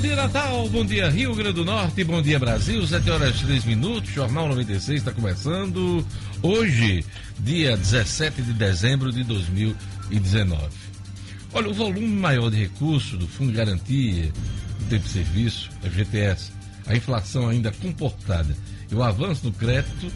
Bom 0.00 0.06
dia, 0.06 0.16
Natal. 0.16 0.68
Bom 0.70 0.82
dia, 0.82 1.10
Rio 1.10 1.34
Grande 1.34 1.52
do 1.52 1.64
Norte. 1.66 2.02
Bom 2.04 2.22
dia, 2.22 2.38
Brasil. 2.38 2.86
7 2.86 3.10
horas 3.10 3.38
e 3.38 3.44
3 3.44 3.66
minutos. 3.66 4.10
Jornal 4.10 4.48
96 4.48 4.98
está 4.98 5.12
começando. 5.12 6.02
Hoje, 6.42 7.04
dia 7.38 7.76
17 7.76 8.40
de 8.40 8.54
dezembro 8.54 9.12
de 9.12 9.22
2019. 9.24 10.62
Olha, 11.52 11.68
o 11.68 11.74
volume 11.74 12.08
maior 12.08 12.50
de 12.50 12.56
recursos 12.56 13.18
do 13.18 13.28
Fundo 13.28 13.50
de 13.50 13.58
Garantia 13.58 14.32
do 14.78 14.84
Tempo 14.88 15.04
de 15.04 15.10
Serviço, 15.10 15.68
FGTS, 15.82 16.50
a 16.86 16.96
inflação 16.96 17.50
ainda 17.50 17.70
comportada 17.70 18.56
e 18.90 18.94
o 18.94 19.02
avanço 19.02 19.42
do 19.42 19.52
crédito 19.52 20.10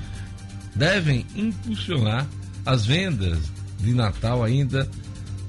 devem 0.75 1.27
impulsionar 1.37 2.27
as 2.65 2.87
vendas 2.87 3.39
de 3.81 3.93
Natal 3.93 4.43
ainda 4.43 4.89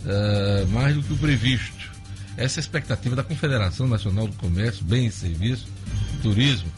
uh, 0.04 0.68
mais 0.74 0.94
do 0.94 1.02
que 1.04 1.14
o 1.14 1.18
previsto. 1.18 1.95
Essa 2.38 2.60
é 2.60 2.62
expectativa 2.62 3.16
da 3.16 3.24
Confederação 3.24 3.88
Nacional 3.88 4.28
do 4.28 4.36
Comércio, 4.36 4.84
Bens 4.84 5.16
e 5.16 5.20
Serviços, 5.20 5.68
Turismo, 6.22 6.70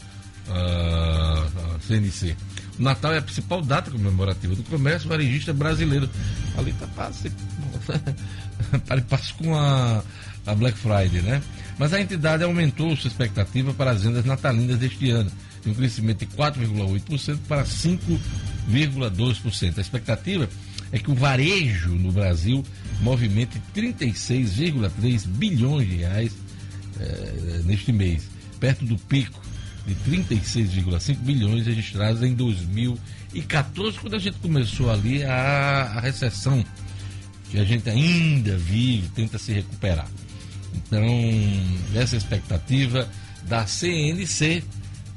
CNC. 1.86 2.34
O 2.78 2.82
Natal 2.82 3.12
é 3.12 3.18
a 3.18 3.22
principal 3.22 3.60
data 3.60 3.90
comemorativa 3.90 4.54
do 4.54 4.62
comércio 4.62 5.08
varejista 5.08 5.52
brasileiro. 5.52 6.08
Ali 6.56 6.70
está 6.70 6.86
passe, 6.86 7.32
para 8.86 9.02
passo 9.02 9.34
com 9.34 9.56
a, 9.56 10.00
a 10.46 10.54
Black 10.54 10.78
Friday, 10.78 11.22
né? 11.22 11.42
Mas 11.76 11.92
a 11.92 12.00
entidade 12.00 12.44
aumentou 12.44 12.96
sua 12.96 13.08
expectativa 13.08 13.74
para 13.74 13.90
as 13.92 14.02
vendas 14.02 14.24
natalinas 14.24 14.78
deste 14.78 15.10
ano, 15.10 15.30
de 15.62 15.70
um 15.70 15.74
crescimento 15.74 16.20
de 16.20 16.26
4,8% 16.26 17.38
para 17.48 17.64
5,2%. 17.64 19.78
A 19.78 19.80
expectativa 19.80 20.44
é 20.44 20.48
que 20.96 21.10
o 21.10 21.14
varejo 21.14 21.90
no 21.90 22.12
Brasil 22.12 22.64
movimente 23.00 23.60
36,3 23.74 25.26
bilhões 25.26 25.88
de 25.88 25.96
reais 25.96 26.32
é, 26.98 27.62
neste 27.64 27.92
mês, 27.92 28.28
perto 28.58 28.84
do 28.84 28.96
pico 28.96 29.40
de 29.86 29.94
36,5 29.94 31.16
bilhões 31.16 31.66
registrados 31.66 32.22
em 32.22 32.34
2014, 32.34 33.98
quando 33.98 34.14
a 34.14 34.18
gente 34.18 34.38
começou 34.38 34.90
ali 34.90 35.24
a, 35.24 35.92
a 35.94 36.00
recessão, 36.00 36.64
que 37.50 37.58
a 37.58 37.64
gente 37.64 37.88
ainda 37.88 38.56
vive, 38.56 39.08
tenta 39.08 39.38
se 39.38 39.52
recuperar. 39.52 40.08
Então, 40.74 41.02
essa 41.94 42.16
é 42.16 42.18
expectativa 42.18 43.08
da 43.44 43.66
CNC 43.66 44.62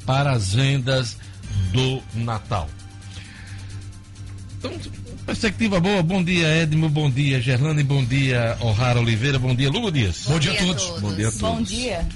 para 0.05 0.31
as 0.31 0.53
vendas 0.53 1.17
do 1.73 2.01
Natal. 2.15 2.69
Então, 4.57 4.71
perspectiva 5.31 5.79
boa. 5.79 6.03
Bom 6.03 6.21
dia, 6.21 6.45
Edmo. 6.61 6.89
Bom 6.89 7.09
dia, 7.09 7.39
Gerlane. 7.39 7.83
Bom 7.83 8.03
dia, 8.03 8.57
O'Hara 8.59 8.99
Oliveira. 8.99 9.39
Bom 9.39 9.55
dia, 9.55 9.69
Lugo 9.69 9.89
Dias. 9.89 10.23
Bom, 10.25 10.33
bom 10.33 10.39
dia, 10.39 10.51
dia, 10.51 10.61
a 10.61 10.65
todos. 10.65 10.85
todos. 10.85 11.01
Bom 11.01 11.15
dia 11.15 11.27
a 11.27 11.31
todos. 11.31 11.41
Bom 11.41 11.61
dia. 11.63 12.09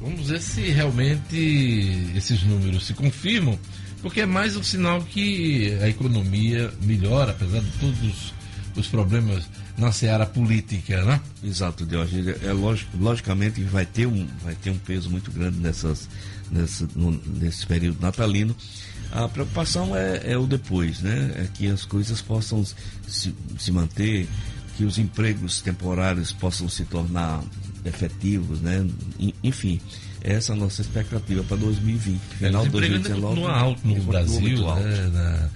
Vamos 0.00 0.28
ver 0.28 0.40
se 0.40 0.60
realmente 0.70 2.12
esses 2.14 2.44
números 2.44 2.86
se 2.86 2.94
confirmam, 2.94 3.58
porque 4.00 4.20
é 4.20 4.26
mais 4.26 4.56
um 4.56 4.62
sinal 4.62 5.02
que 5.02 5.76
a 5.82 5.88
economia 5.88 6.72
melhora, 6.82 7.32
apesar 7.32 7.60
de 7.60 7.70
todos 7.80 8.32
os 8.76 8.86
problemas 8.86 9.48
na 9.76 9.90
seara 9.90 10.24
política, 10.24 11.02
né? 11.04 11.20
Exato, 11.42 11.84
Diógenes. 11.84 12.42
É 12.44 12.52
lógico, 12.52 12.96
logicamente 12.96 13.60
que 13.60 13.66
vai 13.66 13.86
ter 13.86 14.06
um, 14.06 14.24
vai 14.44 14.54
ter 14.54 14.70
um 14.70 14.78
peso 14.78 15.10
muito 15.10 15.32
grande 15.32 15.58
nessas, 15.58 16.08
nessa, 16.52 16.86
no, 16.94 17.10
nesse 17.26 17.66
período 17.66 18.00
natalino 18.00 18.54
a 19.12 19.28
preocupação 19.28 19.96
é, 19.96 20.32
é 20.32 20.38
o 20.38 20.46
depois, 20.46 21.00
né? 21.00 21.32
É 21.36 21.48
que 21.52 21.66
as 21.68 21.84
coisas 21.84 22.20
possam 22.20 22.64
se, 23.06 23.34
se 23.58 23.72
manter, 23.72 24.28
que 24.76 24.84
os 24.84 24.98
empregos 24.98 25.60
temporários 25.60 26.32
possam 26.32 26.68
se 26.68 26.84
tornar 26.84 27.42
efetivos, 27.84 28.60
né? 28.60 28.86
Enfim, 29.42 29.80
essa 30.22 30.52
é 30.52 30.56
a 30.56 30.58
nossa 30.58 30.82
expectativa 30.82 31.42
para 31.44 31.56
2020. 31.56 32.20
Final 32.20 32.64
de 32.64 32.70
2019. 32.70 33.26
Continua 33.26 33.52
alto 33.52 33.86
no 33.86 34.02
Brasil, 34.02 34.68
alto. 34.68 34.82
Né? 34.82 35.10
Na, 35.12 35.50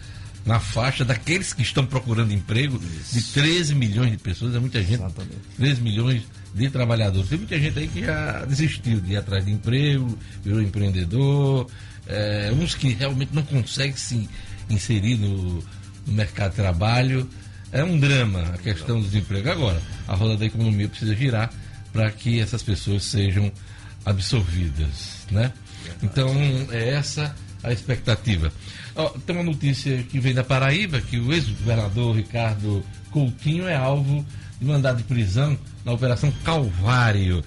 na, 0.54 0.60
faixa 0.60 1.04
daqueles 1.04 1.52
que 1.52 1.62
estão 1.62 1.84
procurando 1.84 2.32
emprego, 2.32 2.80
Isso. 3.00 3.14
de 3.14 3.22
13 3.32 3.74
milhões 3.74 4.12
de 4.12 4.18
pessoas, 4.18 4.54
é 4.54 4.58
muita 4.58 4.80
gente. 4.80 4.94
Exatamente. 4.94 5.38
13 5.56 5.80
milhões 5.80 6.22
de 6.54 6.68
trabalhadores. 6.70 7.28
Tem 7.28 7.38
muita 7.38 7.58
gente 7.58 7.78
aí 7.78 7.88
que 7.88 8.04
já 8.04 8.44
desistiu 8.44 9.00
de 9.00 9.12
ir 9.12 9.16
atrás 9.16 9.44
de 9.44 9.52
emprego, 9.52 10.18
virou 10.42 10.60
empreendedor, 10.60 11.66
é, 12.06 12.50
uns 12.52 12.74
que 12.74 12.92
realmente 12.92 13.34
não 13.34 13.42
conseguem 13.42 13.96
se 13.96 14.28
inserir 14.68 15.16
no, 15.16 15.62
no 16.06 16.12
mercado 16.12 16.50
de 16.50 16.56
trabalho. 16.56 17.28
É 17.72 17.84
um 17.84 17.98
drama 17.98 18.42
a 18.54 18.58
questão 18.58 19.00
do 19.00 19.06
desemprego. 19.06 19.48
Agora, 19.48 19.80
a 20.08 20.14
roda 20.14 20.36
da 20.36 20.44
economia 20.44 20.88
precisa 20.88 21.14
girar 21.14 21.50
para 21.92 22.10
que 22.10 22.40
essas 22.40 22.62
pessoas 22.62 23.04
sejam 23.04 23.50
absorvidas, 24.04 25.26
né? 25.30 25.52
Então, 26.02 26.32
é 26.70 26.90
essa 26.90 27.34
a 27.62 27.72
expectativa. 27.72 28.52
Tem 29.26 29.36
uma 29.36 29.44
notícia 29.44 30.02
que 30.02 30.18
vem 30.18 30.34
da 30.34 30.42
Paraíba, 30.42 31.00
que 31.00 31.18
o 31.18 31.32
ex-governador 31.32 32.16
Ricardo 32.16 32.84
Coutinho 33.10 33.68
é 33.68 33.76
alvo 33.76 34.24
de 34.60 34.66
mandado 34.66 34.98
de 34.98 35.04
prisão 35.04 35.58
na 35.84 35.92
Operação 35.92 36.30
Calvário 36.44 37.42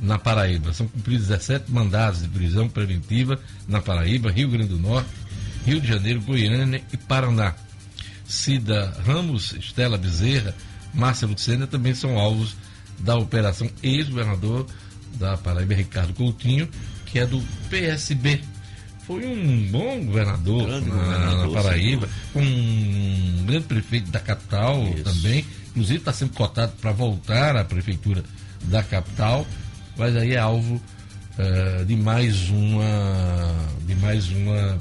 na 0.00 0.18
Paraíba. 0.18 0.72
São 0.72 0.86
cumpridos 0.86 1.28
17 1.28 1.72
mandados 1.72 2.22
de 2.22 2.28
prisão 2.28 2.68
preventiva 2.68 3.40
na 3.66 3.80
Paraíba, 3.80 4.30
Rio 4.30 4.50
Grande 4.50 4.68
do 4.68 4.78
Norte, 4.78 5.08
Rio 5.64 5.80
de 5.80 5.88
Janeiro, 5.88 6.20
Goiânia 6.20 6.82
e 6.92 6.96
Paraná. 6.96 7.54
Cida 8.26 8.94
Ramos, 9.06 9.52
Estela 9.52 9.96
Bezerra, 9.96 10.54
Márcia 10.92 11.26
Lucena 11.26 11.66
também 11.66 11.94
são 11.94 12.18
alvos 12.18 12.54
da 12.98 13.16
operação 13.16 13.70
ex-governador 13.82 14.66
da 15.14 15.36
Paraíba, 15.36 15.74
Ricardo 15.74 16.12
Coutinho, 16.12 16.68
que 17.06 17.18
é 17.18 17.26
do 17.26 17.42
PSB. 17.70 18.40
Foi 19.06 19.24
um 19.24 19.70
bom 19.70 20.04
governador, 20.04 20.68
na, 20.68 20.80
governador 20.80 21.46
na, 21.46 21.62
Paraíba, 21.62 22.08
um 22.34 23.44
grande 23.46 23.64
prefeito 23.64 24.10
da 24.10 24.20
capital 24.20 24.82
Isso. 24.94 25.04
também. 25.04 25.46
Inclusive 25.78 26.00
está 26.00 26.12
sendo 26.12 26.32
cotado 26.32 26.72
para 26.80 26.90
voltar 26.90 27.56
à 27.56 27.64
prefeitura 27.64 28.24
da 28.64 28.82
capital 28.82 29.46
mas 29.98 30.16
aí 30.16 30.34
é 30.34 30.38
alvo 30.38 30.76
uh, 30.76 31.84
de 31.84 31.96
mais 31.96 32.48
uma 32.48 33.52
de 33.84 33.94
mais 33.96 34.28
uma 34.28 34.78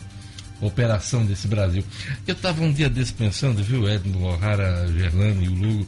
operação 0.62 1.26
desse 1.26 1.48
Brasil. 1.48 1.84
Eu 2.26 2.34
estava 2.34 2.64
um 2.64 2.72
dia 2.72 2.90
desse 2.90 3.14
pensando, 3.14 3.64
viu, 3.64 3.88
Edno, 3.88 4.24
O'Hara, 4.24 4.88
Gerlano 4.92 5.44
e 5.44 5.48
o 5.48 5.54
Lugo, 5.54 5.88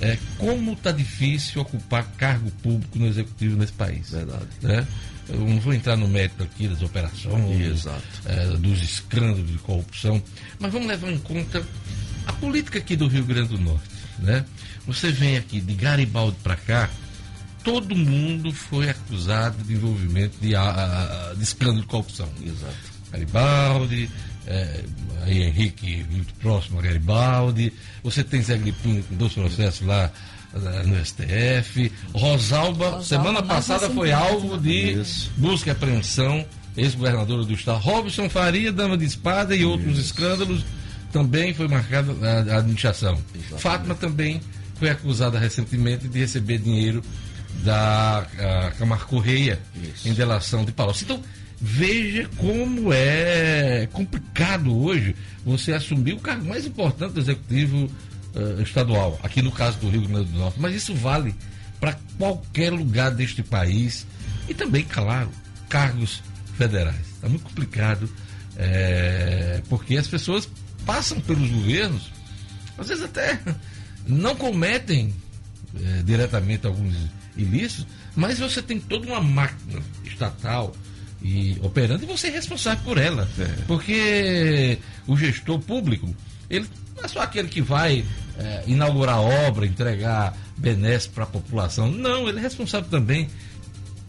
é, 0.00 0.16
como 0.38 0.72
está 0.72 0.90
difícil 0.90 1.60
ocupar 1.60 2.04
cargo 2.16 2.50
público 2.62 2.98
no 2.98 3.06
executivo 3.06 3.56
nesse 3.56 3.74
país. 3.74 4.10
Verdade. 4.10 4.46
Né? 4.62 4.86
Eu 5.28 5.40
não 5.40 5.60
vou 5.60 5.74
entrar 5.74 5.96
no 5.96 6.08
mérito 6.08 6.42
aqui 6.42 6.66
das 6.66 6.80
operações, 6.80 7.84
é, 8.24 8.46
dos 8.56 8.82
escândalos 8.82 9.50
de 9.50 9.58
corrupção, 9.58 10.22
mas 10.58 10.72
vamos 10.72 10.88
levar 10.88 11.10
em 11.10 11.18
conta 11.18 11.62
a 12.26 12.32
política 12.32 12.78
aqui 12.78 12.96
do 12.96 13.08
Rio 13.08 13.24
Grande 13.24 13.50
do 13.50 13.58
Norte. 13.58 13.95
Né? 14.18 14.44
Você 14.86 15.10
vem 15.10 15.36
aqui 15.36 15.60
de 15.60 15.74
Garibaldi 15.74 16.36
para 16.42 16.56
cá, 16.56 16.90
todo 17.62 17.96
mundo 17.96 18.52
foi 18.52 18.88
acusado 18.88 19.62
de 19.64 19.74
envolvimento 19.74 20.38
de, 20.40 20.50
de 21.36 21.42
escândalo 21.42 21.80
de 21.80 21.86
corrupção. 21.86 22.28
Exato. 22.42 22.96
Garibaldi, 23.10 24.08
é, 24.46 24.84
aí 25.24 25.42
Henrique, 25.42 26.06
muito 26.10 26.32
próximo 26.34 26.78
a 26.78 26.82
Garibaldi. 26.82 27.72
Você 28.02 28.22
tem 28.22 28.40
Zé 28.42 28.56
Gripinho 28.56 29.02
com 29.02 29.16
dois 29.16 29.32
processos 29.32 29.86
lá 29.86 30.10
é, 30.54 30.82
no 30.84 31.04
STF. 31.04 31.92
Rosalba, 32.14 32.84
Rosalba 32.84 33.04
semana 33.04 33.42
passada 33.42 33.90
foi 33.90 34.12
alvo 34.12 34.56
de 34.56 35.00
Isso. 35.00 35.30
busca 35.36 35.70
e 35.70 35.72
apreensão, 35.72 36.46
ex-governadora 36.76 37.44
do 37.44 37.52
estado. 37.52 37.80
Robson 37.80 38.28
Faria, 38.28 38.72
dama 38.72 38.96
de 38.96 39.04
espada 39.04 39.56
e 39.56 39.64
outros 39.64 39.98
Isso. 39.98 40.06
escândalos, 40.12 40.64
também 41.12 41.54
foi 41.54 41.68
marcada 41.68 42.12
a, 42.22 42.58
administração. 42.58 43.20
Exatamente. 43.34 43.62
Fátima 43.62 43.94
também 43.94 44.40
foi 44.78 44.90
acusada 44.90 45.38
recentemente 45.38 46.08
de 46.08 46.18
receber 46.18 46.58
dinheiro 46.58 47.02
da 47.64 48.26
Camargo 48.78 49.06
Correia 49.06 49.58
Isso. 49.82 50.08
em 50.08 50.12
delação 50.12 50.64
de 50.64 50.72
Palocci. 50.72 51.04
Então, 51.04 51.22
veja 51.60 52.28
como 52.36 52.92
é 52.92 53.88
complicado 53.92 54.76
hoje 54.76 55.16
você 55.44 55.72
assumir 55.72 56.12
o 56.12 56.20
cargo 56.20 56.44
mais 56.46 56.66
importante 56.66 57.14
do 57.14 57.20
executivo 57.20 57.88
uh, 58.34 58.60
estadual, 58.60 59.18
aqui 59.22 59.40
no 59.40 59.50
caso 59.50 59.78
do 59.78 59.88
Rio 59.88 60.02
Grande 60.02 60.30
do 60.30 60.38
Norte. 60.38 60.60
Mas 60.60 60.74
isso 60.74 60.94
vale 60.94 61.34
para 61.80 61.96
qualquer 62.18 62.72
lugar 62.72 63.10
deste 63.10 63.42
país 63.42 64.06
e 64.48 64.54
também, 64.54 64.84
claro, 64.84 65.30
cargos 65.68 66.22
federais. 66.56 67.06
Está 67.14 67.28
muito 67.28 67.44
complicado, 67.44 68.08
é, 68.56 69.62
porque 69.68 69.96
as 69.96 70.06
pessoas 70.06 70.48
passam 70.86 71.20
pelos 71.20 71.50
governos, 71.50 72.10
às 72.78 72.88
vezes 72.88 73.04
até 73.04 73.38
não 74.06 74.36
cometem 74.36 75.12
é, 75.84 76.02
diretamente 76.02 76.66
alguns 76.66 76.94
ilícitos, 77.36 77.86
mas 78.14 78.38
você 78.38 78.62
tem 78.62 78.80
toda 78.80 79.06
uma 79.08 79.20
máquina 79.20 79.82
estatal 80.04 80.74
e 81.20 81.58
operando 81.60 82.04
e 82.04 82.06
você 82.06 82.28
é 82.28 82.30
responsável 82.30 82.82
por 82.84 82.96
ela. 82.96 83.28
É. 83.38 83.44
Porque 83.66 84.78
o 85.06 85.16
gestor 85.16 85.58
público, 85.58 86.14
ele 86.48 86.66
não 86.96 87.04
é 87.04 87.08
só 87.08 87.20
aquele 87.20 87.48
que 87.48 87.60
vai 87.60 88.04
é, 88.38 88.64
inaugurar 88.66 89.20
obra, 89.20 89.66
entregar 89.66 90.34
benesses 90.56 91.08
para 91.08 91.24
a 91.24 91.26
população. 91.26 91.90
Não, 91.90 92.28
ele 92.28 92.38
é 92.38 92.42
responsável 92.42 92.88
também 92.88 93.28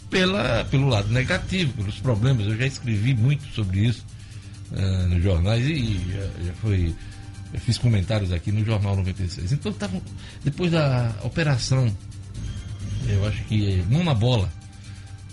pela, 0.10 0.64
pelo 0.66 0.88
lado 0.88 1.10
negativo, 1.10 1.74
pelos 1.74 2.00
problemas. 2.00 2.46
Eu 2.46 2.58
já 2.58 2.66
escrevi 2.66 3.14
muito 3.14 3.46
sobre 3.54 3.80
isso 3.80 4.06
uh, 4.72 5.08
nos 5.08 5.24
jornais 5.24 5.66
e, 5.66 5.74
e 5.74 6.12
já, 6.12 6.46
já, 6.46 6.54
foi. 6.54 6.96
Eu 7.54 7.60
fiz 7.62 7.78
comentários 7.78 8.32
aqui 8.32 8.52
no 8.52 8.66
Jornal 8.66 8.96
96. 8.98 9.54
Então, 9.54 9.72
tava, 9.72 10.02
depois 10.44 10.72
da 10.72 11.16
operação, 11.24 11.96
eu 13.08 13.26
acho 13.26 13.42
que 13.46 13.82
mão 13.90 14.04
na 14.04 14.14
bola 14.14 14.52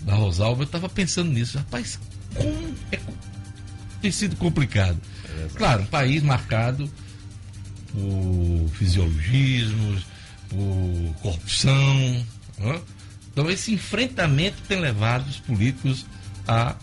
da 0.01 0.15
Rosalva, 0.15 0.61
eu 0.61 0.65
estava 0.65 0.87
pensando 0.87 1.31
nisso. 1.31 1.57
Rapaz, 1.57 1.99
como 2.33 2.73
é, 2.91 2.99
tem 4.01 4.11
sido 4.11 4.35
complicado. 4.37 4.97
É 5.25 5.47
claro, 5.57 5.83
um 5.83 5.87
país 5.87 6.23
marcado 6.23 6.89
por 7.91 8.69
fisiologismos, 8.75 10.05
por 10.49 11.15
corrupção. 11.21 12.25
Né? 12.57 12.81
Então, 13.31 13.49
esse 13.49 13.73
enfrentamento 13.73 14.61
tem 14.67 14.79
levado 14.79 15.27
os 15.27 15.39
políticos 15.39 16.05
a, 16.47 16.75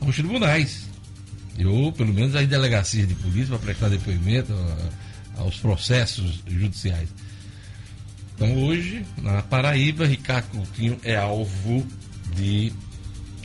aos 0.00 0.14
tribunais. 0.14 0.86
Eu, 1.58 1.92
pelo 1.96 2.12
menos, 2.12 2.34
às 2.34 2.46
delegacias 2.46 3.08
de 3.08 3.14
polícia 3.14 3.48
para 3.48 3.58
prestar 3.58 3.88
depoimento 3.88 4.52
aos 5.36 5.58
processos 5.58 6.42
judiciais. 6.46 7.08
Então, 8.34 8.54
hoje, 8.64 9.04
na 9.22 9.42
Paraíba, 9.42 10.06
Ricardo 10.06 10.46
Coutinho 10.48 10.98
é 11.02 11.16
alvo 11.16 11.86
de 12.34 12.72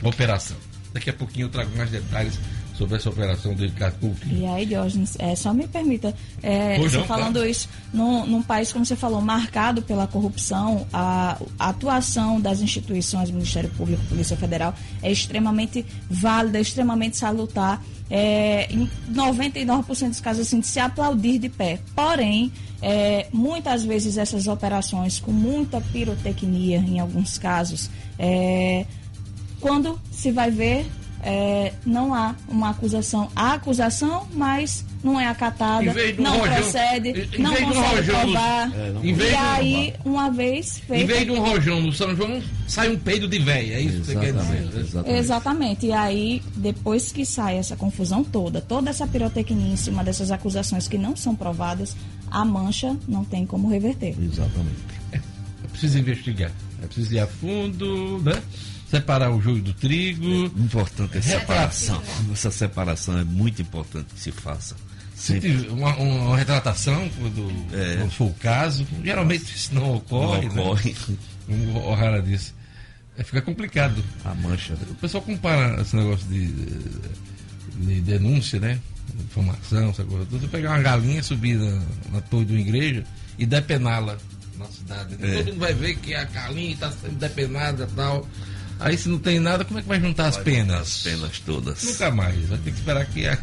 operação. 0.02 0.56
Daqui 0.92 1.08
a 1.08 1.12
pouquinho 1.14 1.46
eu 1.46 1.50
trago 1.50 1.74
mais 1.76 1.90
detalhes 1.90 2.38
sobre 2.82 2.96
essa 2.96 3.10
operação 3.10 3.54
Ricardo 3.54 3.98
Coutinho. 4.00 4.38
E 4.38 4.46
aí, 4.46 4.66
Diógenes, 4.66 5.16
é, 5.18 5.34
só 5.36 5.52
me 5.54 5.66
permita, 5.66 6.14
é, 6.42 6.78
não, 6.78 7.04
falando 7.04 7.34
claro. 7.34 7.48
isso, 7.48 7.68
num, 7.92 8.26
num, 8.26 8.42
país, 8.42 8.72
como 8.72 8.84
você 8.84 8.96
falou, 8.96 9.20
marcado 9.20 9.82
pela 9.82 10.06
corrupção, 10.06 10.86
a, 10.92 11.38
a, 11.58 11.68
atuação 11.68 12.40
das 12.40 12.60
instituições, 12.60 13.30
Ministério 13.30 13.70
Público, 13.70 14.02
Polícia 14.08 14.36
Federal, 14.36 14.74
é 15.02 15.10
extremamente 15.10 15.86
válida, 16.10 16.58
extremamente 16.58 17.16
salutar. 17.16 17.82
É, 18.10 18.70
em 18.70 18.90
99% 19.10 20.08
dos 20.08 20.20
casos, 20.20 20.46
assim, 20.46 20.60
de 20.60 20.66
se 20.66 20.78
aplaudir 20.78 21.38
de 21.38 21.48
pé. 21.48 21.80
Porém, 21.94 22.52
é, 22.82 23.26
muitas 23.32 23.84
vezes 23.84 24.18
essas 24.18 24.46
operações, 24.46 25.18
com 25.18 25.32
muita 25.32 25.80
pirotecnia, 25.80 26.78
em 26.78 27.00
alguns 27.00 27.38
casos, 27.38 27.88
é, 28.18 28.84
quando 29.60 29.98
se 30.10 30.30
vai 30.30 30.50
ver, 30.50 30.84
é, 31.22 31.72
não 31.86 32.12
há 32.12 32.34
uma 32.48 32.70
acusação. 32.70 33.30
Há 33.34 33.54
acusação, 33.54 34.26
mas 34.34 34.84
não 35.02 35.20
é 35.20 35.26
acatada, 35.26 35.92
não 36.18 36.38
rojão, 36.38 36.54
procede, 36.54 37.08
em, 37.08 37.42
não 37.42 37.54
consegue 37.54 38.06
provar. 38.10 38.72
É, 38.76 38.90
não 38.90 39.04
e 39.04 39.34
aí, 39.34 39.94
uma 40.04 40.30
vez 40.30 40.78
feito... 40.78 41.02
Em 41.02 41.06
vez 41.06 41.24
de 41.24 41.30
um 41.30 41.40
rojão 41.40 41.80
no 41.80 41.92
São 41.92 42.14
João, 42.14 42.42
sai 42.66 42.88
um 42.88 42.98
peido 42.98 43.28
de 43.28 43.38
véia, 43.38 43.74
é 43.74 43.80
isso 43.80 44.00
que 44.00 44.06
você 44.06 44.16
quer 44.16 44.32
dizer? 44.32 44.78
Exatamente. 44.78 45.18
exatamente. 45.18 45.86
E 45.86 45.92
aí, 45.92 46.42
depois 46.56 47.12
que 47.12 47.24
sai 47.24 47.56
essa 47.56 47.76
confusão 47.76 48.24
toda, 48.24 48.60
toda 48.60 48.90
essa 48.90 49.06
pirotecnia 49.06 49.72
em 49.72 49.76
cima 49.76 50.02
dessas 50.02 50.30
acusações 50.30 50.88
que 50.88 50.98
não 50.98 51.16
são 51.16 51.34
provadas, 51.34 51.96
a 52.30 52.44
mancha 52.44 52.96
não 53.06 53.24
tem 53.24 53.46
como 53.46 53.68
reverter. 53.68 54.16
Exatamente. 54.20 54.76
É, 55.12 55.16
é 55.16 55.68
preciso 55.70 55.98
investigar, 55.98 56.50
é 56.82 56.86
preciso 56.86 57.14
ir 57.14 57.20
a 57.20 57.26
fundo, 57.26 58.20
né? 58.24 58.42
Separar 58.92 59.30
o 59.30 59.40
joio 59.40 59.62
do 59.62 59.72
trigo. 59.72 60.26
É 60.26 60.60
importante 60.60 61.16
essa 61.16 61.40
separação. 61.40 62.02
Essa 62.30 62.50
separação 62.50 63.18
é 63.18 63.24
muito 63.24 63.62
importante 63.62 64.12
que 64.14 64.20
se 64.20 64.30
faça. 64.30 64.76
Sempre. 65.14 65.68
Uma, 65.68 65.96
uma 65.96 66.36
retratação 66.36 67.08
quando, 67.18 67.50
é. 67.72 68.06
for 68.10 68.26
o 68.26 68.34
caso. 68.34 68.86
Geralmente 69.02 69.44
isso 69.44 69.74
não 69.74 69.96
ocorre. 69.96 70.46
Não 70.48 70.64
ocorre. 70.64 70.94
Né? 71.08 71.16
Como 71.46 71.78
o 71.78 71.94
Rara 71.94 72.20
disse. 72.20 72.52
É, 73.16 73.22
fica 73.22 73.40
complicado. 73.40 74.04
A 74.26 74.34
mancha. 74.34 74.74
O 74.74 74.94
pessoal 74.96 75.22
compara 75.22 75.80
esse 75.80 75.96
negócio 75.96 76.26
de, 76.28 76.48
de 76.48 78.00
denúncia, 78.02 78.60
né? 78.60 78.78
Informação, 79.24 79.90
essa 79.90 80.04
coisa 80.04 80.24
Você 80.30 80.46
pegar 80.48 80.70
uma 80.70 80.82
galinha, 80.82 81.22
subir 81.22 81.56
na, 81.56 81.82
na 82.12 82.20
torre 82.20 82.44
de 82.44 82.52
uma 82.52 82.60
igreja 82.60 83.04
e 83.38 83.46
depená-la 83.46 84.18
na 84.58 84.66
cidade. 84.66 85.16
É. 85.20 85.36
Todo 85.36 85.46
mundo 85.48 85.60
vai 85.60 85.72
ver 85.72 85.96
que 85.96 86.14
a 86.14 86.24
galinha 86.24 86.74
está 86.74 86.90
sendo 86.90 87.18
depenada 87.18 87.88
e 87.90 87.94
tal. 87.94 88.26
Aí 88.84 88.96
se 88.96 89.08
não 89.08 89.18
tem 89.18 89.38
nada, 89.38 89.64
como 89.64 89.78
é 89.78 89.82
que 89.82 89.88
vai 89.88 90.00
juntar 90.00 90.24
vai 90.24 90.30
as 90.30 90.36
penas? 90.38 90.80
As 90.80 91.02
penas 91.02 91.38
todas. 91.40 91.82
Nunca 91.82 92.10
mais. 92.10 92.48
Vai 92.48 92.58
ter 92.58 92.70
que 92.70 92.78
esperar 92.78 93.06
que 93.06 93.26
a, 93.26 93.38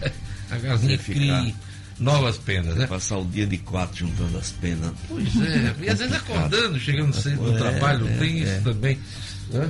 a 0.52 0.58
galinha 0.58 0.98
crie 0.98 1.56
novas 2.00 2.38
penas, 2.38 2.76
né? 2.76 2.88
Passar 2.88 3.18
o 3.18 3.26
dia 3.26 3.46
de 3.46 3.58
quatro 3.58 3.98
juntando 3.98 4.38
as 4.38 4.52
penas. 4.52 4.92
Pois 5.08 5.42
é. 5.42 5.76
E 5.82 5.90
às 5.90 6.00
vezes 6.00 6.16
acordando, 6.16 6.80
chegando 6.80 7.14
cedo 7.14 7.42
no 7.42 7.56
é, 7.56 7.58
trabalho, 7.58 8.08
é, 8.08 8.18
tem 8.18 8.40
isso 8.40 8.52
é. 8.52 8.60
também. 8.62 9.00
Né? 9.50 9.70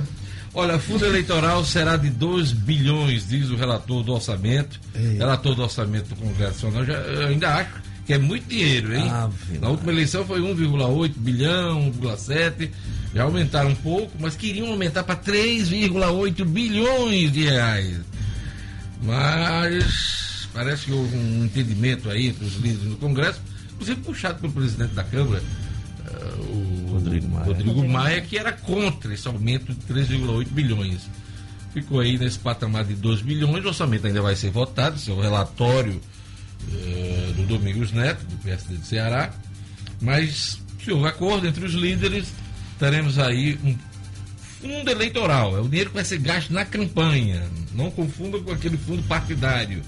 Olha, 0.52 0.78
fundo 0.78 1.04
eleitoral 1.04 1.64
será 1.64 1.96
de 1.96 2.10
2 2.10 2.52
bilhões, 2.52 3.28
diz 3.28 3.50
o 3.50 3.56
relator 3.56 4.02
do 4.02 4.12
orçamento. 4.12 4.80
Ei. 4.94 5.18
Relator 5.18 5.54
do 5.54 5.62
orçamento 5.62 6.08
do 6.08 6.16
Congresso 6.16 6.66
Nacional. 6.66 6.84
Já, 6.84 6.94
eu 6.94 7.28
ainda 7.28 7.54
acho 7.54 7.70
que 8.04 8.12
é 8.14 8.18
muito 8.18 8.48
dinheiro, 8.48 8.94
hein? 8.94 9.08
Ave 9.08 9.58
Na 9.58 9.68
última 9.68 9.92
eleição 9.92 10.24
foi 10.24 10.40
1,8 10.40 11.12
bilhão, 11.16 11.92
1,7. 11.92 12.70
Já 13.14 13.24
aumentaram 13.24 13.70
um 13.70 13.74
pouco, 13.74 14.12
mas 14.20 14.36
queriam 14.36 14.68
aumentar 14.68 15.02
para 15.02 15.16
3,8 15.16 16.44
bilhões 16.44 17.32
de 17.32 17.44
reais. 17.44 18.00
Mas 19.02 20.48
parece 20.52 20.86
que 20.86 20.92
houve 20.92 21.16
um 21.16 21.44
entendimento 21.44 22.08
aí 22.10 22.28
entre 22.28 22.44
os 22.44 22.54
líderes 22.54 22.88
do 22.88 22.96
Congresso, 22.96 23.40
inclusive 23.72 24.00
puxado 24.02 24.40
pelo 24.40 24.52
presidente 24.52 24.94
da 24.94 25.02
Câmara, 25.02 25.42
uh, 25.42 26.42
o 26.42 26.92
Rodrigo 26.92 27.28
Maia. 27.28 27.46
Rodrigo 27.46 27.88
Maia, 27.88 28.20
que 28.20 28.38
era 28.38 28.52
contra 28.52 29.12
esse 29.12 29.26
aumento 29.26 29.72
de 29.72 29.80
3,8 29.92 30.48
bilhões. 30.48 31.08
Ficou 31.72 32.00
aí 32.00 32.18
nesse 32.18 32.38
patamar 32.38 32.84
de 32.84 32.94
2 32.94 33.22
bilhões, 33.22 33.64
o 33.64 33.68
orçamento 33.68 34.06
ainda 34.06 34.20
vai 34.20 34.36
ser 34.36 34.50
votado, 34.50 34.96
esse 34.96 35.10
é 35.10 35.14
o 35.14 35.20
relatório 35.20 36.00
uh, 36.68 37.32
do 37.32 37.46
Domingos 37.46 37.92
Neto, 37.92 38.24
do 38.24 38.36
PSD 38.38 38.76
de 38.76 38.86
Ceará, 38.86 39.32
mas 40.00 40.60
se 40.82 40.92
houve 40.92 41.08
acordo 41.08 41.46
entre 41.46 41.64
os 41.64 41.74
líderes, 41.74 42.32
teremos 42.80 43.18
aí 43.18 43.56
um 43.62 43.76
fundo 44.60 44.90
eleitoral. 44.90 45.56
É 45.56 45.60
o 45.60 45.68
dinheiro 45.68 45.90
que 45.90 45.96
vai 45.96 46.04
ser 46.04 46.18
gasto 46.18 46.50
na 46.52 46.64
campanha. 46.64 47.44
Não 47.72 47.90
confunda 47.90 48.40
com 48.40 48.50
aquele 48.50 48.76
fundo 48.76 49.02
partidário 49.04 49.82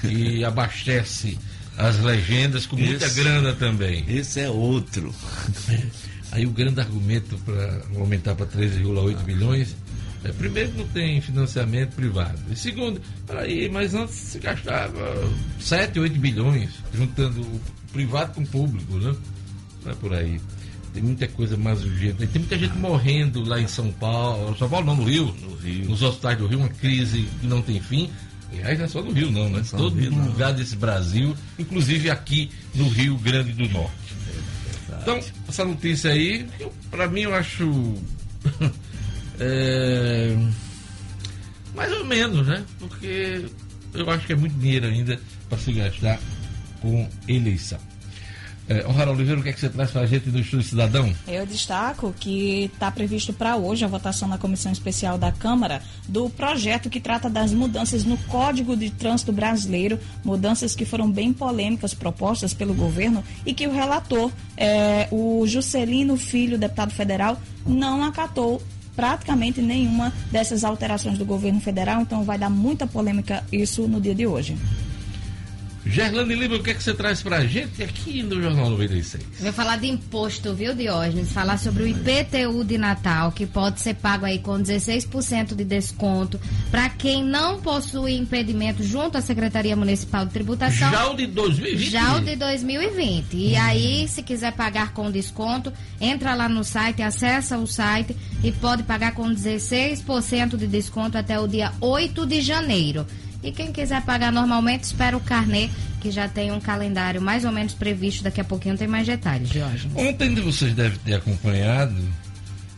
que 0.00 0.42
abastece 0.44 1.38
as 1.78 2.00
legendas 2.00 2.66
com 2.66 2.76
muita 2.76 3.06
esse, 3.06 3.22
grana 3.22 3.52
também. 3.52 4.04
Esse 4.08 4.40
é 4.40 4.50
outro. 4.50 5.14
Aí 6.32 6.46
o 6.46 6.50
grande 6.50 6.80
argumento 6.80 7.38
para 7.44 7.82
aumentar 7.94 8.34
para 8.34 8.46
13,8 8.46 9.22
bilhões 9.22 9.76
é, 10.24 10.30
primeiro, 10.30 10.72
não 10.76 10.86
tem 10.88 11.20
financiamento 11.20 11.94
privado. 11.94 12.38
E 12.48 12.54
segundo, 12.54 13.00
peraí, 13.26 13.68
mas 13.68 13.92
antes 13.94 14.14
se 14.14 14.38
gastava 14.38 15.28
7, 15.58 15.98
8 15.98 16.18
bilhões, 16.18 16.70
juntando 16.94 17.40
o 17.40 17.60
privado 17.92 18.34
com 18.34 18.42
o 18.42 18.46
público, 18.46 18.98
né? 18.98 19.14
Não 19.84 19.92
é 19.92 19.94
por 19.96 20.14
aí. 20.14 20.40
Tem 20.92 21.02
muita 21.02 21.26
coisa 21.28 21.56
mais 21.56 21.82
urgente. 21.82 22.26
Tem 22.26 22.40
muita 22.40 22.58
gente 22.58 22.76
morrendo 22.76 23.42
lá 23.48 23.58
em 23.58 23.66
São 23.66 23.90
Paulo. 23.92 24.56
São 24.58 24.68
Paulo 24.68 24.86
não, 24.86 24.96
no 24.96 25.04
Rio. 25.04 25.34
No 25.42 25.56
Rio. 25.56 25.88
Nos 25.88 26.02
hospitais 26.02 26.36
do 26.36 26.46
Rio, 26.46 26.58
uma 26.58 26.68
crise 26.68 27.28
que 27.40 27.46
não 27.46 27.62
tem 27.62 27.80
fim. 27.80 28.10
Aliás, 28.52 28.78
não 28.78 28.84
é 28.84 28.88
só 28.88 29.02
no 29.02 29.12
Rio, 29.12 29.30
não, 29.30 29.48
né? 29.48 29.62
Todo 29.70 29.98
Rio, 29.98 30.14
lugar 30.14 30.50
não. 30.50 30.58
desse 30.58 30.76
Brasil, 30.76 31.34
inclusive 31.58 32.10
aqui 32.10 32.50
no 32.74 32.88
Rio 32.88 33.16
Grande 33.16 33.52
do 33.52 33.66
Norte. 33.70 33.92
É 34.90 35.00
então, 35.00 35.20
essa 35.48 35.64
notícia 35.64 36.10
aí, 36.10 36.46
para 36.90 37.08
mim, 37.08 37.22
eu 37.22 37.34
acho. 37.34 37.94
É... 39.40 40.36
Mais 41.74 41.90
ou 41.90 42.04
menos, 42.04 42.46
né? 42.46 42.62
Porque 42.78 43.46
eu 43.94 44.08
acho 44.10 44.26
que 44.26 44.34
é 44.34 44.36
muito 44.36 44.54
dinheiro 44.56 44.86
ainda 44.86 45.18
para 45.48 45.58
se 45.58 45.72
gastar 45.72 46.20
com 46.80 47.08
eleição. 47.26 47.78
É, 48.68 48.80
Rara 48.80 49.10
Oliveira, 49.10 49.40
o 49.40 49.42
que, 49.42 49.48
é 49.48 49.52
que 49.52 49.60
você 49.60 49.68
traz 49.68 49.90
para 49.90 50.02
a 50.02 50.06
gente 50.06 50.30
do 50.30 50.38
Estudo 50.38 50.62
Cidadão? 50.62 51.12
Eu 51.26 51.44
destaco 51.44 52.14
que 52.18 52.70
está 52.72 52.90
previsto 52.90 53.32
para 53.32 53.56
hoje 53.56 53.84
a 53.84 53.88
votação 53.88 54.28
na 54.28 54.38
Comissão 54.38 54.70
Especial 54.70 55.18
da 55.18 55.32
Câmara 55.32 55.82
do 56.08 56.30
projeto 56.30 56.88
que 56.88 57.00
trata 57.00 57.28
das 57.28 57.52
mudanças 57.52 58.04
no 58.04 58.16
Código 58.16 58.76
de 58.76 58.90
Trânsito 58.90 59.32
Brasileiro, 59.32 59.98
mudanças 60.24 60.74
que 60.74 60.84
foram 60.84 61.10
bem 61.10 61.32
polêmicas 61.32 61.92
propostas 61.92 62.54
pelo 62.54 62.72
governo 62.72 63.24
e 63.44 63.52
que 63.52 63.66
o 63.66 63.72
relator, 63.72 64.30
é, 64.56 65.08
o 65.10 65.44
Juscelino 65.46 66.16
Filho, 66.16 66.56
deputado 66.56 66.92
federal, 66.92 67.40
não 67.66 68.04
acatou 68.04 68.62
praticamente 68.94 69.60
nenhuma 69.60 70.12
dessas 70.30 70.64
alterações 70.64 71.18
do 71.18 71.24
governo 71.24 71.60
federal, 71.60 72.02
então 72.02 72.24
vai 72.24 72.38
dar 72.38 72.50
muita 72.50 72.86
polêmica 72.86 73.42
isso 73.50 73.88
no 73.88 74.00
dia 74.00 74.14
de 74.14 74.26
hoje. 74.26 74.56
Gerlane 75.92 76.34
Lima, 76.34 76.56
o 76.56 76.62
que, 76.62 76.70
é 76.70 76.74
que 76.74 76.82
você 76.82 76.94
traz 76.94 77.22
pra 77.22 77.44
gente 77.44 77.82
aqui 77.82 78.22
no 78.22 78.40
Jornal 78.40 78.70
96? 78.70 79.22
Eu 79.22 79.44
vou 79.44 79.52
falar 79.52 79.76
de 79.76 79.88
imposto, 79.88 80.54
viu, 80.54 80.74
Diógenes? 80.74 81.30
Falar 81.30 81.58
sobre 81.58 81.82
o 81.82 81.86
IPTU 81.86 82.64
de 82.64 82.78
Natal, 82.78 83.30
que 83.30 83.44
pode 83.44 83.78
ser 83.78 83.96
pago 83.96 84.24
aí 84.24 84.38
com 84.38 84.52
16% 84.54 85.54
de 85.54 85.64
desconto 85.64 86.40
para 86.70 86.88
quem 86.88 87.22
não 87.22 87.60
possui 87.60 88.14
impedimento 88.14 88.82
junto 88.82 89.18
à 89.18 89.20
Secretaria 89.20 89.76
Municipal 89.76 90.24
de 90.24 90.32
Tributação. 90.32 90.90
Já 90.90 91.10
o 91.10 91.14
de 91.14 91.26
2020? 91.26 91.90
Já 91.90 92.16
o 92.16 92.20
de 92.22 92.36
2020. 92.36 93.36
E 93.36 93.56
aí, 93.56 94.08
se 94.08 94.22
quiser 94.22 94.52
pagar 94.52 94.94
com 94.94 95.10
desconto, 95.10 95.70
entra 96.00 96.34
lá 96.34 96.48
no 96.48 96.64
site, 96.64 97.02
acessa 97.02 97.58
o 97.58 97.66
site 97.66 98.16
e 98.42 98.50
pode 98.50 98.82
pagar 98.84 99.12
com 99.12 99.28
16% 99.28 100.56
de 100.56 100.66
desconto 100.66 101.18
até 101.18 101.38
o 101.38 101.46
dia 101.46 101.70
8 101.82 102.24
de 102.24 102.40
janeiro. 102.40 103.06
E 103.42 103.50
quem 103.50 103.72
quiser 103.72 104.02
pagar 104.02 104.30
normalmente, 104.30 104.84
espera 104.84 105.16
o 105.16 105.20
carnê, 105.20 105.68
que 106.00 106.10
já 106.10 106.28
tem 106.28 106.52
um 106.52 106.60
calendário 106.60 107.20
mais 107.20 107.44
ou 107.44 107.50
menos 107.50 107.74
previsto. 107.74 108.22
Daqui 108.22 108.40
a 108.40 108.44
pouquinho 108.44 108.76
tem 108.76 108.86
mais 108.86 109.06
detalhes, 109.06 109.48
Jorge. 109.48 109.90
Ontem 109.94 110.34
vocês 110.36 110.72
devem 110.74 110.98
ter 110.98 111.14
acompanhado 111.14 111.96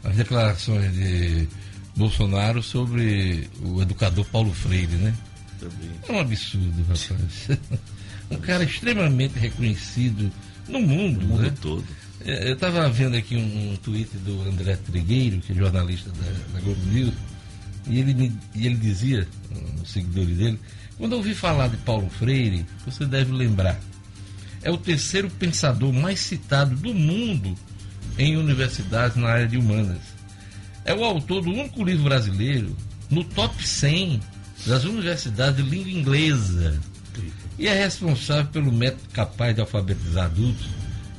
as 0.03 0.17
declarações 0.17 0.93
de 0.93 1.49
Bolsonaro 1.97 2.63
sobre 2.63 3.49
o 3.63 3.83
educador 3.83 4.25
Paulo 4.27 4.53
Freire, 4.53 4.97
né? 4.97 5.15
Também. 5.61 5.91
É 6.09 6.13
um 6.13 6.21
absurdo, 6.21 6.83
rapaz. 6.83 7.49
um 8.31 8.37
cara 8.39 8.65
extremamente 8.65 9.39
reconhecido 9.39 10.31
no 10.69 10.81
mundo, 10.81 11.21
no 11.21 11.29
mundo 11.29 11.43
né? 11.43 11.55
todo. 11.61 11.85
É, 12.25 12.49
eu 12.49 12.55
estava 12.55 12.89
vendo 12.89 13.17
aqui 13.17 13.37
um, 13.37 13.73
um 13.73 13.77
tweet 13.77 14.17
do 14.19 14.43
André 14.49 14.77
Trigueiro, 14.77 15.41
que 15.41 15.53
é 15.53 15.55
jornalista 15.55 16.11
da, 16.11 16.55
da 16.55 16.61
Globo 16.61 16.81
News, 16.87 17.15
e 17.87 17.99
ele, 17.99 18.15
me, 18.15 18.33
e 18.55 18.67
ele 18.67 18.77
dizia, 18.77 19.27
os 19.83 19.91
seguidores 19.91 20.37
dele, 20.37 20.61
quando 20.97 21.13
eu 21.13 21.19
ouvi 21.19 21.35
falar 21.35 21.69
de 21.69 21.77
Paulo 21.79 22.09
Freire, 22.09 22.65
você 22.87 23.05
deve 23.05 23.33
lembrar, 23.33 23.79
é 24.63 24.71
o 24.71 24.79
terceiro 24.79 25.29
pensador 25.31 25.93
mais 25.93 26.21
citado 26.21 26.75
do 26.77 26.95
mundo 26.95 27.55
em 28.19 28.37
universidades 28.37 29.17
na 29.17 29.29
área 29.29 29.47
de 29.47 29.59
humanas. 29.59 30.01
É 30.85 30.95
o 30.95 31.05
autor 31.05 31.43
do 31.43 31.51
único 31.51 31.83
livro 31.85 32.05
brasileiro 32.05 32.77
no 33.11 33.25
top 33.25 33.67
100 33.67 34.21
das 34.67 34.85
universidades 34.85 35.63
de 35.63 35.69
língua 35.69 35.91
inglesa. 35.91 36.81
E 37.59 37.67
é 37.67 37.75
responsável 37.75 38.47
pelo 38.47 38.73
método 38.73 39.09
capaz 39.13 39.55
de 39.55 39.61
alfabetizar 39.61 40.27
adultos 40.27 40.67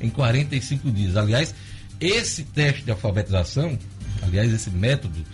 em 0.00 0.10
45 0.10 0.90
dias. 0.90 1.16
Aliás, 1.16 1.54
esse 2.00 2.44
teste 2.44 2.82
de 2.82 2.90
alfabetização, 2.90 3.78
aliás, 4.22 4.52
esse 4.52 4.70
método 4.70 5.24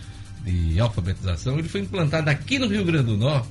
de 0.45 0.81
alfabetização, 0.81 1.59
ele 1.59 1.69
foi 1.69 1.83
implantado 1.83 2.29
aqui 2.31 2.59
no 2.59 2.67
Rio 2.67 2.85
Grande 2.85 3.07
do 3.07 3.17
Norte, 3.17 3.49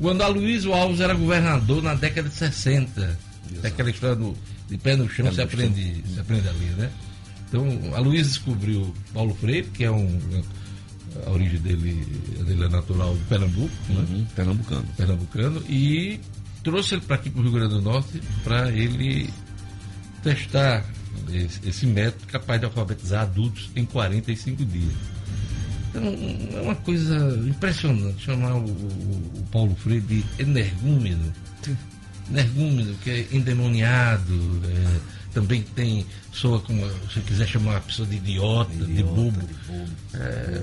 quando 0.00 0.22
Aloysio 0.22 0.72
Alves 0.72 1.00
era 1.00 1.14
governador 1.14 1.82
na 1.82 1.94
década 1.94 2.28
de 2.28 2.34
60. 2.34 3.18
É 3.62 3.66
aquela 3.66 3.90
história 3.90 4.16
do, 4.16 4.36
de 4.68 4.78
pé 4.78 4.96
no 4.96 5.08
chão, 5.08 5.32
se, 5.32 5.40
aprende, 5.40 6.02
se 6.12 6.18
aprende 6.18 6.48
ali, 6.48 6.66
né? 6.76 6.90
Então, 7.48 7.66
Aloysio 7.94 8.24
descobriu 8.24 8.94
Paulo 9.12 9.34
Freire, 9.34 9.68
que 9.68 9.84
é 9.84 9.90
um. 9.90 10.18
A 11.26 11.30
origem 11.30 11.60
dele, 11.60 12.06
dele 12.46 12.64
é 12.64 12.68
natural 12.68 13.14
de 13.14 13.20
Pernambuco, 13.24 13.74
né? 13.90 14.06
uhum? 14.10 14.24
Pernambucano. 14.34 14.86
Pernambucano, 14.96 15.62
e 15.68 16.18
trouxe 16.64 16.94
ele 16.94 17.02
para 17.02 17.16
aqui, 17.16 17.28
para 17.28 17.40
o 17.40 17.42
Rio 17.42 17.52
Grande 17.52 17.74
do 17.74 17.82
Norte, 17.82 18.22
para 18.42 18.70
ele 18.72 19.28
testar 20.22 20.86
esse, 21.30 21.60
esse 21.68 21.86
método 21.86 22.26
capaz 22.26 22.60
de 22.60 22.66
alfabetizar 22.66 23.22
adultos 23.22 23.70
em 23.76 23.84
45 23.84 24.64
dias. 24.64 24.94
É 25.94 26.60
uma 26.60 26.74
coisa 26.76 27.16
impressionante 27.46 28.24
chamar 28.24 28.54
o, 28.54 28.64
o, 28.64 29.46
Paulo 29.50 29.74
Freire 29.76 30.00
de 30.00 30.24
energúmeno. 30.38 31.32
Energúmeno, 32.30 32.94
que 33.02 33.10
é 33.10 33.28
endemoniado, 33.30 34.62
é, 34.64 35.00
também 35.34 35.62
tem, 35.74 36.06
soa 36.32 36.60
como, 36.60 36.88
se 37.12 37.20
quiser 37.20 37.46
chamar 37.46 37.76
a 37.76 37.80
pessoa 37.80 38.08
de 38.08 38.16
idiota, 38.16 38.72
idiota 38.72 38.92
de 38.92 39.02
bobo. 39.02 39.40
De 39.40 39.54
bobo. 39.66 39.90
É, 40.14 40.62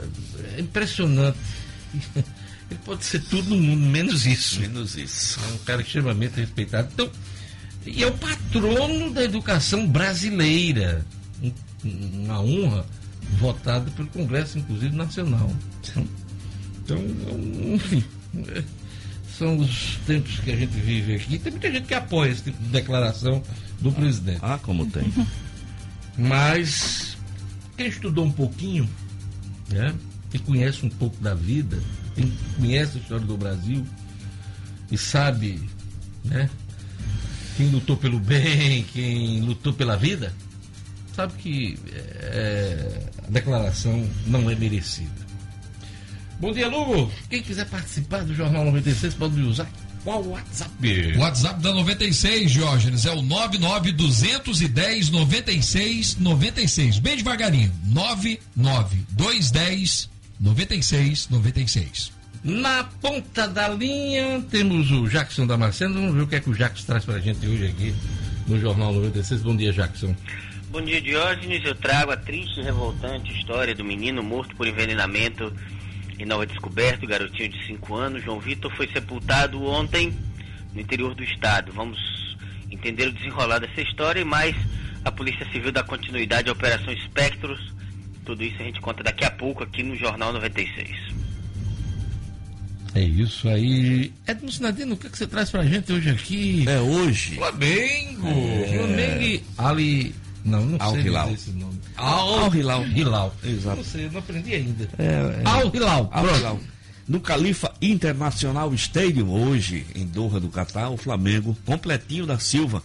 é, 0.58 0.62
impressionante. 0.62 1.38
Ele 2.70 2.80
pode 2.86 3.04
ser 3.04 3.20
tudo 3.22 3.50
no 3.50 3.58
mundo, 3.58 3.86
menos 3.88 4.26
isso. 4.26 4.60
Menos 4.60 4.96
isso. 4.96 5.40
É 5.44 5.54
um 5.54 5.58
cara 5.60 5.82
extremamente 5.82 6.40
respeitado. 6.40 6.90
Então, 6.94 7.10
e 7.86 8.04
é 8.04 8.08
o 8.08 8.12
patrono 8.14 9.12
da 9.12 9.24
educação 9.24 9.88
brasileira. 9.88 11.04
Uma 11.84 12.42
honra 12.42 12.86
votado 13.38 13.92
pelo 13.92 14.08
Congresso, 14.10 14.58
inclusive 14.58 14.96
nacional. 14.96 15.52
Então, 16.84 16.98
enfim, 17.74 18.04
são 19.38 19.58
os 19.58 19.98
tempos 20.06 20.40
que 20.40 20.52
a 20.52 20.56
gente 20.56 20.72
vive 20.72 21.16
aqui. 21.16 21.38
Tem 21.38 21.52
muita 21.52 21.72
gente 21.72 21.88
que 21.88 21.94
apoia 21.94 22.32
esse 22.32 22.44
tipo 22.44 22.62
de 22.62 22.70
declaração 22.70 23.42
do 23.80 23.92
presidente. 23.92 24.40
Ah, 24.42 24.60
como 24.62 24.86
tem. 24.88 25.14
Mas 26.18 27.18
quem 27.78 27.88
estudou 27.88 28.26
um 28.26 28.32
pouquinho, 28.32 28.90
né, 29.70 29.94
quem 30.30 30.42
conhece 30.42 30.86
um 30.86 30.90
pouco 30.90 31.16
da 31.24 31.34
vida, 31.34 31.82
quem 32.16 32.32
conhece 32.58 32.98
a 32.98 33.02
história 33.02 33.26
do 33.26 33.38
Brasil 33.38 33.86
e 34.92 34.98
sabe, 34.98 35.62
né, 36.26 36.50
quem 37.56 37.70
lutou 37.70 37.96
pelo 37.96 38.20
bem, 38.20 38.84
quem 38.92 39.42
lutou 39.42 39.72
pela 39.72 39.96
vida, 39.96 40.34
sabe 41.20 41.34
que 41.34 41.78
é, 42.22 43.04
a 43.28 43.30
declaração 43.30 44.08
não 44.26 44.50
é 44.50 44.56
merecida. 44.56 45.28
Bom 46.40 46.54
dia, 46.54 46.70
Lugo. 46.70 47.12
Quem 47.30 47.44
quiser 47.44 47.66
participar 47.66 48.24
do 48.24 48.34
Jornal 48.34 48.64
96 48.64 49.16
pode 49.16 49.42
usar 49.42 49.70
qual 50.06 50.24
o 50.24 50.30
WhatsApp? 50.30 50.72
O 51.18 51.20
WhatsApp 51.20 51.62
da 51.62 51.74
96, 51.74 52.52
Diógenes, 52.52 53.06
é 53.06 53.12
o 53.12 53.22
99210 53.22 55.10
96 55.10 56.16
96. 56.16 57.00
Bem 57.00 57.18
devagarinho. 57.18 57.70
99210 57.84 60.10
96 60.40 61.28
96. 61.28 62.18
Na 62.42 62.86
ponta 62.86 63.46
da 63.46 63.68
linha 63.68 64.42
temos 64.50 64.90
o 64.90 65.10
Jackson 65.10 65.46
Damasceno. 65.46 65.96
Vamos 65.96 66.16
ver 66.16 66.22
o 66.22 66.28
que 66.28 66.38
é 66.38 66.40
que 66.40 66.50
o 66.50 66.56
Jackson 66.56 66.86
traz 66.86 67.04
pra 67.04 67.20
gente 67.20 67.46
hoje 67.46 67.68
aqui 67.68 67.94
no 68.48 68.58
Jornal 68.58 68.94
96. 68.94 69.42
Bom 69.42 69.58
dia, 69.58 69.74
Jackson. 69.74 70.16
Bom 70.72 70.84
dia, 70.84 71.02
Diógenes. 71.02 71.66
Eu 71.66 71.74
trago 71.74 72.12
a 72.12 72.18
triste 72.18 72.60
e 72.60 72.64
revoltante 72.64 73.34
história 73.34 73.74
do 73.74 73.84
menino 73.84 74.22
morto 74.22 74.56
por 74.56 74.68
envenenamento 74.68 75.52
em 76.20 76.26
Nova 76.26 76.46
Descoberta, 76.46 77.08
garotinho 77.08 77.50
de 77.50 77.66
5 77.66 77.96
anos. 77.96 78.24
João 78.24 78.40
Vitor 78.40 78.72
foi 78.76 78.88
sepultado 78.88 79.64
ontem 79.64 80.14
no 80.72 80.80
interior 80.80 81.16
do 81.16 81.24
estado. 81.24 81.72
Vamos 81.74 81.98
entender 82.70 83.08
o 83.08 83.12
desenrolar 83.12 83.58
dessa 83.58 83.82
história 83.82 84.22
e 84.22 84.24
mais 84.24 84.56
a 85.04 85.12
Polícia 85.12 85.44
Civil 85.52 85.72
dá 85.72 85.82
continuidade 85.82 86.50
à 86.50 86.52
Operação 86.52 86.94
Espectros. 86.94 87.60
Tudo 88.24 88.44
isso 88.44 88.62
a 88.62 88.66
gente 88.66 88.80
conta 88.80 89.02
daqui 89.02 89.26
a 89.26 89.32
pouco 89.32 89.64
aqui 89.64 89.82
no 89.82 89.96
Jornal 89.96 90.32
96. 90.34 90.88
É 92.94 93.02
isso 93.02 93.50
aí. 93.50 94.14
Edmo 94.28 94.52
Sinadino, 94.52 94.94
o 94.94 94.98
que, 94.98 95.08
é 95.08 95.10
que 95.10 95.18
você 95.18 95.26
traz 95.26 95.50
pra 95.50 95.66
gente 95.66 95.92
hoje 95.92 96.12
aqui? 96.12 96.66
É 96.70 96.80
hoje. 96.80 97.38
Flamengo! 97.38 98.28
É... 98.28 98.78
Flamengo 98.78 99.44
ali 99.58 100.29
não, 100.50 100.66
não 100.66 100.78
Al 100.80 100.92
sei 100.94 101.02
Hilal. 101.04 101.32
esse 101.32 101.52
nome. 101.52 101.80
Al, 101.96 102.40
Al 102.40 102.56
Hilal. 102.56 102.88
Hilal. 102.88 103.36
Exato. 103.44 103.78
Não 103.78 103.84
sei, 103.84 104.10
não 104.10 104.20
aprendi 104.20 104.54
ainda. 104.54 104.90
É, 104.98 105.04
é. 105.04 105.42
Al 105.46 105.72
Hilal. 105.74 106.10
Al 106.12 106.26
Hilal. 106.38 106.60
No 107.08 107.20
Califa 107.20 107.74
International 107.82 108.72
Stadium, 108.76 109.30
hoje, 109.32 109.86
em 109.96 110.06
Doha 110.06 110.40
do 110.40 110.50
Catar, 110.50 110.90
o 110.90 110.98
Flamengo, 110.98 111.58
completinho 111.66 112.26
da 112.26 112.38
Silva, 112.38 112.84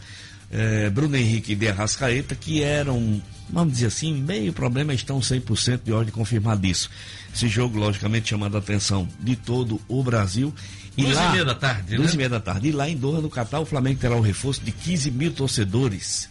é, 0.51 0.89
Bruno 0.89 1.15
Henrique 1.15 1.55
de 1.55 1.69
Arrascaeta, 1.69 2.35
que 2.35 2.63
eram, 2.63 3.21
vamos 3.51 3.75
dizer 3.75 3.87
assim, 3.87 4.15
meio 4.15 4.51
problema, 4.53 4.95
estão 4.95 5.19
100% 5.21 5.81
de 5.85 5.93
ordem 5.93 6.11
confirmada 6.11 6.67
isso. 6.67 6.89
Esse 7.35 7.49
jogo, 7.49 7.79
logicamente, 7.79 8.31
chamando 8.31 8.55
a 8.55 8.61
atenção 8.61 9.07
de 9.21 9.37
todo 9.37 9.79
o 9.89 10.03
Brasil. 10.03 10.55
E 10.97 11.03
duas 11.03 11.17
lá, 11.17 11.29
e 11.29 11.33
meia 11.33 11.45
da 11.45 11.55
tarde, 11.55 11.97
Duas 11.97 12.09
né? 12.09 12.15
e 12.15 12.17
meia 12.17 12.29
da 12.31 12.41
tarde. 12.41 12.69
E 12.69 12.73
lá 12.73 12.89
em 12.89 12.97
Doha, 12.97 13.21
no 13.21 13.29
Catar, 13.29 13.61
o 13.61 13.67
Flamengo 13.67 14.01
terá 14.01 14.17
um 14.17 14.21
reforço 14.23 14.63
de 14.63 14.73
15 14.73 15.11
mil 15.11 15.33
torcedores 15.33 16.31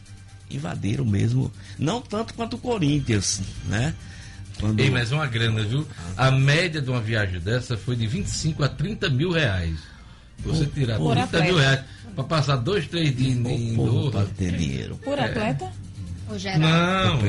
invadiram 0.55 1.05
mesmo, 1.05 1.51
não 1.77 2.01
tanto 2.01 2.33
quanto 2.33 2.55
o 2.55 2.59
Corinthians, 2.59 3.41
né? 3.65 3.93
Quando... 4.59 4.79
Ei, 4.79 4.89
mas 4.89 5.11
uma 5.11 5.25
grana, 5.25 5.63
viu? 5.63 5.87
A 6.15 6.29
média 6.31 6.81
de 6.81 6.89
uma 6.89 7.01
viagem 7.01 7.39
dessa 7.39 7.75
foi 7.75 7.95
de 7.95 8.05
25 8.07 8.63
a 8.63 8.69
30 8.69 9.09
mil 9.09 9.31
reais. 9.31 9.77
Você 10.39 10.65
tirar 10.65 10.97
por 10.97 11.13
30 11.13 11.23
atleta. 11.23 11.45
mil 11.45 11.57
reais 11.57 11.81
para 12.15 12.23
passar 12.23 12.57
dois, 12.57 12.87
três 12.87 13.15
dias 13.15 13.37
em 13.37 13.75
Doha. 13.75 14.25
ter 14.37 14.55
dinheiro. 14.55 14.95
Por 14.97 15.19
atleta? 15.19 15.71
Não, 16.59 17.19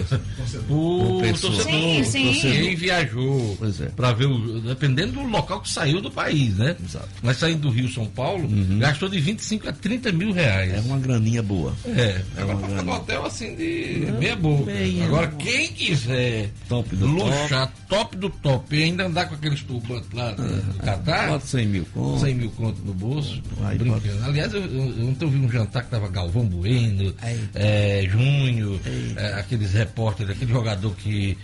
o, 0.68 1.20
torcedor. 1.20 1.62
Sim, 1.62 2.04
sim. 2.04 2.32
Quem 2.40 2.76
viajou 2.76 3.58
para 3.96 4.12
ver 4.12 4.26
o. 4.26 4.60
Dependendo 4.60 5.12
do 5.12 5.22
local 5.22 5.60
que 5.60 5.70
saiu 5.70 6.00
do 6.00 6.10
país, 6.10 6.56
né? 6.56 6.76
Exato. 6.82 7.08
Mas 7.22 7.38
saindo 7.38 7.62
do 7.62 7.70
Rio 7.70 7.88
São 7.88 8.06
Paulo, 8.06 8.44
uhum. 8.44 8.78
gastou 8.78 9.08
de 9.08 9.20
25 9.20 9.68
a 9.68 9.72
30 9.72 10.12
mil 10.12 10.32
reais. 10.32 10.74
É 10.74 10.80
uma 10.80 10.98
graninha 10.98 11.42
boa. 11.42 11.74
É, 11.86 12.22
é 12.36 12.44
uma 12.44 12.54
graninha. 12.54 12.82
um 12.82 12.96
hotel 12.96 13.26
assim 13.26 13.54
de 13.54 14.06
Não, 14.06 14.18
meia 14.18 14.36
boca. 14.36 14.72
Meia 14.72 15.04
Agora, 15.04 15.26
boa. 15.26 15.42
quem 15.42 15.68
quiser 15.72 16.50
top 16.68 16.94
do 16.96 17.06
luxar, 17.06 17.66
top. 17.88 17.88
top 17.88 18.16
do 18.16 18.30
top, 18.30 18.76
e 18.76 18.82
ainda 18.84 19.06
andar 19.06 19.28
com 19.28 19.34
aqueles 19.34 19.62
turbantes 19.62 20.08
lá 20.12 20.30
do, 20.32 20.44
Catar. 20.78 21.28
Bota 21.28 21.46
100 21.46 21.66
mil 21.66 21.86
conto. 21.92 22.20
100 22.20 22.34
mil 22.34 22.50
conto 22.50 22.80
no 22.84 22.94
bolso. 22.94 23.42
Aí 23.62 23.78
brincando. 23.78 24.02
Pode... 24.02 24.24
Aliás, 24.24 24.52
eu, 24.52 24.62
eu, 24.62 25.08
ontem 25.08 25.24
eu 25.24 25.30
vi 25.30 25.38
um 25.38 25.50
jantar 25.50 25.84
que 25.84 25.90
tava 25.90 26.08
Galvão 26.08 26.44
Bueno, 26.44 27.14
é, 27.54 28.06
Júnior 28.08 28.78
é, 29.16 29.34
aqueles 29.34 29.72
repórteres, 29.72 30.36
aquele 30.36 30.52
jogador 30.52 30.94
que, 30.94 31.36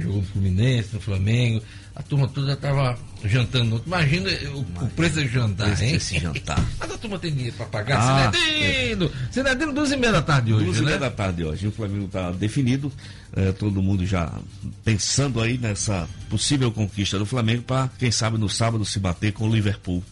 jogou 0.00 0.18
no 0.18 0.26
Fluminense, 0.26 0.94
no 0.94 1.00
Flamengo, 1.00 1.62
a 1.94 2.02
turma 2.02 2.26
toda 2.28 2.52
estava 2.52 2.98
jantando. 3.24 3.82
Imagina 3.86 4.28
o, 4.54 4.60
o 4.60 4.88
preço 4.90 5.14
do 5.16 5.28
jantar, 5.28 5.66
preço 5.66 5.84
hein? 5.84 5.94
Esse 5.94 6.18
jantar. 6.18 6.64
Mas 6.78 6.90
a 6.90 6.98
turma 6.98 7.18
tem 7.18 7.32
dinheiro 7.32 7.56
para 7.56 7.66
pagar. 7.66 7.98
Ah, 8.00 8.32
Sinedino! 8.32 9.06
É. 9.06 9.32
Sinedino, 9.32 9.72
duas 9.72 9.92
e 9.92 9.96
meia 9.96 10.12
da 10.12 10.22
tarde 10.22 10.52
hoje, 10.52 10.64
duas 10.64 10.78
e 10.78 10.82
meia 10.82 10.96
né? 10.96 11.00
da 11.00 11.10
tarde 11.10 11.44
hoje. 11.44 11.68
O 11.68 11.72
Flamengo 11.72 12.06
está 12.06 12.30
definido, 12.32 12.92
é, 13.36 13.52
todo 13.52 13.80
mundo 13.82 14.04
já 14.04 14.32
pensando 14.84 15.40
aí 15.40 15.56
nessa 15.56 16.08
possível 16.28 16.70
conquista 16.72 17.18
do 17.18 17.26
Flamengo 17.26 17.62
para, 17.62 17.88
quem 17.98 18.10
sabe, 18.10 18.38
no 18.38 18.48
sábado 18.48 18.84
se 18.84 18.98
bater 18.98 19.32
com 19.32 19.48
o 19.48 19.54
Liverpool. 19.54 20.02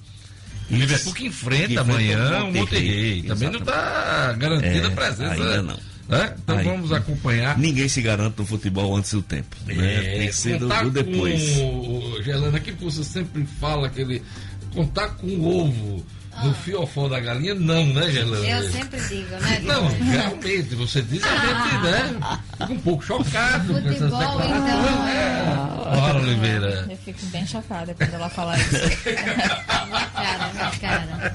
O 0.70 0.74
Liverpool 0.74 1.12
que 1.12 1.26
enfrenta, 1.26 1.66
que 1.66 1.74
enfrenta 1.74 1.80
amanhã 1.80 2.44
o 2.44 2.52
Monterrey. 2.52 3.22
Também 3.24 3.50
não 3.50 3.58
está 3.58 4.32
garantida 4.32 4.86
é, 4.86 4.90
a 4.90 4.90
presença. 4.90 5.32
Ainda 5.32 5.62
não. 5.62 5.91
Né? 6.08 6.34
Então 6.42 6.58
Aí, 6.58 6.64
vamos 6.64 6.92
acompanhar. 6.92 7.58
Ninguém 7.58 7.88
se 7.88 8.02
garante 8.02 8.38
no 8.38 8.46
futebol 8.46 8.96
antes 8.96 9.12
do 9.12 9.22
tempo. 9.22 9.56
Né? 9.66 9.74
É, 9.94 10.18
Tem 10.18 10.26
que 10.28 10.34
ser 10.34 10.58
do, 10.58 10.68
do 10.68 10.90
depois. 10.90 11.56
Com, 11.56 12.22
Gelana, 12.22 12.58
aquilo 12.58 12.76
que 12.76 12.84
você 12.84 13.04
sempre 13.04 13.46
fala, 13.60 13.86
aquele 13.86 14.22
contar 14.74 15.08
com 15.10 15.26
o 15.26 15.60
ovo 15.60 16.04
no 16.42 16.50
ah. 16.50 16.54
fiofó 16.54 17.08
da 17.08 17.20
galinha, 17.20 17.54
não, 17.54 17.86
né, 17.86 18.10
Gelana? 18.10 18.46
Eu 18.46 18.70
sempre 18.70 19.00
digo, 19.00 19.30
né? 19.36 19.60
Não, 19.62 19.86
realmente, 19.88 20.74
você 20.74 21.02
diz 21.02 21.22
a 21.24 21.36
gente, 21.36 21.78
né? 21.82 22.20
Fica 22.58 22.72
um 22.72 22.80
pouco 22.80 23.04
chocado 23.04 23.74
Futebol, 23.74 23.82
com 23.82 23.88
essas 23.88 24.10
declarações. 24.10 24.46
Então, 24.46 25.08
é. 25.08 25.98
Ora, 25.98 26.18
Oliveira. 26.18 26.86
Eu 26.90 26.96
fico 26.96 27.26
bem 27.26 27.46
chocada 27.46 27.94
quando 27.94 28.14
ela 28.14 28.28
fala 28.30 28.58
isso. 28.58 28.76
minha 29.86 30.06
cara, 30.06 30.52
minha 30.54 30.70
cara. 30.80 31.32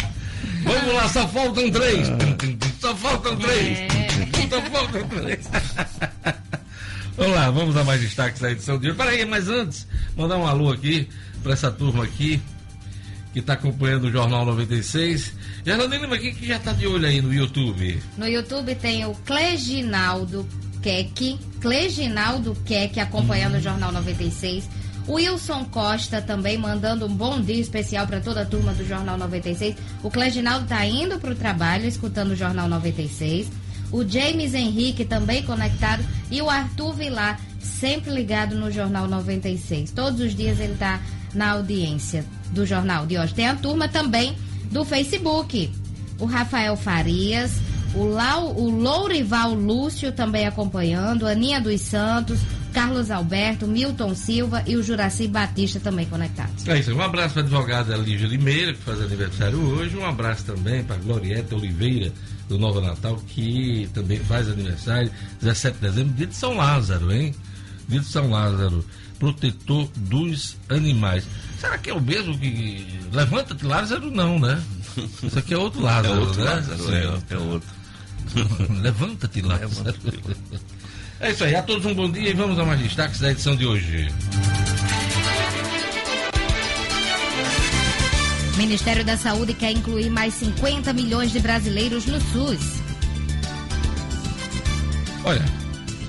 Vamos 0.63 0.93
lá, 0.95 1.07
só 1.09 1.27
faltam 1.27 1.69
três. 1.71 2.07
Só 2.81 2.95
faltam 2.95 3.35
três. 3.37 3.79
É. 3.79 4.07
Faltam 4.49 5.07
três. 5.09 5.49
Vamos 7.17 7.35
lá, 7.35 7.49
vamos 7.49 7.73
dar 7.73 7.83
mais 7.83 7.99
destaques 7.99 8.39
da 8.39 8.51
edição 8.51 8.77
de 8.77 8.89
hoje. 8.89 8.95
Peraí, 8.95 9.25
mas 9.25 9.49
antes, 9.49 9.87
mandar 10.15 10.37
um 10.37 10.45
alô 10.45 10.71
aqui 10.71 11.09
para 11.41 11.53
essa 11.53 11.71
turma 11.71 12.03
aqui 12.03 12.39
que 13.33 13.39
está 13.39 13.53
acompanhando 13.53 14.03
o 14.03 14.11
Jornal 14.11 14.45
96. 14.45 15.33
Geraldine 15.65 16.03
Lima 16.03 16.15
aqui 16.15 16.31
que 16.31 16.45
já 16.45 16.57
está 16.57 16.73
de 16.73 16.85
olho 16.85 17.07
aí 17.07 17.19
no 17.19 17.33
YouTube. 17.33 17.99
No 18.17 18.27
YouTube 18.27 18.75
tem 18.75 19.03
o 19.07 19.15
Cleginaldo 19.25 20.47
Keck, 20.81 21.39
Cleginaldo 21.59 22.55
Keck 22.63 22.99
acompanhando 22.99 23.55
hum. 23.55 23.57
o 23.57 23.61
Jornal 23.61 23.91
96. 23.91 24.69
O 25.07 25.13
Wilson 25.13 25.65
Costa 25.65 26.21
também 26.21 26.57
mandando 26.57 27.07
um 27.07 27.15
bom 27.15 27.41
dia 27.41 27.59
especial 27.59 28.05
para 28.05 28.19
toda 28.19 28.41
a 28.41 28.45
turma 28.45 28.73
do 28.73 28.85
Jornal 28.85 29.17
96. 29.17 29.75
O 30.03 30.11
Cleginaldo 30.11 30.65
está 30.65 30.85
indo 30.85 31.17
para 31.17 31.31
o 31.31 31.35
trabalho, 31.35 31.87
escutando 31.87 32.31
o 32.31 32.35
Jornal 32.35 32.67
96. 32.67 33.49
O 33.91 34.07
James 34.07 34.53
Henrique 34.53 35.05
também 35.05 35.43
conectado. 35.43 36.03
E 36.29 36.41
o 36.41 36.49
Arthur 36.49 36.93
Vilar, 36.93 37.39
sempre 37.59 38.11
ligado 38.11 38.55
no 38.55 38.71
Jornal 38.71 39.07
96. 39.07 39.91
Todos 39.91 40.19
os 40.19 40.35
dias 40.35 40.59
ele 40.59 40.73
está 40.73 41.01
na 41.33 41.51
audiência 41.51 42.25
do 42.51 42.65
jornal 42.65 43.05
de 43.05 43.17
hoje. 43.17 43.33
Tem 43.33 43.47
a 43.47 43.55
turma 43.55 43.87
também 43.87 44.35
do 44.71 44.83
Facebook. 44.83 45.71
O 46.19 46.25
Rafael 46.25 46.75
Farias, 46.75 47.59
o, 47.93 48.03
Lau, 48.03 48.55
o 48.55 48.69
Lourival 48.69 49.53
Lúcio 49.53 50.11
também 50.11 50.45
acompanhando, 50.47 51.27
Aninha 51.27 51.61
dos 51.61 51.81
Santos, 51.81 52.39
Carlos 52.73 53.09
Alberto, 53.09 53.67
Milton 53.67 54.13
Silva 54.13 54.63
e 54.67 54.75
o 54.75 54.83
Juraci 54.83 55.27
Batista 55.27 55.79
também 55.79 56.05
conectados. 56.05 56.67
É 56.67 56.79
isso, 56.79 56.93
um 56.93 57.01
abraço 57.01 57.33
para 57.33 57.43
a 57.43 57.45
advogada 57.45 57.95
Lígia 57.95 58.27
Limeira, 58.27 58.73
que 58.73 58.81
faz 58.81 59.01
aniversário 59.01 59.59
hoje, 59.59 59.97
um 59.97 60.05
abraço 60.05 60.43
também 60.45 60.83
para 60.83 60.97
Glorieta 60.97 61.55
Oliveira, 61.55 62.11
do 62.47 62.57
Nova 62.57 62.81
Natal, 62.81 63.17
que 63.27 63.89
também 63.93 64.19
faz 64.19 64.49
aniversário, 64.49 65.11
17 65.41 65.75
de 65.75 65.81
dezembro, 65.81 66.13
dia 66.13 66.27
de 66.27 66.35
São 66.35 66.55
Lázaro, 66.55 67.11
hein? 67.11 67.33
Dia 67.87 67.99
de 67.99 68.05
São 68.05 68.29
Lázaro, 68.29 68.85
protetor 69.19 69.89
dos 69.95 70.57
animais. 70.69 71.25
Será 71.59 71.77
que 71.77 71.89
é 71.89 71.93
o 71.93 72.01
mesmo 72.01 72.37
que. 72.37 72.85
Levanta-te, 73.11 73.65
Lázaro? 73.65 74.11
Não, 74.11 74.39
né? 74.39 74.61
Isso 75.23 75.39
aqui 75.39 75.53
é 75.53 75.57
outro 75.57 75.81
Lázaro, 75.81 76.15
é 76.15 76.19
outro 76.19 76.43
né? 76.43 76.51
Lázaro, 76.51 76.93
é, 76.93 77.21
é 77.29 77.37
outro. 77.37 77.69
Levanta-te, 78.81 79.41
Lázaro. 79.41 79.69
Levanta 79.83 80.77
é 81.19 81.31
isso 81.31 81.43
aí, 81.43 81.55
a 81.55 81.63
todos 81.63 81.83
um 81.85 81.95
bom 81.95 82.11
dia 82.11 82.29
e 82.29 82.33
vamos 82.33 82.59
a 82.59 82.65
mais 82.65 82.79
destaques 82.79 83.19
da 83.19 83.31
edição 83.31 83.55
de 83.55 83.65
hoje. 83.65 84.07
Ministério 88.57 89.05
da 89.05 89.15
Saúde 89.15 89.53
quer 89.53 89.71
incluir 89.71 90.09
mais 90.09 90.33
50 90.33 90.91
milhões 90.91 91.31
de 91.31 91.39
brasileiros 91.39 92.07
no 92.07 92.19
SUS. 92.19 92.81
Olha, 95.23 95.45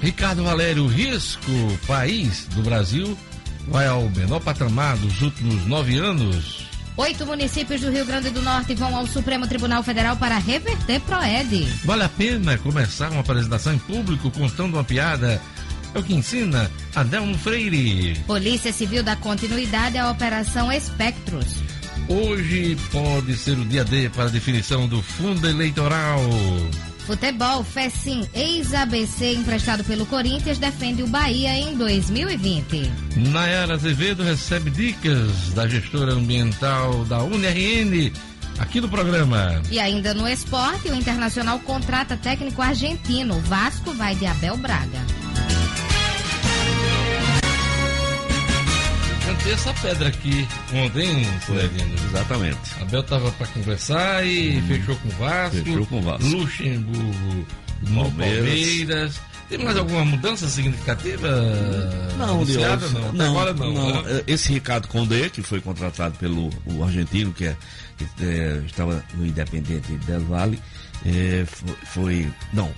Ricardo 0.01 0.45
Valério, 0.45 0.87
risco 0.87 1.53
país 1.87 2.47
do 2.55 2.63
Brasil 2.63 3.17
vai 3.67 3.87
ao 3.87 4.09
menor 4.11 4.41
patamar 4.41 4.97
dos 4.97 5.21
últimos 5.21 5.67
nove 5.67 5.99
anos. 5.99 6.67
Oito 6.97 7.27
municípios 7.27 7.81
do 7.83 7.91
Rio 7.91 8.07
Grande 8.07 8.31
do 8.31 8.41
Norte 8.41 8.75
vão 8.75 8.97
ao 8.97 9.07
Supremo 9.07 9.47
Tribunal 9.47 9.83
Federal 9.83 10.17
para 10.17 10.39
reverter 10.39 11.01
Proed. 11.03 11.65
Vale 11.85 12.03
a 12.03 12.09
pena 12.09 12.57
começar 12.59 13.11
uma 13.11 13.21
apresentação 13.21 13.75
em 13.75 13.79
público 13.79 14.31
contando 14.31 14.75
uma 14.75 14.85
piada? 14.85 15.41
É 15.95 15.99
o 15.99 16.03
que 16.03 16.15
ensina 16.15 16.71
Adelmo 16.95 17.37
Freire. 17.39 18.19
Polícia 18.27 18.73
Civil 18.73 19.03
dá 19.03 19.17
continuidade 19.17 19.99
à 19.99 20.11
Operação 20.11 20.73
Espectros. 20.73 21.78
Hoje 22.09 22.77
pode 22.91 23.37
ser 23.37 23.59
o 23.59 23.65
dia 23.65 23.85
D 23.85 24.09
para 24.09 24.25
a 24.25 24.29
definição 24.29 24.89
do 24.89 25.03
fundo 25.03 25.47
eleitoral. 25.47 26.21
Futebol, 27.07 27.63
Fessim, 27.65 28.27
ex-ABC 28.35 29.35
emprestado 29.35 29.85
pelo 29.85 30.07
Corinthians, 30.07 30.59
defende 30.59 31.03
o 31.03 31.07
Bahia 31.07 31.55
em 31.55 31.77
2020. 31.77 32.91
Nayara 33.31 33.75
Azevedo 33.75 34.23
recebe 34.23 34.71
dicas 34.71 35.51
da 35.55 35.67
gestora 35.69 36.13
ambiental 36.13 37.05
da 37.05 37.23
UNRN 37.23 38.13
aqui 38.59 38.81
no 38.81 38.89
programa. 38.89 39.63
E 39.71 39.79
ainda 39.79 40.13
no 40.13 40.29
esporte, 40.29 40.91
o 40.91 40.95
Internacional 40.95 41.59
contrata 41.61 42.17
técnico 42.17 42.61
argentino. 42.61 43.39
Vasco 43.41 43.93
vai 43.93 44.15
de 44.15 44.27
Abel 44.27 44.57
Braga. 44.57 45.18
Essa 49.51 49.73
pedra 49.75 50.09
aqui 50.09 50.47
ontem, 50.75 51.25
Celestino. 51.47 51.95
Exatamente. 52.09 52.59
Abel 52.81 53.03
tava 53.03 53.31
para 53.33 53.47
conversar 53.49 54.27
e 54.27 54.59
hum. 54.59 54.67
fechou 54.67 54.97
com 54.97 55.09
o 55.09 55.13
Vasco. 55.13 55.57
Fechou 55.65 55.87
com 55.87 55.99
o 55.99 56.03
Vasco. 56.03 56.29
Luxemburgo 56.29 57.47
no 57.83 58.05
Palmeiras. 58.05 58.45
Palmeiras. 58.45 59.21
Tem 59.49 59.59
mais 59.59 59.77
alguma 59.79 60.05
mudança 60.05 60.47
significativa? 60.47 61.29
Não, 62.19 62.45
Deus, 62.45 62.93
não. 62.93 63.13
não, 63.13 63.31
agora 63.31 63.55
não. 63.55 63.73
não. 63.73 64.03
Né? 64.03 64.23
Esse 64.27 64.53
Ricardo 64.53 64.87
Condé, 64.89 65.31
que 65.31 65.43
foi 65.43 65.61
contratado 65.61 66.19
pelo 66.19 66.51
o 66.67 66.85
argentino, 66.85 67.33
que, 67.33 67.47
é, 67.47 67.57
que 67.97 68.07
é, 68.25 68.63
estava 68.67 69.03
no 69.15 69.25
Independente 69.25 69.91
Del 70.07 70.21
Valle, 70.25 70.61
é, 71.07 71.47
foi, 71.47 71.77
foi, 71.87 72.33
Não, 72.53 72.71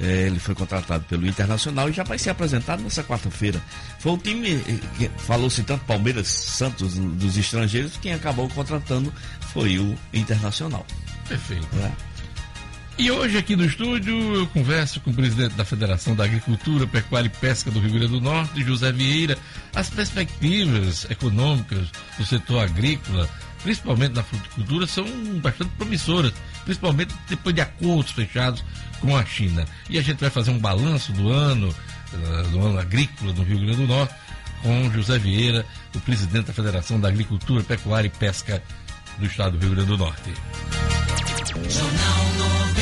é, 0.00 0.26
ele 0.26 0.38
foi 0.38 0.54
contratado 0.54 1.04
pelo 1.04 1.26
Internacional 1.26 1.88
e 1.88 1.92
já 1.92 2.04
vai 2.04 2.18
ser 2.18 2.30
apresentado 2.30 2.82
nessa 2.82 3.02
quarta-feira. 3.02 3.60
Foi 3.98 4.12
o 4.12 4.18
time 4.18 4.52
eh, 4.54 4.78
que 4.96 5.10
falou-se 5.18 5.62
tanto 5.64 5.84
Palmeiras, 5.84 6.28
Santos 6.28 6.94
dos 6.94 7.36
estrangeiros, 7.36 7.96
quem 7.96 8.14
acabou 8.14 8.48
contratando 8.48 9.12
foi 9.52 9.78
o 9.78 9.96
Internacional. 10.12 10.86
Perfeito. 11.28 11.66
É. 11.82 12.08
E 12.98 13.12
hoje 13.12 13.38
aqui 13.38 13.54
no 13.54 13.64
estúdio 13.64 14.34
eu 14.34 14.46
converso 14.48 15.00
com 15.00 15.10
o 15.10 15.14
presidente 15.14 15.54
da 15.54 15.64
Federação 15.64 16.16
da 16.16 16.24
Agricultura, 16.24 16.84
Pecuária 16.84 17.28
e 17.28 17.30
Pesca 17.30 17.70
do 17.70 17.78
Rio 17.78 17.92
Grande 17.92 18.08
do 18.08 18.20
Norte, 18.20 18.64
José 18.64 18.90
Vieira, 18.90 19.38
as 19.72 19.88
perspectivas 19.88 21.06
econômicas 21.08 21.88
do 22.18 22.26
setor 22.26 22.64
agrícola, 22.64 23.28
principalmente 23.62 24.14
na 24.14 24.24
fruticultura, 24.24 24.84
são 24.86 25.04
bastante 25.40 25.70
promissoras, 25.76 26.32
principalmente 26.64 27.14
depois 27.28 27.54
de 27.54 27.60
acordos 27.60 28.10
fechados 28.10 28.64
com 29.00 29.16
a 29.16 29.24
China. 29.24 29.64
E 29.88 29.98
a 29.98 30.02
gente 30.02 30.20
vai 30.20 30.30
fazer 30.30 30.50
um 30.50 30.58
balanço 30.58 31.12
do 31.12 31.30
ano, 31.30 31.74
eh, 32.12 32.42
do 32.50 32.60
ano 32.60 32.78
agrícola 32.78 33.32
do 33.32 33.42
Rio 33.42 33.58
Grande 33.58 33.76
do 33.76 33.86
Norte, 33.86 34.14
com 34.62 34.90
José 34.92 35.18
Vieira, 35.18 35.64
o 35.94 36.00
presidente 36.00 36.46
da 36.46 36.52
Federação 36.52 37.00
da 37.00 37.08
Agricultura, 37.08 37.62
Pecuária 37.62 38.08
e 38.08 38.10
Pesca 38.10 38.62
do 39.18 39.26
Estado 39.26 39.56
do 39.56 39.64
Rio 39.64 39.74
Grande 39.74 39.88
do 39.88 39.98
Norte. 39.98 40.32
Jornal 41.68 42.77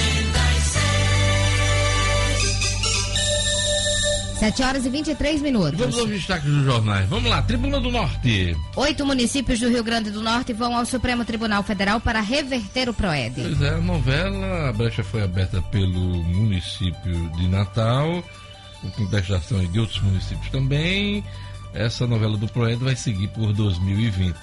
7 4.38 4.62
horas 4.62 4.84
e 4.84 4.90
23 4.90 5.40
minutos. 5.40 5.78
Vamos 5.78 5.98
aos 5.98 6.10
destaques 6.10 6.50
dos 6.50 6.62
jornais. 6.62 7.08
Vamos 7.08 7.30
lá, 7.30 7.40
Tribuna 7.40 7.80
do 7.80 7.90
Norte. 7.90 8.54
Oito 8.76 9.06
municípios 9.06 9.58
do 9.58 9.68
Rio 9.68 9.82
Grande 9.82 10.10
do 10.10 10.20
Norte 10.20 10.52
vão 10.52 10.76
ao 10.76 10.84
Supremo 10.84 11.24
Tribunal 11.24 11.62
Federal 11.62 12.00
para 12.00 12.20
reverter 12.20 12.88
o 12.88 12.94
PROED. 12.94 13.34
Pois 13.34 13.62
é, 13.62 13.70
a 13.70 13.80
novela, 13.80 14.68
a 14.68 14.72
brecha 14.74 15.02
foi 15.02 15.22
aberta 15.22 15.62
pelo 15.62 16.22
município 16.24 17.30
de 17.30 17.48
Natal, 17.48 18.22
com 18.82 18.90
contestações 18.90 19.72
de 19.72 19.80
outros 19.80 20.00
municípios 20.02 20.50
também. 20.50 21.24
Essa 21.72 22.06
novela 22.06 22.36
do 22.36 22.46
PROED 22.46 22.82
vai 22.84 22.94
seguir 22.94 23.28
por 23.28 23.54
2020. 23.54 24.36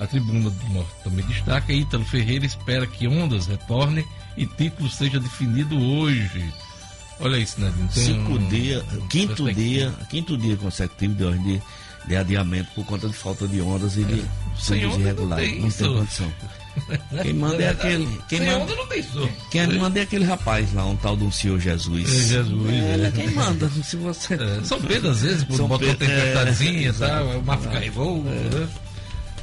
A 0.00 0.06
Tribuna 0.06 0.50
do 0.50 0.68
Norte 0.70 0.90
também 1.04 1.24
destaca, 1.26 1.72
Ítalo 1.72 2.04
Ferreira 2.04 2.44
espera 2.44 2.88
que 2.88 3.06
Ondas 3.06 3.46
retorne 3.46 4.04
e 4.36 4.46
título 4.46 4.90
seja 4.90 5.20
definido 5.20 5.80
hoje. 5.80 6.44
Olha 7.22 7.38
isso, 7.38 7.60
né? 7.60 7.72
Cinco 7.90 8.32
um... 8.32 8.48
dias, 8.48 8.84
quinto 9.08 9.52
dia, 9.52 9.92
quinto 10.10 10.36
dia 10.36 10.56
consecutivo 10.56 11.14
de 11.14 11.38
de, 11.38 11.62
de, 12.08 12.16
adiamento 12.16 12.68
por 12.74 12.84
conta 12.84 13.08
de 13.08 13.14
falta 13.14 13.46
de 13.46 13.60
ondas 13.60 13.96
e 13.96 14.04
de 14.04 14.20
é. 14.20 14.24
chuvas 14.58 14.98
irregulares. 14.98 15.52
Não, 15.52 15.62
não 15.62 15.70
tem 15.70 15.94
condição. 15.98 16.32
Quem 17.22 17.34
manda 17.34 17.62
é 17.62 17.68
aquele. 17.68 18.08
Quem 18.28 18.38
Sem 18.38 18.50
manda, 18.50 18.74
não 18.74 18.86
tem 18.86 19.02
som. 19.02 19.28
Quem 19.50 19.78
manda 19.78 19.98
é 19.98 20.02
aquele 20.02 20.24
rapaz 20.24 20.72
lá, 20.72 20.86
um 20.86 20.96
tal 20.96 21.14
um 21.14 21.30
senhor 21.30 21.60
Jesus. 21.60 22.10
É 22.10 22.28
Jesus. 22.28 22.70
É, 22.70 23.06
é. 23.06 23.10
Quem 23.10 23.30
manda? 23.30 23.68
Se 23.68 23.96
você... 23.96 24.34
É, 24.34 24.64
São 24.64 24.80
Pedro, 24.80 25.10
às 25.10 25.20
vezes, 25.20 25.44
por 25.44 25.68
botar 25.68 25.84
uma 25.84 25.94
tempestadezinha, 25.94 26.88
é, 26.88 26.92
tá? 26.92 27.22
O 27.22 27.42
mar 27.42 27.58
fica 27.58 27.78
revolto. 27.78 28.24
Né? 28.28 28.68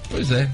Pois 0.10 0.32
é. 0.32 0.50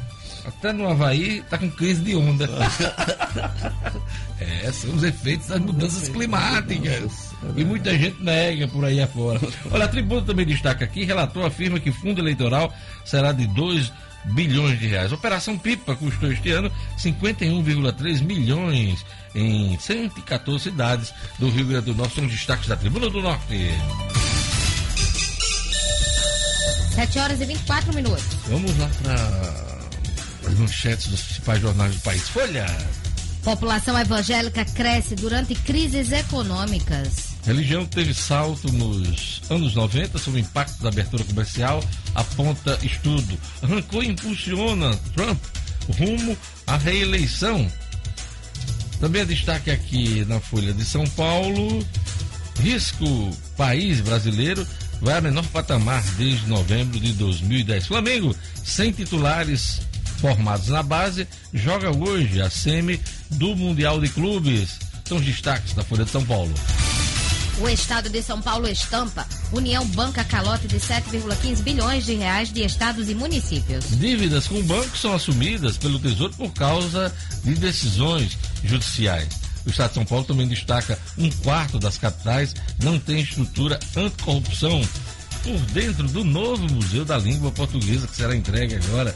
Até 0.47 0.71
no 0.71 0.87
Havaí 0.87 1.41
tá 1.49 1.57
com 1.57 1.69
crise 1.71 2.01
de 2.01 2.15
onda. 2.15 2.47
é, 4.39 4.71
são 4.71 4.95
os 4.95 5.03
efeitos 5.03 5.47
das 5.47 5.59
mudanças 5.59 6.09
climáticas. 6.09 7.33
E 7.55 7.63
muita 7.63 7.97
gente 7.97 8.21
nega 8.23 8.67
por 8.67 8.85
aí 8.85 9.01
afora. 9.01 9.39
Olha, 9.71 9.85
a 9.85 9.87
tribuna 9.87 10.21
também 10.21 10.45
destaca 10.45 10.85
aqui, 10.85 11.03
relator 11.03 11.45
afirma 11.45 11.79
que 11.79 11.89
o 11.89 11.93
fundo 11.93 12.21
eleitoral 12.21 12.73
será 13.03 13.31
de 13.31 13.47
2 13.47 13.91
bilhões 14.25 14.79
de 14.79 14.87
reais. 14.87 15.11
Operação 15.11 15.57
Pipa 15.57 15.95
custou 15.95 16.31
este 16.31 16.51
ano 16.51 16.71
51,3 16.97 18.21
milhões 18.23 19.05
em 19.33 19.77
114 19.77 20.63
cidades 20.63 21.13
do 21.39 21.49
Rio 21.49 21.65
Grande 21.67 21.85
do 21.87 21.95
Norte. 21.95 22.15
São 22.15 22.25
os 22.25 22.31
destaques 22.31 22.67
da 22.67 22.75
Tribuna 22.75 23.09
do 23.09 23.21
Norte. 23.21 23.69
7 26.95 27.19
horas 27.19 27.41
e 27.41 27.45
24 27.45 27.93
minutos. 27.93 28.25
Vamos 28.47 28.77
lá 28.77 28.89
para 29.03 29.74
as 30.47 30.53
manchetes 30.55 31.07
dos 31.07 31.21
principais 31.21 31.61
jornais 31.61 31.95
do 31.95 32.01
país. 32.01 32.29
Folha. 32.29 32.65
População 33.43 33.97
evangélica 33.99 34.65
cresce 34.65 35.15
durante 35.15 35.53
crises 35.53 36.11
econômicas. 36.11 37.35
Religião 37.45 37.85
teve 37.85 38.11
salto 38.11 38.71
nos 38.71 39.41
anos 39.51 39.75
90 39.75 40.17
sob 40.17 40.37
o 40.37 40.39
impacto 40.39 40.81
da 40.81 40.89
abertura 40.89 41.23
comercial, 41.23 41.83
aponta 42.15 42.79
estudo. 42.81 43.37
Arrancou 43.61 44.01
e 44.01 44.07
impulsiona 44.07 44.97
Trump 45.13 45.39
rumo 45.93 46.35
à 46.65 46.77
reeleição. 46.77 47.69
Também 48.99 49.21
é 49.21 49.25
destaque 49.25 49.69
aqui 49.69 50.25
na 50.25 50.39
Folha 50.39 50.73
de 50.73 50.83
São 50.83 51.05
Paulo. 51.09 51.85
Risco 52.59 53.05
país 53.55 53.99
brasileiro 54.01 54.65
vai 55.01 55.17
a 55.17 55.21
menor 55.21 55.45
patamar 55.47 56.01
desde 56.17 56.47
novembro 56.47 56.99
de 56.99 57.13
2010. 57.13 57.87
Flamengo, 57.87 58.35
sem 58.63 58.91
titulares 58.91 59.81
formados 60.19 60.67
na 60.69 60.83
base, 60.83 61.27
joga 61.53 61.95
hoje 61.95 62.41
a 62.41 62.49
semi 62.49 62.99
do 63.31 63.55
Mundial 63.55 63.99
de 63.99 64.09
Clubes. 64.09 64.79
São 65.07 65.17
os 65.17 65.25
destaques 65.25 65.73
da 65.73 65.83
Folha 65.83 66.05
de 66.05 66.11
São 66.11 66.25
Paulo. 66.25 66.53
O 67.59 67.69
estado 67.69 68.09
de 68.09 68.21
São 68.21 68.41
Paulo 68.41 68.67
estampa. 68.67 69.25
União 69.53 69.85
banca 69.87 70.25
calote 70.25 70.67
de 70.67 70.77
7,15 70.77 71.61
bilhões 71.61 72.05
de 72.05 72.13
reais 72.15 72.51
de 72.51 72.65
estados 72.65 73.09
e 73.09 73.15
municípios. 73.15 73.85
Dívidas 73.97 74.47
com 74.47 74.61
bancos 74.63 74.99
são 74.99 75.13
assumidas 75.13 75.77
pelo 75.77 75.97
Tesouro 75.97 76.33
por 76.33 76.51
causa 76.51 77.13
de 77.45 77.55
decisões 77.55 78.37
judiciais. 78.61 79.29
O 79.65 79.69
Estado 79.69 79.89
de 79.89 79.95
São 79.95 80.05
Paulo 80.05 80.25
também 80.25 80.47
destaca 80.47 80.99
um 81.17 81.29
quarto 81.31 81.79
das 81.79 81.97
capitais 81.97 82.53
não 82.83 82.99
tem 82.99 83.21
estrutura 83.21 83.79
anticorrupção. 83.95 84.81
Por 85.41 85.59
dentro 85.71 86.07
do 86.07 86.23
novo 86.23 86.63
Museu 86.73 87.05
da 87.05 87.17
Língua 87.17 87.51
Portuguesa, 87.51 88.07
que 88.07 88.15
será 88.15 88.35
entregue 88.35 88.75
agora 88.75 89.15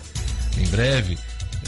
em 0.57 0.67
breve, 0.67 1.17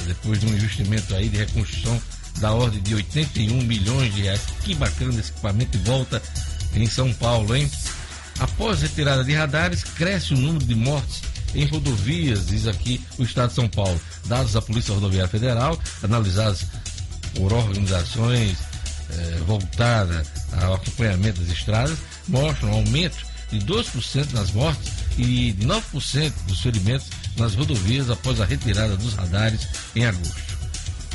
depois 0.06 0.40
de 0.40 0.46
um 0.46 0.50
investimento 0.50 1.16
aí 1.16 1.30
de 1.30 1.38
reconstrução 1.38 2.02
da 2.40 2.52
ordem 2.54 2.82
de 2.82 2.96
81 2.96 3.62
milhões 3.62 4.14
de 4.14 4.22
reais. 4.22 4.42
Que 4.64 4.74
bacana 4.76 5.20
esse 5.20 5.32
equipamento 5.32 5.78
de 5.78 5.84
volta 5.84 6.22
em 6.74 6.88
São 6.88 7.14
Paulo, 7.14 7.56
hein? 7.56 7.70
Após 8.40 8.82
retirada 8.82 9.24
de 9.24 9.34
radares, 9.34 9.84
cresce 9.84 10.34
o 10.34 10.38
número 10.38 10.66
de 10.66 10.74
mortes 10.74 11.22
em 11.54 11.66
rodovias, 11.66 12.48
diz 12.48 12.66
aqui 12.66 13.02
o 13.18 13.24
Estado 13.24 13.50
de 13.50 13.56
São 13.56 13.68
Paulo. 13.68 14.00
Dados 14.26 14.54
da 14.54 14.62
Polícia 14.62 14.94
Rodoviária 14.94 15.30
Federal, 15.30 15.78
analisados 16.02 16.66
por 17.36 17.52
organizações 17.54 18.58
eh, 19.10 19.38
voltadas 19.46 20.28
ao 20.62 20.76
acompanhamento 20.76 21.42
das 21.42 21.52
estradas, 21.52 21.98
mostram 22.28 22.70
um 22.72 22.76
aumento 22.76 23.31
de 23.52 23.60
2% 23.60 24.32
nas 24.34 24.52
mortes 24.52 24.92
e 25.18 25.52
de 25.52 25.68
9% 25.68 26.34
dos 26.48 26.62
ferimentos 26.62 27.08
nas 27.38 27.54
rodovias 27.54 28.10
após 28.10 28.40
a 28.40 28.46
retirada 28.46 28.96
dos 28.96 29.14
radares 29.14 29.68
em 29.96 30.06
agosto. 30.06 30.58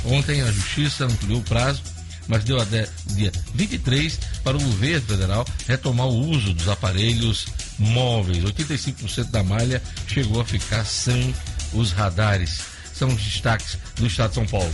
Ontem 0.04 0.42
a 0.42 0.52
Justiça 0.52 1.04
ampliou 1.04 1.40
o 1.40 1.44
prazo, 1.44 1.82
mas 2.28 2.44
deu 2.44 2.60
até 2.60 2.88
dia 3.06 3.32
23 3.54 4.18
para 4.44 4.56
o 4.56 4.62
governo 4.62 5.06
federal 5.06 5.46
retomar 5.66 6.06
o 6.06 6.30
uso 6.30 6.52
dos 6.54 6.68
aparelhos 6.68 7.46
móveis. 7.78 8.42
85% 8.44 9.30
da 9.30 9.42
malha 9.42 9.82
chegou 10.06 10.40
a 10.40 10.44
ficar 10.44 10.84
sem 10.84 11.34
os 11.72 11.92
radares. 11.92 12.60
São 12.94 13.08
os 13.08 13.22
destaques 13.22 13.76
do 13.96 14.06
Estado 14.06 14.30
de 14.30 14.34
São 14.36 14.46
Paulo. 14.46 14.72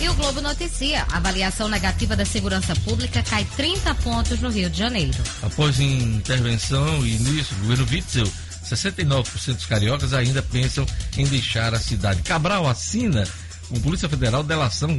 E 0.00 0.08
o 0.08 0.14
Globo 0.14 0.40
noticia: 0.40 1.06
avaliação 1.12 1.68
negativa 1.68 2.16
da 2.16 2.24
segurança 2.24 2.74
pública 2.76 3.22
cai 3.22 3.44
30 3.56 3.94
pontos 3.96 4.40
no 4.40 4.50
Rio 4.50 4.68
de 4.68 4.78
Janeiro. 4.78 5.18
Após 5.42 5.78
intervenção 5.80 7.06
e 7.06 7.16
início 7.16 7.54
do 7.56 7.62
governo 7.62 7.86
Witzel, 7.90 8.30
69% 8.64 9.54
dos 9.54 9.66
cariocas 9.66 10.12
ainda 10.12 10.42
pensam 10.42 10.86
em 11.16 11.26
deixar 11.26 11.74
a 11.74 11.78
cidade. 11.78 12.22
Cabral 12.22 12.68
assina 12.68 13.26
com 13.68 13.80
Polícia 13.80 14.08
Federal 14.08 14.42
delação 14.42 14.96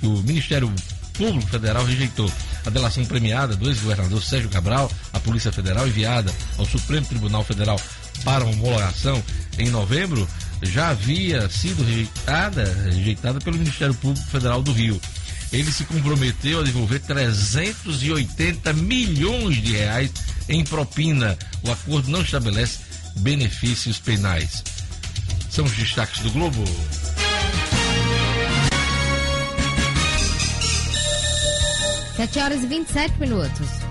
que 0.00 0.06
o 0.06 0.22
Ministério 0.22 0.72
Público 1.14 1.48
Federal 1.48 1.84
rejeitou. 1.84 2.30
A 2.64 2.70
delação 2.70 3.04
premiada 3.04 3.56
do 3.56 3.68
ex-governador 3.68 4.22
Sérgio 4.22 4.50
Cabral, 4.50 4.90
à 5.12 5.20
Polícia 5.20 5.52
Federal 5.52 5.86
enviada 5.86 6.32
ao 6.58 6.66
Supremo 6.66 7.06
Tribunal 7.06 7.44
Federal 7.44 7.80
para 8.24 8.44
homologação 8.44 9.22
em 9.58 9.70
novembro, 9.70 10.28
já 10.62 10.90
havia 10.90 11.48
sido 11.48 11.84
rejeitada, 11.84 12.64
rejeitada 12.84 13.40
pelo 13.40 13.58
Ministério 13.58 13.94
Público 13.94 14.26
Federal 14.28 14.62
do 14.62 14.72
Rio. 14.72 15.00
Ele 15.52 15.70
se 15.70 15.84
comprometeu 15.84 16.60
a 16.60 16.62
devolver 16.62 17.00
380 17.00 18.72
milhões 18.72 19.56
de 19.62 19.72
reais 19.72 20.10
em 20.48 20.64
propina. 20.64 21.36
O 21.62 21.70
acordo 21.70 22.10
não 22.10 22.22
estabelece 22.22 22.80
benefícios 23.16 23.98
penais. 23.98 24.62
São 25.50 25.64
os 25.64 25.72
destaques 25.72 26.20
do 26.20 26.30
Globo. 26.30 26.64
Sete 32.16 32.38
horas 32.38 32.62
e 32.62 32.66
27 32.66 33.20
minutos. 33.20 33.85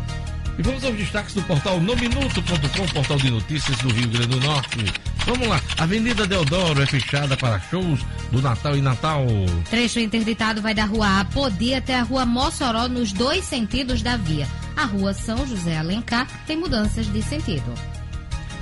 E 0.58 0.62
vamos 0.62 0.84
aos 0.86 0.96
destaques 0.96 1.34
do 1.34 1.42
portal 1.44 1.82
nominuto.com, 1.82 2.88
portal 2.94 3.18
de 3.18 3.30
notícias 3.30 3.78
do 3.80 3.90
Rio 3.90 4.08
Grande 4.08 4.28
do 4.28 4.40
Norte. 4.40 4.78
Vamos 5.26 5.48
lá, 5.48 5.60
Avenida 5.78 6.26
Deodoro 6.26 6.82
é 6.82 6.86
fechada 6.86 7.36
para 7.36 7.60
shows 7.60 8.00
do 8.32 8.42
Natal 8.42 8.78
e 8.78 8.82
Natal. 8.82 9.26
Trecho 9.70 10.00
interditado 10.00 10.62
vai 10.62 10.74
da 10.74 10.86
rua 10.86 11.20
Apodi 11.20 11.74
até 11.74 11.96
a 11.96 12.04
rua 12.04 12.26
Mossoró 12.26 12.88
nos 12.88 13.12
dois 13.12 13.44
sentidos 13.44 14.02
da 14.02 14.16
via. 14.16 14.48
A 14.78 14.86
rua 14.86 15.14
São 15.14 15.46
José 15.46 15.78
Alencar 15.78 16.28
tem 16.48 16.58
mudanças 16.58 17.12
de 17.12 17.22
sentido. 17.22 17.74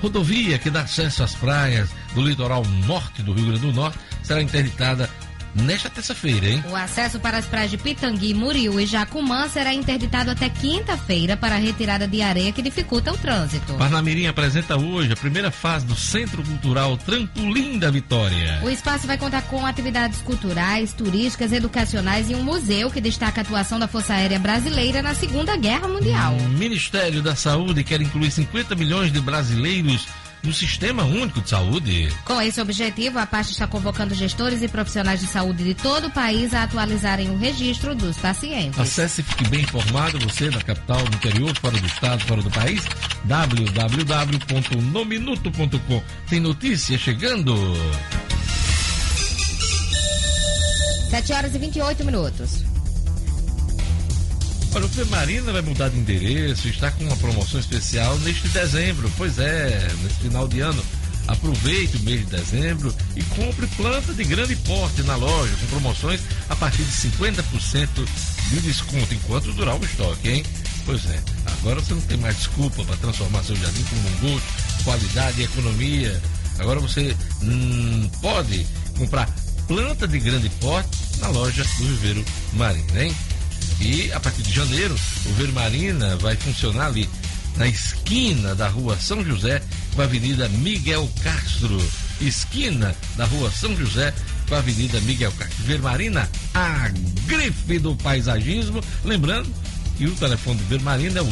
Rodovia 0.01 0.57
que 0.57 0.69
dá 0.69 0.81
acesso 0.81 1.23
às 1.23 1.35
praias 1.35 1.89
do 2.15 2.21
litoral 2.21 2.63
norte 2.87 3.21
do 3.21 3.33
Rio 3.33 3.45
Grande 3.47 3.61
do 3.61 3.73
Norte 3.73 3.97
será 4.23 4.41
interditada 4.41 5.09
nesta 5.55 5.89
terça-feira, 5.89 6.47
hein? 6.47 6.63
O 6.69 6.75
acesso 6.75 7.19
para 7.19 7.37
as 7.37 7.45
praias 7.45 7.71
de 7.71 7.77
Pitangui, 7.77 8.33
Muriú 8.33 8.79
e 8.79 8.85
Jacumã 8.85 9.47
será 9.47 9.73
interditado 9.73 10.31
até 10.31 10.49
quinta-feira 10.49 11.37
para 11.37 11.55
a 11.55 11.59
retirada 11.59 12.07
de 12.07 12.21
areia 12.21 12.51
que 12.51 12.61
dificulta 12.61 13.11
o 13.11 13.17
trânsito. 13.17 13.73
Parnamirim 13.73 14.27
apresenta 14.27 14.77
hoje 14.77 15.13
a 15.13 15.15
primeira 15.15 15.51
fase 15.51 15.85
do 15.85 15.95
Centro 15.95 16.43
Cultural 16.43 16.97
Trampolim 16.97 17.77
da 17.77 17.91
Vitória. 17.91 18.59
O 18.63 18.69
espaço 18.69 19.07
vai 19.07 19.17
contar 19.17 19.43
com 19.43 19.65
atividades 19.65 20.21
culturais, 20.21 20.93
turísticas, 20.93 21.51
educacionais 21.51 22.29
e 22.29 22.35
um 22.35 22.43
museu 22.43 22.89
que 22.89 23.01
destaca 23.01 23.41
a 23.41 23.43
atuação 23.43 23.79
da 23.79 23.87
Força 23.87 24.13
Aérea 24.13 24.39
Brasileira 24.39 25.01
na 25.01 25.13
Segunda 25.13 25.55
Guerra 25.57 25.87
Mundial. 25.87 26.35
O 26.35 26.49
Ministério 26.49 27.21
da 27.21 27.35
Saúde 27.35 27.83
quer 27.83 28.01
incluir 28.01 28.31
50 28.31 28.75
milhões 28.75 29.11
de 29.11 29.19
brasileiros 29.19 30.07
no 30.43 30.53
Sistema 30.53 31.03
Único 31.03 31.41
de 31.41 31.49
Saúde. 31.49 32.15
Com 32.25 32.39
esse 32.41 32.61
objetivo, 32.61 33.17
a 33.17 33.25
pasta 33.25 33.53
está 33.53 33.65
convocando 33.65 34.13
gestores 34.13 34.61
e 34.61 34.67
profissionais 34.67 35.21
de 35.21 35.27
saúde 35.27 35.63
de 35.63 35.73
todo 35.73 36.07
o 36.07 36.11
país 36.11 36.53
a 36.53 36.63
atualizarem 36.63 37.29
o 37.29 37.37
registro 37.37 37.95
dos 37.95 38.17
pacientes. 38.17 38.77
Acesse 38.79 39.21
e 39.21 39.23
fique 39.23 39.47
bem 39.47 39.61
informado, 39.61 40.19
você 40.19 40.49
da 40.49 40.61
capital, 40.61 40.99
no 40.99 41.15
interior, 41.15 41.57
fora 41.59 41.77
do 41.77 41.85
estado, 41.85 42.25
fora 42.25 42.41
do 42.41 42.51
país, 42.51 42.83
www.nominuto.com. 43.23 46.03
Tem 46.29 46.39
notícia 46.39 46.97
chegando. 46.97 47.55
7 51.09 51.33
horas 51.33 51.53
e 51.55 51.59
28 51.59 52.03
minutos. 52.03 52.72
Olha, 54.75 54.85
o 54.85 54.89
Femarina 54.89 55.51
vai 55.51 55.61
mudar 55.61 55.89
de 55.89 55.99
endereço, 55.99 56.67
está 56.67 56.89
com 56.89 57.03
uma 57.03 57.15
promoção 57.17 57.59
especial 57.59 58.17
neste 58.19 58.47
dezembro. 58.47 59.11
Pois 59.15 59.37
é, 59.37 59.87
nesse 60.01 60.15
final 60.15 60.47
de 60.47 60.61
ano. 60.61 60.83
Aproveite 61.27 61.97
o 61.97 61.99
mês 62.01 62.21
de 62.21 62.35
dezembro 62.35 62.93
e 63.15 63.23
compre 63.23 63.65
planta 63.77 64.13
de 64.13 64.23
grande 64.25 64.55
porte 64.57 65.03
na 65.03 65.15
loja, 65.15 65.53
com 65.61 65.67
promoções 65.67 66.19
a 66.49 66.55
partir 66.55 66.83
de 66.83 66.91
50% 66.91 67.87
de 68.49 68.59
desconto, 68.59 69.13
enquanto 69.13 69.53
durar 69.53 69.79
o 69.79 69.85
estoque, 69.85 70.29
hein? 70.29 70.43
Pois 70.85 71.05
é, 71.05 71.19
agora 71.45 71.79
você 71.79 71.93
não 71.93 72.01
tem 72.01 72.17
mais 72.17 72.35
desculpa 72.35 72.83
para 72.83 72.97
transformar 72.97 73.41
seu 73.43 73.55
jardim 73.55 73.83
com 73.83 73.95
um 73.95 74.31
gosto, 74.31 74.83
qualidade 74.83 75.39
e 75.39 75.45
economia. 75.45 76.21
Agora 76.59 76.79
você 76.81 77.15
hum, 77.41 78.09
pode 78.21 78.67
comprar 78.97 79.29
planta 79.65 80.05
de 80.07 80.19
grande 80.19 80.49
porte 80.59 80.89
na 81.19 81.29
loja 81.29 81.63
do 81.63 81.85
Viveiro 81.85 82.25
Marina, 82.53 83.03
hein? 83.03 83.15
E 83.83 84.11
a 84.13 84.19
partir 84.19 84.43
de 84.43 84.53
janeiro, 84.53 84.95
o 85.25 85.33
Vermarina 85.33 86.15
vai 86.15 86.37
funcionar 86.37 86.85
ali 86.85 87.09
na 87.57 87.67
esquina 87.67 88.55
da 88.55 88.69
rua 88.69 88.97
São 88.97 89.25
José 89.25 89.61
com 89.93 90.01
a 90.01 90.05
Avenida 90.05 90.47
Miguel 90.47 91.11
Castro. 91.21 91.83
Esquina 92.21 92.95
da 93.17 93.25
rua 93.25 93.51
São 93.51 93.75
José 93.75 94.13
com 94.47 94.55
a 94.55 94.59
Avenida 94.59 95.01
Miguel 95.01 95.33
Castro. 95.33 95.65
Vermarina, 95.65 96.29
a 96.53 96.89
grife 97.27 97.77
do 97.77 97.93
paisagismo. 97.97 98.81
Lembrando 99.03 99.53
que 99.97 100.05
o 100.05 100.15
telefone 100.15 100.59
do 100.59 100.65
Vermarina 100.65 101.19
é 101.19 101.21
o 101.21 101.29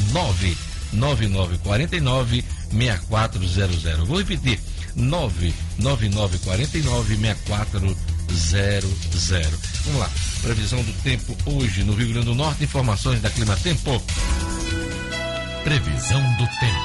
99949 0.92 2.44
6400. 2.70 4.06
Vou 4.06 4.18
repetir: 4.18 4.60
99949 4.98 7.16
6400. 7.16 8.11
Vamos 9.86 10.00
lá. 10.00 10.10
Previsão 10.42 10.82
do 10.84 10.94
tempo 11.04 11.38
hoje 11.46 11.84
no 11.84 11.94
Rio 11.94 12.10
Grande 12.10 12.26
do 12.26 12.36
Norte. 12.36 12.64
Informações 12.64 13.22
da 13.22 13.30
Clima 13.30 13.56
Tempo. 13.58 14.02
Previsão 15.64 16.22
do 16.38 16.48
tempo. 16.60 16.81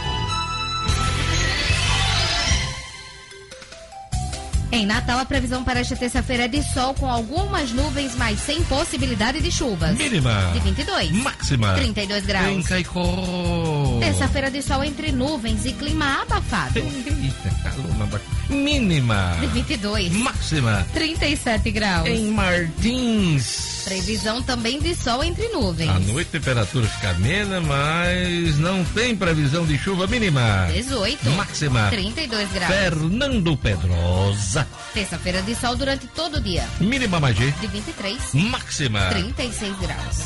Em 4.77 4.85
Natal, 4.85 5.19
a 5.19 5.25
previsão 5.25 5.65
para 5.65 5.81
esta 5.81 5.97
terça-feira 5.97 6.45
é 6.45 6.49
de 6.49 6.63
sol 6.63 6.93
com 6.93 7.11
algumas 7.11 7.73
nuvens, 7.73 8.15
mas 8.15 8.39
sem 8.41 8.63
possibilidade 8.65 9.41
de 9.41 9.51
chuvas. 9.51 9.97
Mínima. 9.97 10.51
De 10.53 10.61
22. 10.61 11.13
Máxima. 11.13 11.73
32 11.73 12.27
graus. 12.27 12.47
Em 12.47 12.63
Caicó. 12.63 13.99
Terça-feira 14.01 14.51
de 14.51 14.61
sol 14.61 14.85
entre 14.85 15.13
nuvens 15.13 15.65
e 15.65 15.73
clima 15.73 16.21
abafado. 16.21 16.79
Eita, 16.79 17.51
calor 17.63 18.21
Mínima. 18.51 19.39
De 19.41 19.47
22. 19.47 20.13
Máxima. 20.13 20.87
37 20.93 21.71
graus. 21.71 22.07
Em 22.07 22.31
Martins. 22.31 23.76
Previsão 23.87 24.43
também 24.43 24.81
de 24.81 24.97
sol 24.97 25.23
entre 25.23 25.47
nuvens. 25.47 25.89
À 25.89 26.01
noite 26.01 26.27
a 26.27 26.33
temperatura 26.33 26.89
fica 26.89 27.11
amena, 27.11 27.61
mas 27.61 28.59
não 28.59 28.85
tem 28.87 29.15
previsão 29.15 29.65
de 29.65 29.79
chuva 29.79 30.09
mínima. 30.09 30.67
18. 30.73 31.31
Máxima. 31.31 31.89
32 31.91 32.51
graus. 32.51 32.75
Fernando 32.75 33.57
Pedrosa. 33.57 34.67
Terça-feira 34.93 35.41
de 35.43 35.55
sol 35.55 35.77
durante 35.77 36.05
todo 36.09 36.39
o 36.39 36.41
dia. 36.41 36.69
Mínima 36.81 37.21
Magê. 37.21 37.53
De 37.61 37.69
23. 37.69 38.35
Máxima. 38.35 39.03
36 39.11 39.79
graus. 39.79 40.17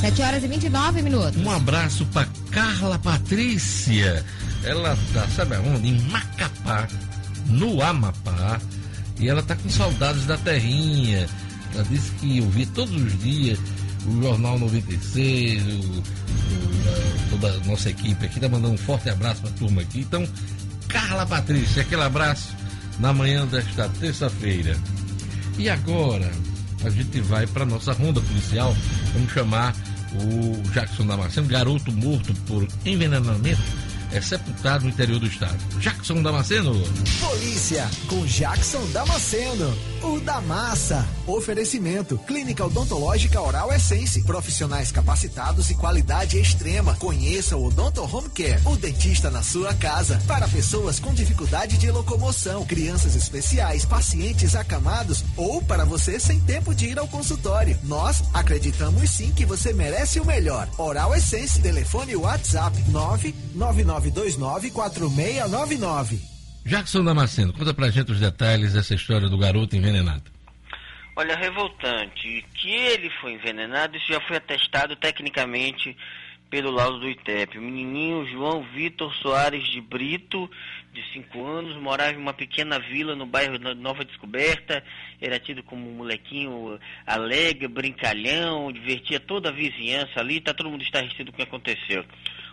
7 0.00 0.22
horas 0.22 0.42
e 0.42 0.48
29 0.48 1.02
minutos. 1.02 1.40
Um 1.40 1.52
abraço 1.52 2.04
para 2.06 2.26
Carla 2.50 2.98
Patrícia. 2.98 4.24
Ela 4.64 4.98
tá, 5.12 5.24
sabe 5.28 5.54
aonde? 5.54 5.86
Em 5.86 6.00
Macapá, 6.10 6.88
no 7.46 7.80
Amapá. 7.80 8.60
E 9.20 9.28
ela 9.28 9.42
tá 9.42 9.54
com 9.56 9.68
saudades 9.70 10.26
da 10.26 10.36
terrinha. 10.36 11.26
Ela 11.74 11.84
disse 11.84 12.10
que 12.12 12.40
ouvia 12.40 12.66
todos 12.74 12.94
os 12.94 13.18
dias 13.22 13.58
o 14.06 14.22
Jornal 14.22 14.58
96, 14.58 15.62
o, 15.62 15.66
o, 15.66 16.02
a- 16.02 17.30
toda 17.30 17.48
a 17.52 17.58
nossa 17.66 17.90
equipe 17.90 18.24
aqui. 18.26 18.38
Tá 18.40 18.48
mandando 18.48 18.74
um 18.74 18.78
forte 18.78 19.08
abraço 19.08 19.40
pra 19.42 19.50
turma 19.52 19.82
aqui. 19.82 20.00
Então, 20.00 20.26
Carla 20.88 21.24
Patrícia, 21.26 21.82
aquele 21.82 22.02
abraço 22.02 22.54
na 22.98 23.12
manhã 23.12 23.46
desta 23.46 23.88
terça-feira. 24.00 24.76
E 25.58 25.68
agora 25.68 26.30
a 26.84 26.90
gente 26.90 27.20
vai 27.20 27.46
para 27.46 27.64
nossa 27.64 27.92
ronda 27.92 28.20
policial. 28.20 28.76
Vamos 29.14 29.32
chamar 29.32 29.74
o 30.14 30.62
Jackson 30.72 31.06
Damasceno, 31.06 31.46
garoto 31.48 31.90
morto 31.92 32.32
por 32.46 32.68
envenenamento, 32.84 33.60
é 34.14 34.20
sepultado 34.20 34.84
no 34.84 34.90
interior 34.90 35.18
do 35.18 35.26
estado. 35.26 35.58
Jackson 35.80 36.22
Damasceno. 36.22 36.72
Polícia, 37.20 37.90
com 38.06 38.24
Jackson 38.24 38.86
Damasceno, 38.92 39.76
o 40.02 40.20
da 40.20 40.40
massa. 40.40 41.04
Oferecimento, 41.26 42.16
Clínica 42.18 42.64
Odontológica 42.64 43.40
Oral 43.40 43.72
Essence, 43.72 44.22
profissionais 44.22 44.92
capacitados 44.92 45.68
e 45.70 45.74
qualidade 45.74 46.38
extrema. 46.38 46.94
Conheça 46.96 47.56
o 47.56 47.66
Odonto 47.66 48.02
Home 48.02 48.28
Care, 48.28 48.60
o 48.64 48.76
dentista 48.76 49.30
na 49.30 49.42
sua 49.42 49.74
casa. 49.74 50.22
Para 50.28 50.46
pessoas 50.46 51.00
com 51.00 51.12
dificuldade 51.12 51.76
de 51.76 51.90
locomoção, 51.90 52.64
crianças 52.64 53.16
especiais, 53.16 53.84
pacientes 53.84 54.54
acamados 54.54 55.24
ou 55.36 55.60
para 55.60 55.84
você 55.84 56.20
sem 56.20 56.38
tempo 56.40 56.72
de 56.72 56.86
ir 56.86 56.98
ao 56.98 57.08
consultório. 57.08 57.76
Nós 57.82 58.22
acreditamos 58.32 59.10
sim 59.10 59.32
que 59.32 59.44
você 59.44 59.72
merece 59.72 60.20
o 60.20 60.24
melhor. 60.24 60.68
Oral 60.78 61.14
Essence, 61.16 61.60
telefone 61.60 62.14
WhatsApp 62.14 62.80
999294699. 64.12 66.20
Jackson 66.64 67.04
Damasceno, 67.04 67.52
conta 67.52 67.74
pra 67.74 67.90
gente 67.90 68.10
os 68.10 68.20
detalhes 68.20 68.72
dessa 68.72 68.94
história 68.94 69.28
do 69.28 69.36
garoto 69.36 69.76
envenenado. 69.76 70.32
Olha, 71.16 71.36
revoltante. 71.36 72.44
Que 72.54 72.70
ele 72.70 73.10
foi 73.20 73.34
envenenado, 73.34 73.96
isso 73.96 74.12
já 74.12 74.20
foi 74.22 74.38
atestado 74.38 74.96
tecnicamente 74.96 75.96
pelo 76.50 76.70
laudo 76.70 77.00
do 77.00 77.08
ITEP. 77.08 77.58
O 77.58 77.62
menininho 77.62 78.26
João 78.28 78.62
Vitor 78.74 79.12
Soares 79.16 79.66
de 79.68 79.80
Brito, 79.80 80.50
de 80.92 81.02
5 81.12 81.44
anos, 81.44 81.76
morava 81.80 82.12
em 82.12 82.16
uma 82.16 82.32
pequena 82.32 82.78
vila 82.78 83.14
no 83.14 83.26
bairro 83.26 83.58
Nova 83.74 84.04
Descoberta. 84.04 84.82
Era 85.20 85.38
tido 85.38 85.62
como 85.62 85.88
um 85.88 85.96
molequinho 85.96 86.78
alegre, 87.06 87.68
brincalhão, 87.68 88.72
divertia 88.72 89.20
toda 89.20 89.50
a 89.50 89.52
vizinhança 89.52 90.20
ali. 90.20 90.40
Tá 90.40 90.54
todo 90.54 90.70
mundo 90.70 90.82
estarrecido 90.82 91.30
com 91.30 91.34
o 91.34 91.36
que 91.36 91.42
aconteceu. 91.42 92.04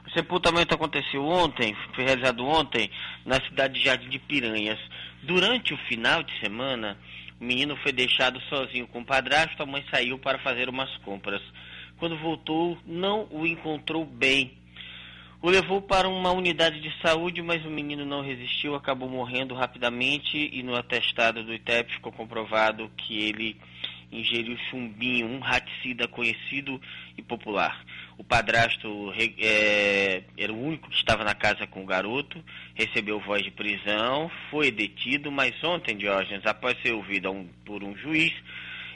O 0.05 0.09
sepultamento 0.11 0.73
aconteceu 0.73 1.25
ontem, 1.25 1.75
foi 1.93 2.03
realizado 2.03 2.45
ontem, 2.45 2.89
na 3.25 3.39
cidade 3.41 3.75
de 3.75 3.85
Jardim 3.85 4.09
de 4.09 4.19
Piranhas. 4.19 4.79
Durante 5.23 5.73
o 5.73 5.77
final 5.77 6.23
de 6.23 6.37
semana, 6.39 6.97
o 7.39 7.43
menino 7.43 7.75
foi 7.77 7.91
deixado 7.91 8.41
sozinho 8.41 8.87
com 8.87 9.01
o 9.01 9.05
padrasto, 9.05 9.61
a 9.61 9.65
mãe 9.65 9.83
saiu 9.89 10.17
para 10.17 10.39
fazer 10.39 10.69
umas 10.69 10.95
compras. 10.97 11.41
Quando 11.97 12.17
voltou, 12.17 12.77
não 12.85 13.27
o 13.29 13.45
encontrou 13.45 14.05
bem. 14.05 14.57
O 15.41 15.49
levou 15.49 15.81
para 15.81 16.07
uma 16.07 16.31
unidade 16.31 16.79
de 16.79 16.91
saúde, 17.01 17.41
mas 17.41 17.65
o 17.65 17.69
menino 17.69 18.05
não 18.05 18.21
resistiu, 18.21 18.75
acabou 18.75 19.09
morrendo 19.09 19.55
rapidamente 19.55 20.49
e 20.53 20.61
no 20.61 20.75
atestado 20.75 21.43
do 21.43 21.53
ITEP 21.53 21.93
ficou 21.93 22.11
comprovado 22.11 22.91
que 22.97 23.19
ele 23.19 23.57
ingeriu 24.11 24.57
chumbinho, 24.69 25.27
um 25.27 25.39
raticida 25.39 26.07
conhecido 26.07 26.79
e 27.17 27.21
popular. 27.21 27.83
O 28.21 28.23
padrasto 28.23 29.11
é, 29.39 30.21
era 30.37 30.53
o 30.53 30.63
único 30.67 30.87
que 30.91 30.95
estava 30.95 31.23
na 31.23 31.33
casa 31.33 31.65
com 31.65 31.81
o 31.81 31.87
garoto, 31.87 32.39
recebeu 32.75 33.19
voz 33.19 33.41
de 33.43 33.49
prisão, 33.49 34.29
foi 34.51 34.69
detido, 34.69 35.31
mas 35.31 35.51
ontem, 35.63 35.97
Diógenes, 35.97 36.45
após 36.45 36.79
ser 36.83 36.91
ouvido 36.91 37.31
um- 37.31 37.47
por 37.65 37.83
um 37.83 37.97
juiz, 37.97 38.31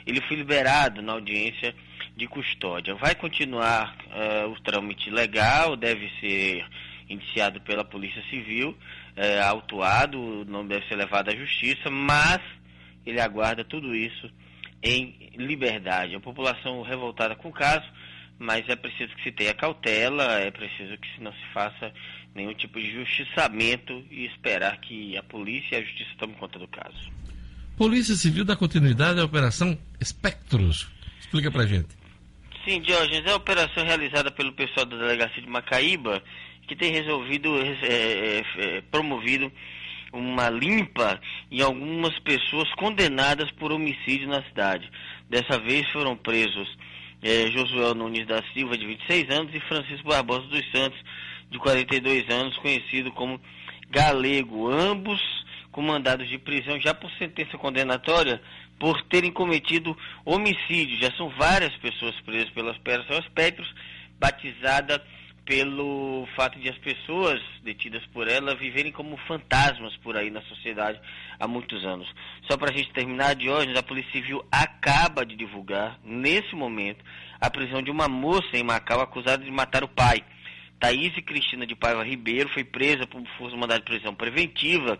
ele 0.06 0.20
foi 0.20 0.36
liberado 0.36 1.02
na 1.02 1.14
audiência 1.14 1.74
de 2.16 2.28
custódia. 2.28 2.94
Vai 2.94 3.16
continuar 3.16 3.96
eh, 4.12 4.44
o 4.46 4.54
trâmite 4.60 5.10
legal, 5.10 5.74
deve 5.76 6.08
ser 6.20 6.64
indiciado 7.08 7.60
pela 7.62 7.84
Polícia 7.84 8.22
Civil, 8.30 8.78
eh, 9.16 9.40
autuado, 9.40 10.44
não 10.46 10.64
deve 10.64 10.86
ser 10.86 10.94
levado 10.94 11.30
à 11.30 11.34
justiça, 11.36 11.90
mas 11.90 12.40
ele 13.04 13.20
aguarda 13.20 13.64
tudo 13.64 13.92
isso 13.92 14.30
em 14.80 15.32
liberdade. 15.34 16.14
A 16.14 16.20
população 16.20 16.82
revoltada 16.82 17.34
com 17.34 17.48
o 17.48 17.52
caso, 17.52 17.84
mas 18.38 18.68
é 18.68 18.76
preciso 18.76 19.14
que 19.16 19.22
se 19.22 19.32
tenha 19.32 19.54
cautela, 19.54 20.40
é 20.40 20.50
preciso 20.50 20.96
que 20.98 21.22
não 21.22 21.32
se 21.32 21.46
faça 21.52 21.92
nenhum 22.34 22.54
tipo 22.54 22.80
de 22.80 22.92
justiçamento 22.92 24.04
e 24.10 24.26
esperar 24.26 24.78
que 24.80 25.16
a 25.16 25.22
polícia 25.22 25.76
e 25.76 25.78
a 25.78 25.84
justiça 25.84 26.10
tomem 26.18 26.36
conta 26.36 26.58
do 26.58 26.68
caso. 26.68 27.10
Polícia 27.76 28.14
Civil 28.14 28.44
dá 28.44 28.56
continuidade 28.56 29.20
à 29.20 29.24
Operação 29.24 29.76
Espectros. 30.00 30.88
Explica 31.20 31.50
pra 31.50 31.66
gente. 31.66 31.88
Sim, 32.64 32.80
Diógenes, 32.80 33.24
é 33.26 33.32
a 33.32 33.36
operação 33.36 33.84
realizada 33.84 34.30
pelo 34.30 34.52
pessoal 34.52 34.86
da 34.86 34.96
delegacia 34.96 35.42
de 35.42 35.48
Macaíba 35.48 36.22
que 36.66 36.74
tem 36.74 36.92
resolvido, 36.92 37.56
é, 37.82 38.42
é, 38.58 38.80
promovido 38.90 39.50
uma 40.12 40.48
limpa 40.48 41.20
em 41.50 41.60
algumas 41.60 42.18
pessoas 42.20 42.68
condenadas 42.74 43.50
por 43.52 43.70
homicídio 43.70 44.28
na 44.28 44.42
cidade. 44.44 44.90
Dessa 45.28 45.58
vez 45.58 45.88
foram 45.92 46.16
presos 46.16 46.68
é, 47.22 47.50
Josué 47.50 47.94
Nunes 47.94 48.26
da 48.26 48.42
Silva, 48.52 48.76
de 48.76 48.86
26 48.86 49.30
anos, 49.30 49.54
e 49.54 49.60
Francisco 49.60 50.08
Barbosa 50.08 50.46
dos 50.46 50.70
Santos, 50.70 50.98
de 51.50 51.58
42 51.58 52.28
anos, 52.30 52.56
conhecido 52.58 53.10
como 53.12 53.40
Galego, 53.90 54.70
ambos 54.70 55.20
com 55.70 55.82
mandados 55.82 56.28
de 56.28 56.38
prisão 56.38 56.80
já 56.80 56.94
por 56.94 57.10
sentença 57.12 57.58
condenatória 57.58 58.40
por 58.78 59.02
terem 59.02 59.30
cometido 59.30 59.96
homicídio. 60.24 60.98
Já 60.98 61.10
são 61.12 61.28
várias 61.30 61.74
pessoas 61.76 62.14
presas 62.20 62.50
pelas 62.50 62.76
Operação 62.76 63.18
Espectros, 63.18 63.72
batizada 64.18 65.02
pelo 65.46 66.26
fato 66.34 66.58
de 66.58 66.68
as 66.68 66.76
pessoas 66.78 67.40
detidas 67.62 68.04
por 68.06 68.26
ela 68.26 68.56
viverem 68.56 68.90
como 68.90 69.16
fantasmas 69.28 69.96
por 69.98 70.16
aí 70.16 70.28
na 70.28 70.42
sociedade 70.42 71.00
há 71.38 71.46
muitos 71.46 71.84
anos. 71.84 72.12
Só 72.50 72.56
para 72.58 72.70
a 72.70 72.76
gente 72.76 72.92
terminar 72.92 73.36
de 73.36 73.48
hoje, 73.48 73.72
a 73.78 73.82
Polícia 73.82 74.10
Civil 74.10 74.44
acaba 74.50 75.24
de 75.24 75.36
divulgar, 75.36 75.98
nesse 76.04 76.54
momento, 76.56 77.04
a 77.40 77.48
prisão 77.48 77.80
de 77.80 77.92
uma 77.92 78.08
moça 78.08 78.56
em 78.56 78.64
Macau 78.64 79.00
acusada 79.00 79.44
de 79.44 79.50
matar 79.50 79.84
o 79.84 79.88
pai. 79.88 80.24
Thaís 80.80 81.14
Cristina 81.24 81.64
de 81.64 81.76
Paiva 81.76 82.04
Ribeiro 82.04 82.48
foi 82.50 82.64
presa 82.64 83.06
por 83.06 83.24
força 83.38 83.56
mandado 83.56 83.78
de 83.78 83.86
prisão 83.86 84.14
preventiva. 84.14 84.98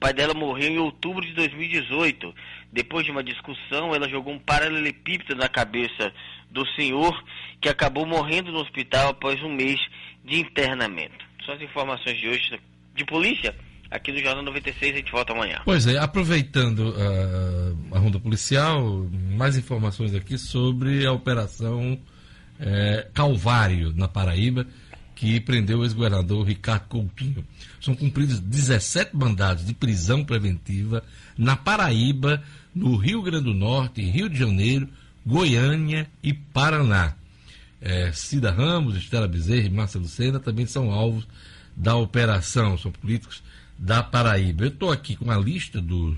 O 0.00 0.06
pai 0.08 0.14
dela 0.14 0.32
morreu 0.32 0.70
em 0.70 0.78
outubro 0.78 1.20
de 1.20 1.34
2018. 1.34 2.34
Depois 2.72 3.04
de 3.04 3.10
uma 3.10 3.22
discussão, 3.22 3.94
ela 3.94 4.08
jogou 4.08 4.32
um 4.32 4.38
paralelepípedo 4.38 5.36
na 5.36 5.46
cabeça 5.46 6.10
do 6.50 6.66
senhor, 6.68 7.22
que 7.60 7.68
acabou 7.68 8.06
morrendo 8.06 8.50
no 8.50 8.60
hospital 8.60 9.10
após 9.10 9.42
um 9.42 9.54
mês 9.54 9.78
de 10.24 10.40
internamento. 10.40 11.22
São 11.44 11.54
as 11.54 11.60
informações 11.60 12.18
de 12.18 12.28
hoje 12.28 12.58
de 12.94 13.04
polícia. 13.04 13.54
Aqui 13.90 14.10
no 14.10 14.20
Jornal 14.20 14.42
96, 14.44 14.94
a 14.94 14.96
gente 14.96 15.12
volta 15.12 15.34
amanhã. 15.34 15.60
Pois 15.66 15.86
é, 15.86 15.98
aproveitando 15.98 16.94
uh, 16.94 17.94
a 17.94 17.98
ronda 17.98 18.18
policial, 18.18 19.06
mais 19.36 19.58
informações 19.58 20.14
aqui 20.14 20.38
sobre 20.38 21.04
a 21.04 21.12
operação 21.12 21.92
uh, 21.92 23.12
Calvário, 23.12 23.92
na 23.94 24.08
Paraíba 24.08 24.66
que 25.20 25.38
prendeu 25.38 25.80
o 25.80 25.84
ex-governador 25.84 26.46
Ricardo 26.46 26.86
Coutinho. 26.88 27.44
São 27.78 27.94
cumpridos 27.94 28.40
17 28.40 29.14
mandados 29.14 29.66
de 29.66 29.74
prisão 29.74 30.24
preventiva 30.24 31.04
na 31.36 31.54
Paraíba, 31.54 32.42
no 32.74 32.96
Rio 32.96 33.20
Grande 33.20 33.44
do 33.44 33.52
Norte, 33.52 34.00
Rio 34.00 34.30
de 34.30 34.38
Janeiro, 34.38 34.88
Goiânia 35.24 36.08
e 36.22 36.32
Paraná. 36.32 37.14
É, 37.82 38.10
Cida 38.12 38.50
Ramos, 38.50 38.96
Estela 38.96 39.28
Bezerra 39.28 39.66
e 39.66 39.70
Márcia 39.70 40.00
Lucena 40.00 40.40
também 40.40 40.64
são 40.64 40.90
alvos 40.90 41.28
da 41.76 41.94
operação, 41.96 42.78
são 42.78 42.90
políticos 42.90 43.42
da 43.78 44.02
Paraíba. 44.02 44.64
Eu 44.64 44.68
estou 44.68 44.90
aqui 44.90 45.16
com 45.16 45.30
a 45.30 45.36
lista 45.36 45.82
do, 45.82 46.16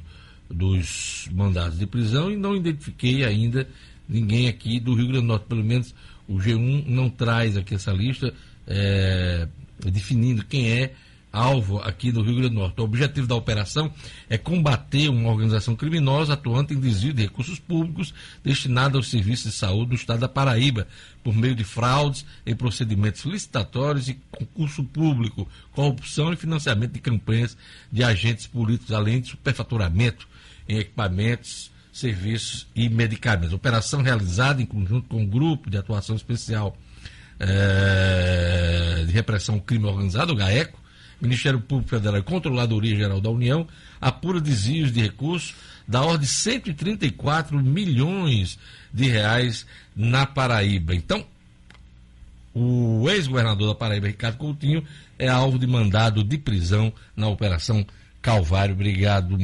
dos 0.49 1.29
mandados 1.33 1.77
de 1.77 1.89
prisão 1.89 2.31
e 2.31 2.37
não 2.37 2.55
identifiquei 2.55 3.25
ainda 3.25 3.69
ninguém 4.09 4.47
aqui 4.47 4.79
do 4.79 4.95
Rio 4.95 5.09
Grande 5.09 5.23
do 5.23 5.27
Norte, 5.27 5.47
pelo 5.47 5.65
menos 5.65 5.93
o 6.29 6.37
G1 6.37 6.87
não 6.87 7.11
traz 7.11 7.57
aqui 7.57 7.75
essa 7.75 7.91
lista 7.91 8.33
é, 8.67 9.49
definindo 9.91 10.45
quem 10.45 10.71
é 10.71 10.93
alvo 11.33 11.79
aqui 11.79 12.13
do 12.13 12.23
Rio 12.23 12.35
Grande 12.35 12.51
do 12.51 12.61
Norte. 12.61 12.81
O 12.81 12.85
objetivo 12.85 13.27
da 13.27 13.35
operação 13.35 13.91
é 14.29 14.37
combater 14.37 15.09
uma 15.09 15.31
organização 15.31 15.75
criminosa 15.75 16.35
atuante 16.35 16.75
em 16.75 16.81
desvio 16.81 17.15
de 17.15 17.23
recursos 17.23 17.59
públicos 17.59 18.13
destinados 18.45 18.97
aos 18.97 19.11
serviços 19.11 19.53
de 19.53 19.59
saúde 19.59 19.91
do 19.91 19.95
estado 19.95 20.21
da 20.21 20.29
Paraíba, 20.29 20.87
por 21.25 21.35
meio 21.35 21.55
de 21.55 21.65
fraudes 21.65 22.27
em 22.45 22.55
procedimentos 22.55 23.25
licitatórios 23.25 24.09
e 24.09 24.21
concurso 24.31 24.85
público, 24.85 25.49
corrupção 25.73 26.33
e 26.33 26.37
financiamento 26.37 26.93
de 26.93 27.01
campanhas 27.01 27.57
de 27.91 28.05
agentes 28.05 28.47
políticos, 28.47 28.93
além 28.93 29.21
de 29.21 29.29
superfaturamento 29.29 30.29
em 30.69 30.79
equipamentos, 30.79 31.71
serviços 31.93 32.67
e 32.75 32.89
medicamentos. 32.89 33.55
Operação 33.55 34.03
realizada 34.03 34.61
em 34.61 34.67
conjunto 34.67 35.09
com 35.09 35.23
um 35.23 35.27
grupo 35.27 35.71
de 35.71 35.79
atuação 35.79 36.15
especial 36.15 36.77
é, 37.43 39.05
de 39.05 39.13
Repressão 39.13 39.57
ao 39.57 39.61
Crime 39.61 39.87
Organizado, 39.87 40.33
o 40.33 40.37
GAECO, 40.37 40.81
Ministério 41.21 41.61
Público 41.61 41.91
Federal 41.91 42.19
e 42.19 42.23
Controladoria 42.23 42.97
Geral 42.97 43.21
da 43.21 43.31
União, 43.31 43.67
apura 44.01 44.41
desvios 44.41 44.93
de 44.93 45.03
recursos 45.03 45.55
da 45.87 46.03
ordem 46.03 46.21
de 46.21 46.29
134 46.29 47.61
milhões 47.63 48.59
de 48.93 49.09
reais 49.09 49.67
na 49.95 50.25
Paraíba. 50.25 50.95
Então, 50.95 51.25
o 52.55 53.09
ex-governador 53.09 53.69
da 53.69 53.75
Paraíba, 53.75 54.07
Ricardo 54.07 54.37
Coutinho, 54.37 54.85
é 55.19 55.29
alvo 55.29 55.59
de 55.59 55.67
mandado 55.67 56.23
de 56.23 56.39
prisão 56.39 56.93
na 57.17 57.29
Operação 57.29 57.85
Calvário. 58.23 58.75
Obrigado, 58.75 59.37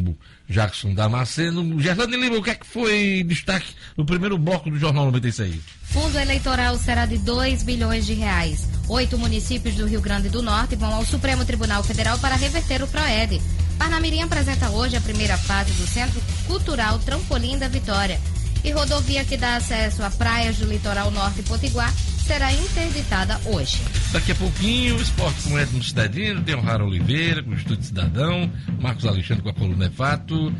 Jackson 0.48 0.94
Damasceno. 0.94 1.78
Gerlane 1.80 2.16
Lima, 2.16 2.38
o 2.38 2.42
que 2.42 2.50
é 2.50 2.54
que 2.54 2.66
foi 2.66 3.24
destaque 3.26 3.74
no 3.96 4.06
primeiro 4.06 4.38
bloco 4.38 4.70
do 4.70 4.78
Jornal 4.78 5.06
96? 5.06 5.56
Fundo 5.82 6.18
eleitoral 6.18 6.78
será 6.78 7.04
de 7.04 7.18
2 7.18 7.64
bilhões 7.64 8.06
de 8.06 8.14
reais. 8.14 8.68
Oito 8.88 9.18
municípios 9.18 9.74
do 9.74 9.86
Rio 9.86 10.00
Grande 10.00 10.28
do 10.28 10.40
Norte 10.40 10.76
vão 10.76 10.94
ao 10.94 11.04
Supremo 11.04 11.44
Tribunal 11.44 11.82
Federal 11.82 12.18
para 12.18 12.36
reverter 12.36 12.82
o 12.82 12.86
PROED. 12.86 13.42
Parnamirim 13.78 14.22
apresenta 14.22 14.70
hoje 14.70 14.96
a 14.96 15.00
primeira 15.00 15.36
fase 15.36 15.72
do 15.72 15.86
Centro 15.86 16.20
Cultural 16.46 16.98
Trampolim 17.00 17.58
da 17.58 17.68
Vitória. 17.68 18.20
E 18.64 18.70
rodovia 18.70 19.24
que 19.24 19.36
dá 19.36 19.56
acesso 19.56 20.02
a 20.02 20.10
praias 20.10 20.56
do 20.56 20.66
litoral 20.66 21.10
norte 21.10 21.42
potiguar 21.42 21.92
será 22.28 22.52
interditada 22.52 23.40
hoje. 23.46 23.78
Daqui 24.12 24.32
a 24.32 24.34
pouquinho, 24.34 24.98
o 24.98 25.00
esporte 25.00 25.48
com 25.48 25.58
Edmo 25.58 25.82
Cidadino, 25.82 26.42
tem 26.42 26.54
o 26.54 26.60
Rara 26.60 26.84
Oliveira 26.84 27.42
com 27.42 27.52
o 27.52 27.54
Estúdio 27.54 27.84
Cidadão, 27.84 28.52
Marcos 28.78 29.06
Alexandre 29.06 29.42
com 29.42 29.48
a 29.48 29.54
coluna 29.54 29.86
é 29.86 29.90
Fato. 29.90 30.52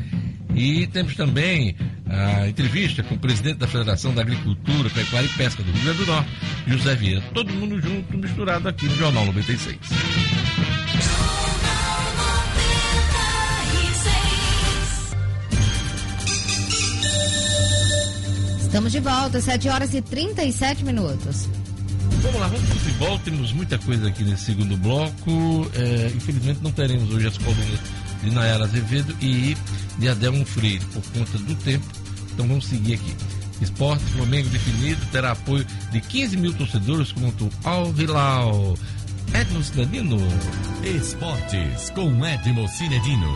E 0.55 0.87
temos 0.87 1.15
também 1.15 1.77
a 2.09 2.49
entrevista 2.49 3.03
com 3.03 3.17
o 3.17 3.19
presidente 3.19 3.59
da 3.59 3.69
Federação 3.69 4.15
da 4.15 4.23
Agricultura, 4.23 4.89
Pecuária 4.89 5.27
e 5.27 5.37
Pesca 5.37 5.63
do 5.63 5.71
Rio 5.71 5.83
Grande 5.83 5.99
do 5.99 6.07
Norte, 6.07 6.31
José 6.67 6.95
Vieira. 6.95 7.21
Todo 7.35 7.53
mundo 7.53 7.79
junto, 7.83 8.17
misturado 8.17 8.67
aqui 8.67 8.87
no 8.87 8.97
Jornal 8.97 9.27
96. 9.27 10.78
Estamos 18.69 18.93
de 18.93 19.01
volta, 19.01 19.41
7 19.41 19.67
horas 19.71 19.95
e 19.95 20.03
37 20.03 20.85
minutos. 20.85 21.49
Vamos 22.23 22.39
lá, 22.39 22.49
vamos 22.49 22.67
para 22.67 22.77
o 22.77 22.79
futebol. 22.79 23.19
Temos 23.21 23.53
muita 23.55 23.79
coisa 23.79 24.09
aqui 24.09 24.23
nesse 24.23 24.45
segundo 24.45 24.77
bloco. 24.77 25.71
É, 25.75 26.13
infelizmente 26.15 26.61
não 26.63 26.71
teremos 26.71 27.11
hoje 27.11 27.29
as 27.29 27.39
colunas 27.39 27.81
de 28.23 28.31
Nayara 28.31 28.65
Azevedo 28.65 29.17
e 29.23 29.57
de 29.97 30.09
Adelmo 30.11 30.45
Freire 30.45 30.85
por 30.93 31.03
conta 31.13 31.39
do 31.39 31.55
tempo. 31.55 31.87
Então 32.35 32.47
vamos 32.47 32.67
seguir 32.67 32.95
aqui. 32.95 33.17
Esporte 33.63 34.05
Flamengo 34.05 34.51
definido 34.51 35.01
terá 35.11 35.33
apoio 35.33 35.65
de 35.91 36.03
15 36.03 36.37
mil 36.37 36.53
torcedores 36.53 37.11
contra 37.11 37.47
o 37.47 37.51
Al 37.65 37.95
Hilal. 37.97 38.77
Edmo 39.33 39.65
Cinedino. 39.65 40.19
Esportes 40.85 41.89
com 41.95 42.27
Edmo 42.27 42.69
Cinedino. 42.69 43.35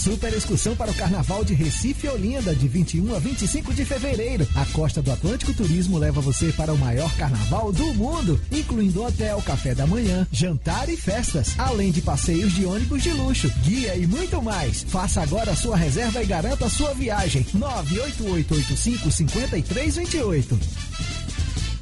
Super 0.00 0.32
excursão 0.32 0.74
para 0.74 0.90
o 0.90 0.94
Carnaval 0.94 1.44
de 1.44 1.52
Recife 1.52 2.08
Olinda, 2.08 2.54
de 2.54 2.66
21 2.66 3.14
a 3.14 3.18
25 3.18 3.74
de 3.74 3.84
fevereiro. 3.84 4.48
A 4.54 4.64
Costa 4.64 5.02
do 5.02 5.12
Atlântico 5.12 5.52
Turismo 5.52 5.98
leva 5.98 6.22
você 6.22 6.50
para 6.52 6.72
o 6.72 6.78
maior 6.78 7.14
carnaval 7.16 7.70
do 7.70 7.92
mundo, 7.92 8.40
incluindo 8.50 9.04
hotel, 9.04 9.42
café 9.42 9.74
da 9.74 9.86
manhã, 9.86 10.26
jantar 10.32 10.88
e 10.88 10.96
festas, 10.96 11.52
além 11.58 11.90
de 11.90 12.00
passeios 12.00 12.54
de 12.54 12.64
ônibus 12.64 13.02
de 13.02 13.12
luxo, 13.12 13.52
guia 13.62 13.94
e 13.94 14.06
muito 14.06 14.40
mais. 14.40 14.84
Faça 14.84 15.20
agora 15.20 15.52
a 15.52 15.56
sua 15.56 15.76
reserva 15.76 16.22
e 16.22 16.26
garanta 16.26 16.64
a 16.64 16.70
sua 16.70 16.94
viagem. 16.94 17.46
98885 17.52 19.10
5328. 19.10 20.58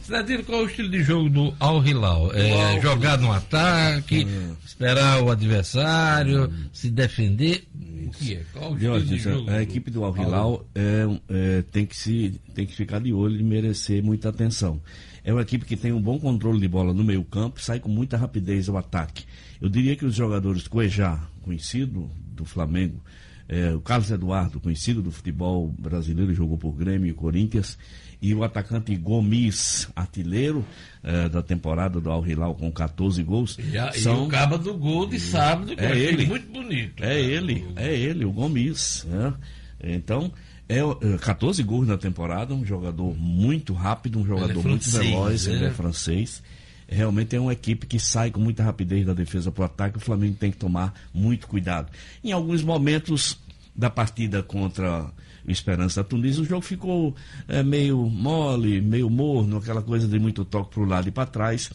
Cidadino, 0.08 0.42
qual 0.42 0.60
é 0.60 0.64
o 0.64 0.66
estilo 0.66 0.88
de 0.88 1.02
jogo 1.02 1.28
do 1.28 1.54
Al 1.60 1.86
Hilal? 1.86 2.32
É 2.32 2.80
jogar 2.80 3.18
no 3.18 3.30
ataque, 3.30 4.24
hum. 4.24 4.56
esperar 4.64 5.22
o 5.22 5.30
adversário, 5.30 6.46
hum. 6.46 6.64
se 6.72 6.88
defender. 6.88 7.68
O 8.06 8.10
que 8.12 8.36
é? 8.36 8.42
Qual 8.54 8.72
o 8.72 8.74
estilo 8.74 9.00
de 9.02 9.18
jogo? 9.18 9.50
A 9.50 9.60
equipe 9.62 9.90
do 9.90 10.02
Al 10.02 10.16
Hilal 10.16 10.66
é, 10.74 11.04
é, 11.28 11.62
tem, 11.70 11.84
que 11.84 11.94
se, 11.94 12.40
tem 12.54 12.64
que 12.64 12.74
ficar 12.74 13.00
de 13.00 13.12
olho 13.12 13.38
e 13.38 13.44
merecer 13.44 14.02
muita 14.02 14.30
atenção. 14.30 14.80
É 15.22 15.30
uma 15.30 15.42
equipe 15.42 15.66
que 15.66 15.76
tem 15.76 15.92
um 15.92 16.00
bom 16.00 16.18
controle 16.18 16.58
de 16.58 16.68
bola 16.68 16.94
no 16.94 17.04
meio 17.04 17.22
campo, 17.22 17.60
sai 17.60 17.78
com 17.78 17.90
muita 17.90 18.16
rapidez 18.16 18.66
ao 18.66 18.78
ataque. 18.78 19.26
Eu 19.60 19.68
diria 19.68 19.94
que 19.94 20.06
os 20.06 20.14
jogadores 20.14 20.66
Cuejá, 20.66 21.22
conhecido 21.42 22.10
do 22.32 22.46
Flamengo, 22.46 23.04
é, 23.48 23.72
o 23.74 23.80
Carlos 23.80 24.10
Eduardo, 24.10 24.60
conhecido 24.60 25.00
do 25.00 25.10
futebol 25.10 25.74
brasileiro, 25.78 26.34
jogou 26.34 26.58
por 26.58 26.72
Grêmio 26.72 27.08
e 27.08 27.14
Corinthians, 27.14 27.78
e 28.20 28.34
o 28.34 28.42
atacante 28.42 28.94
Gomes, 28.96 29.88
artilheiro 29.94 30.64
eh, 31.04 31.28
da 31.28 31.40
temporada 31.40 32.00
do 32.00 32.10
Al 32.10 32.26
Hilal 32.26 32.54
com 32.54 32.70
14 32.70 33.22
gols. 33.22 33.56
E, 33.58 33.78
a, 33.78 33.92
são... 33.92 34.24
e 34.24 34.26
o 34.26 34.28
caba 34.28 34.58
do 34.58 34.74
gol 34.74 35.06
de 35.06 35.20
sábado, 35.20 35.74
que 35.76 35.84
é 35.84 35.96
ele. 35.96 36.26
muito 36.26 36.50
bonito. 36.50 37.02
É 37.02 37.20
ele, 37.20 37.64
é 37.76 37.94
ele, 37.94 38.24
o 38.24 38.32
Gomes. 38.32 39.06
Né? 39.08 39.32
Então, 39.80 40.32
é 40.68 40.80
14 41.20 41.60
eh, 41.60 41.64
gols 41.64 41.86
na 41.86 41.96
temporada, 41.96 42.52
um 42.52 42.64
jogador 42.64 43.16
muito 43.16 43.72
rápido, 43.72 44.18
um 44.18 44.26
jogador 44.26 44.60
é 44.60 44.68
muito 44.68 44.90
veloz, 44.90 45.46
né? 45.46 45.54
ele 45.54 45.64
é 45.66 45.70
francês. 45.70 46.42
realmente 46.88 47.36
é 47.36 47.40
uma 47.40 47.52
equipe 47.52 47.86
que 47.86 48.00
sai 48.00 48.32
com 48.32 48.40
muita 48.40 48.64
rapidez 48.64 49.06
da 49.06 49.14
defesa 49.14 49.52
para 49.52 49.62
o 49.62 49.64
ataque. 49.64 49.96
O 49.96 50.00
Flamengo 50.00 50.34
tem 50.34 50.50
que 50.50 50.56
tomar 50.56 50.92
muito 51.14 51.46
cuidado. 51.46 51.92
Em 52.24 52.32
alguns 52.32 52.64
momentos 52.64 53.38
da 53.78 53.88
partida 53.88 54.42
contra 54.42 55.12
o 55.46 55.50
Esperança 55.50 56.02
Tunísia, 56.02 56.42
o 56.42 56.44
jogo 56.44 56.62
ficou 56.62 57.14
é, 57.46 57.62
meio 57.62 57.96
mole, 58.10 58.80
meio 58.80 59.08
morno, 59.08 59.58
aquela 59.58 59.80
coisa 59.80 60.08
de 60.08 60.18
muito 60.18 60.44
toque 60.44 60.74
para 60.74 60.82
o 60.82 60.84
lado 60.84 61.08
e 61.08 61.12
para 61.12 61.26
trás. 61.26 61.70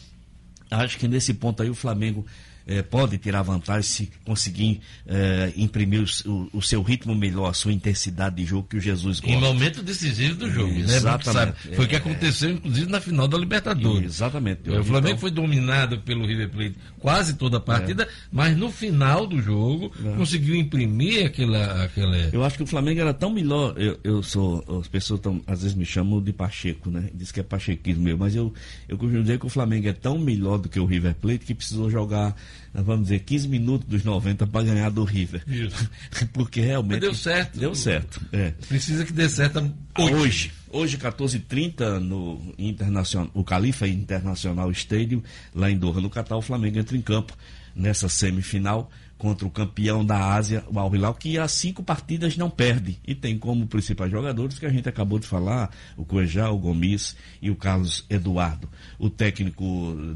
Acho 0.70 0.98
que 1.00 1.08
nesse 1.08 1.34
ponto 1.34 1.64
aí 1.64 1.70
o 1.70 1.76
Flamengo 1.76 2.26
é, 2.66 2.82
pode 2.82 3.18
tirar 3.18 3.42
vantagem 3.42 3.84
se 3.84 4.10
conseguir 4.26 4.82
é, 5.06 5.52
imprimir 5.56 6.06
o, 6.26 6.50
o, 6.54 6.62
seu 6.62 6.82
ritmo 6.82 7.14
melhor, 7.14 7.50
a 7.50 7.54
sua 7.54 7.74
intensidade 7.74 8.38
de 8.38 8.46
jogo 8.46 8.68
que 8.70 8.78
o 8.78 8.82
Jesus 8.82 9.20
gosta. 9.20 9.36
Em 9.36 9.40
momento 9.40 9.84
decisivo 9.84 10.36
do 10.36 10.50
jogo, 10.50 10.74
né? 10.74 10.96
Exatamente. 10.96 11.68
né? 11.68 11.76
Foi 11.76 11.86
o 11.86 11.88
que 11.88 11.96
aconteceu, 11.96 12.52
inclusive, 12.52 12.90
na 12.90 13.02
final 13.02 13.28
da 13.28 13.38
Libertadores. 13.38 14.06
Exatamente. 14.06 14.70
O 14.70 14.84
Flamengo 14.84 15.08
então... 15.08 15.18
foi 15.18 15.32
dominado 15.32 16.00
pelo 16.00 16.26
River 16.26 16.50
Plate 16.50 16.76
quase 17.00 17.34
toda 17.34 17.58
a 17.58 17.60
partida, 17.60 18.04
é. 18.04 18.08
mas 18.32 18.56
no 18.56 18.72
final 18.72 19.28
do 19.28 19.42
jogo 19.42 19.92
é. 20.04 20.16
conseguiu 20.16 20.56
imprimir 20.56 21.26
aquela, 21.26 21.84
aquela. 21.84 22.18
Eu 22.32 22.44
acho 22.44 22.58
que 22.58 22.64
o 22.64 22.68
Flamengo 22.68 23.02
era 23.02 23.14
tão 23.14 23.30
melhor. 23.30 23.76
Eu, 23.78 24.00
eu 24.04 24.24
sou. 24.24 24.64
As 24.80 24.88
pessoas 24.88 25.20
tão, 25.20 25.42
às 25.46 25.62
vezes 25.62 25.76
me 25.76 25.86
chamam 25.86 26.22
de 26.22 26.32
Pacheco, 26.32 26.90
né? 26.90 27.10
Diz 27.14 27.32
que 27.32 27.40
é 27.40 27.44
pachequismo 27.44 28.04
meu, 28.04 28.18
mas 28.18 28.36
eu, 28.36 28.54
eu 28.88 28.98
costumo 28.98 29.22
dizer 29.22 29.38
que 29.40 29.46
o 29.46 29.50
Flamengo 29.50 29.88
é 29.88 29.94
tão 29.94 30.18
melhor 30.18 30.58
do 30.58 30.70
que 30.70 30.80
o 30.80 30.86
River 30.86 31.16
Plate 31.16 31.46
que 31.46 31.54
precisou 31.54 31.90
jogar 31.90 32.36
vamos 32.74 33.04
dizer, 33.04 33.20
15 33.20 33.48
minutos 33.48 33.88
dos 33.88 34.04
90 34.04 34.48
para 34.48 34.66
ganhar 34.66 34.90
do 34.90 35.04
River. 35.04 35.44
Isso. 35.48 35.90
Porque 36.34 36.62
realmente. 36.62 36.94
Mas 36.94 37.02
deu 37.02 37.14
certo. 37.14 37.60
Deu 37.60 37.76
certo. 37.76 38.22
É. 38.32 38.52
Precisa 38.68 39.06
que 39.06 39.14
dê 39.14 39.30
certo 39.30 39.60
hoje. 39.98 40.14
Hoje, 40.14 40.52
hoje 40.72 40.98
14h30, 40.98 42.00
no 42.00 42.54
Internacional, 42.58 43.30
o 43.34 43.44
Califa 43.44 43.88
Internacional 43.88 44.72
Stadium, 44.72 45.22
lá 45.54 45.70
em 45.70 45.78
Doha, 45.78 46.02
no 46.02 46.10
Catar, 46.10 46.38
o 46.38 46.42
Flamengo 46.42 46.80
entra 46.80 46.98
em 46.98 47.02
campo 47.02 47.36
nessa 47.76 48.08
semifinal 48.08 48.90
contra 49.24 49.48
o 49.48 49.50
campeão 49.50 50.04
da 50.04 50.34
Ásia, 50.34 50.66
o 50.68 50.78
Al 50.78 50.94
Hilal, 50.94 51.14
que 51.14 51.40
há 51.40 51.48
cinco 51.48 51.82
partidas 51.82 52.36
não 52.36 52.50
perde. 52.50 53.00
E 53.08 53.16
tem 53.16 53.40
como 53.40 53.66
principais 53.68 54.12
jogadores 54.12 54.60
que 54.60 54.66
a 54.66 54.70
gente 54.70 54.90
acabou 54.90 55.18
de 55.18 55.26
falar, 55.26 55.72
o 55.96 56.04
Cuejá, 56.04 56.50
o 56.50 56.58
Gomes 56.58 57.16
e 57.42 57.50
o 57.50 57.56
Carlos 57.56 58.06
Eduardo. 58.10 58.68
O 59.00 59.10
técnico 59.10 59.64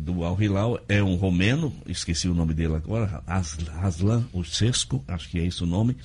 do 0.02 0.26
Al 0.26 0.42
Hilal 0.42 0.82
é 0.90 1.02
um 1.02 1.16
romeno, 1.16 1.74
esqueci 1.88 2.28
o 2.28 2.34
nome 2.34 2.54
dele 2.54 2.76
agora, 2.76 3.24
Aslan 3.26 4.28
Ursesco, 4.34 5.02
acho 5.08 5.30
que 5.30 5.40
é 5.40 5.46
esse 5.46 5.64
o 5.64 5.66
nome. 5.66 5.96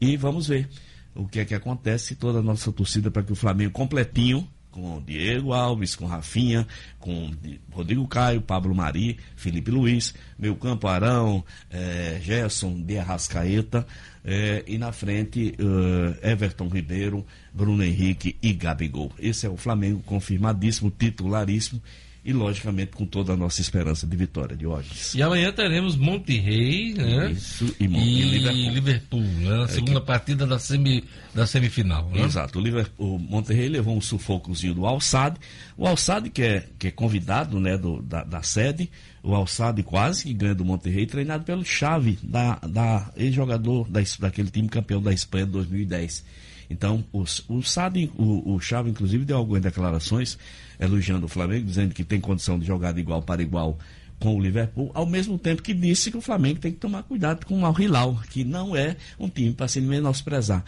E 0.00 0.16
vamos 0.16 0.46
ver 0.46 0.68
o 1.16 1.26
que 1.26 1.40
é 1.40 1.44
que 1.44 1.54
acontece, 1.54 2.14
toda 2.14 2.38
a 2.38 2.42
nossa 2.42 2.70
torcida 2.70 3.10
para 3.10 3.24
que 3.24 3.32
o 3.32 3.36
Flamengo 3.36 3.72
completinho 3.72 4.48
com 4.76 5.00
Diego 5.00 5.54
Alves, 5.54 5.96
com 5.96 6.04
Rafinha, 6.04 6.66
com 6.98 7.32
Rodrigo 7.72 8.06
Caio, 8.06 8.42
Pablo 8.42 8.74
Mari, 8.74 9.18
Felipe 9.34 9.70
Luiz, 9.70 10.14
meu 10.38 10.54
campo 10.54 10.86
Arão, 10.86 11.42
é, 11.70 12.20
Gerson 12.22 12.82
de 12.82 12.98
Arrascaeta, 12.98 13.86
é, 14.22 14.62
e 14.66 14.76
na 14.76 14.92
frente 14.92 15.54
uh, 15.58 16.26
Everton 16.28 16.68
Ribeiro, 16.68 17.24
Bruno 17.54 17.82
Henrique 17.82 18.36
e 18.42 18.52
Gabigol. 18.52 19.10
Esse 19.18 19.46
é 19.46 19.48
o 19.48 19.56
Flamengo 19.56 20.02
confirmadíssimo, 20.04 20.90
titularíssimo 20.90 21.80
e, 22.26 22.32
logicamente, 22.32 22.90
com 22.90 23.06
toda 23.06 23.34
a 23.34 23.36
nossa 23.36 23.60
esperança 23.60 24.04
de 24.04 24.16
vitória 24.16 24.56
de 24.56 24.66
hoje. 24.66 24.90
E 25.14 25.22
amanhã 25.22 25.52
teremos 25.52 25.94
Monterrey 25.94 26.92
né? 26.92 27.30
Isso, 27.30 27.72
e, 27.78 27.86
Mon 27.86 28.00
e, 28.00 28.22
Liverpool, 28.22 28.72
Liverpool 28.72 29.20
né? 29.20 29.56
na 29.58 29.62
é 29.62 29.68
segunda 29.68 30.00
que... 30.00 30.06
partida 30.06 30.44
da, 30.44 30.58
semi, 30.58 31.04
da 31.32 31.46
semifinal. 31.46 32.10
Né? 32.10 32.22
Exato. 32.22 32.58
O, 32.58 32.62
Liverpool, 32.62 33.14
o 33.14 33.18
Monterrey 33.18 33.68
levou 33.68 33.96
um 33.96 34.00
sufocozinho 34.00 34.74
do 34.74 34.84
Alçade. 34.84 35.36
O 35.76 35.86
Alçade, 35.86 36.28
que 36.28 36.42
é, 36.42 36.66
que 36.76 36.88
é 36.88 36.90
convidado 36.90 37.60
né, 37.60 37.78
do, 37.78 38.02
da, 38.02 38.24
da 38.24 38.42
sede, 38.42 38.90
o 39.22 39.32
Alçade 39.32 39.84
quase 39.84 40.24
que 40.24 40.34
ganha 40.34 40.54
do 40.54 40.64
Monterrey, 40.64 41.06
treinado 41.06 41.44
pelo 41.44 41.64
Xavi, 41.64 42.18
da, 42.24 42.56
da 42.56 43.08
ex-jogador 43.16 43.88
da, 43.88 44.00
daquele 44.18 44.50
time 44.50 44.68
campeão 44.68 45.00
da 45.00 45.12
Espanha 45.12 45.46
de 45.46 45.52
2010. 45.52 46.24
Então, 46.68 47.04
os, 47.12 47.44
o 47.48 47.62
Sade, 47.62 48.10
o, 48.16 48.54
o 48.54 48.60
Chave, 48.60 48.90
inclusive, 48.90 49.24
deu 49.24 49.36
algumas 49.36 49.62
declarações 49.62 50.38
elogiando 50.78 51.26
o 51.26 51.28
Flamengo, 51.28 51.66
dizendo 51.66 51.94
que 51.94 52.04
tem 52.04 52.20
condição 52.20 52.58
de 52.58 52.66
jogar 52.66 52.92
de 52.92 53.00
igual 53.00 53.22
para 53.22 53.42
igual 53.42 53.78
com 54.18 54.34
o 54.34 54.40
Liverpool, 54.40 54.90
ao 54.94 55.06
mesmo 55.06 55.38
tempo 55.38 55.62
que 55.62 55.74
disse 55.74 56.10
que 56.10 56.16
o 56.16 56.22
Flamengo 56.22 56.58
tem 56.58 56.72
que 56.72 56.78
tomar 56.78 57.02
cuidado 57.02 57.44
com 57.44 57.60
o 57.60 57.66
Al 57.66 57.78
Hilal, 57.78 58.20
que 58.30 58.44
não 58.44 58.74
é 58.74 58.96
um 59.18 59.28
time 59.28 59.52
para 59.52 59.68
se 59.68 59.80
menosprezar. 59.80 60.64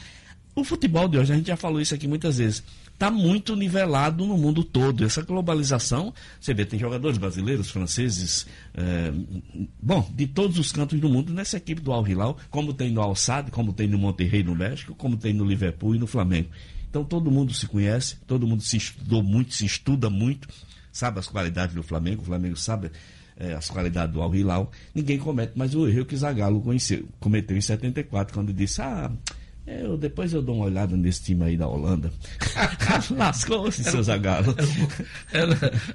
O 0.54 0.64
futebol 0.64 1.08
de 1.08 1.18
hoje, 1.18 1.32
a 1.32 1.36
gente 1.36 1.46
já 1.46 1.56
falou 1.56 1.80
isso 1.80 1.94
aqui 1.94 2.06
muitas 2.06 2.38
vezes, 2.38 2.62
está 2.98 3.12
muito 3.12 3.54
nivelado 3.54 4.26
no 4.26 4.36
mundo 4.36 4.64
todo. 4.64 5.04
Essa 5.04 5.22
globalização, 5.22 6.12
você 6.40 6.52
vê, 6.52 6.64
tem 6.64 6.80
jogadores 6.80 7.16
brasileiros, 7.16 7.70
franceses, 7.70 8.44
é, 8.74 9.12
bom, 9.80 10.10
de 10.12 10.26
todos 10.26 10.58
os 10.58 10.72
cantos 10.72 10.98
do 10.98 11.08
mundo 11.08 11.32
nessa 11.32 11.58
equipe 11.58 11.80
do 11.80 11.92
Al 11.92 12.06
Hilal, 12.06 12.36
como 12.50 12.74
tem 12.74 12.90
no 12.90 13.00
Al 13.00 13.14
como 13.52 13.72
tem 13.72 13.86
no 13.86 13.98
Monterrey 13.98 14.42
no 14.42 14.54
México, 14.54 14.96
como 14.96 15.16
tem 15.16 15.32
no 15.32 15.44
Liverpool 15.44 15.94
e 15.94 15.98
no 15.98 16.08
Flamengo. 16.08 16.48
Então 16.90 17.04
todo 17.04 17.30
mundo 17.30 17.54
se 17.54 17.68
conhece, 17.68 18.16
todo 18.26 18.48
mundo 18.48 18.64
se 18.64 18.76
estudou 18.76 19.22
muito, 19.22 19.54
se 19.54 19.64
estuda 19.64 20.10
muito, 20.10 20.48
sabe 20.90 21.20
as 21.20 21.28
qualidades 21.28 21.76
do 21.76 21.84
Flamengo, 21.84 22.22
o 22.22 22.24
Flamengo 22.24 22.56
sabe 22.56 22.90
é, 23.36 23.54
as 23.54 23.70
qualidades 23.70 24.12
do 24.12 24.20
Al 24.20 24.34
Hilal. 24.34 24.72
Ninguém 24.92 25.18
comete 25.18 25.56
mais 25.56 25.72
o 25.72 25.86
erro 25.86 26.04
que 26.04 26.16
Zagallo 26.16 26.60
conheceu, 26.60 27.08
cometeu 27.20 27.56
em 27.56 27.60
74, 27.60 28.34
quando 28.34 28.52
disse, 28.52 28.82
ah 28.82 29.12
eu, 29.68 29.96
depois 29.98 30.32
eu 30.32 30.40
dou 30.40 30.56
uma 30.56 30.64
olhada 30.64 30.96
nesse 30.96 31.22
time 31.22 31.44
aí 31.44 31.56
da 31.56 31.66
Holanda. 31.66 32.10
Lascou-se, 33.14 33.84
seu 33.84 34.02
Zagalo. 34.02 34.54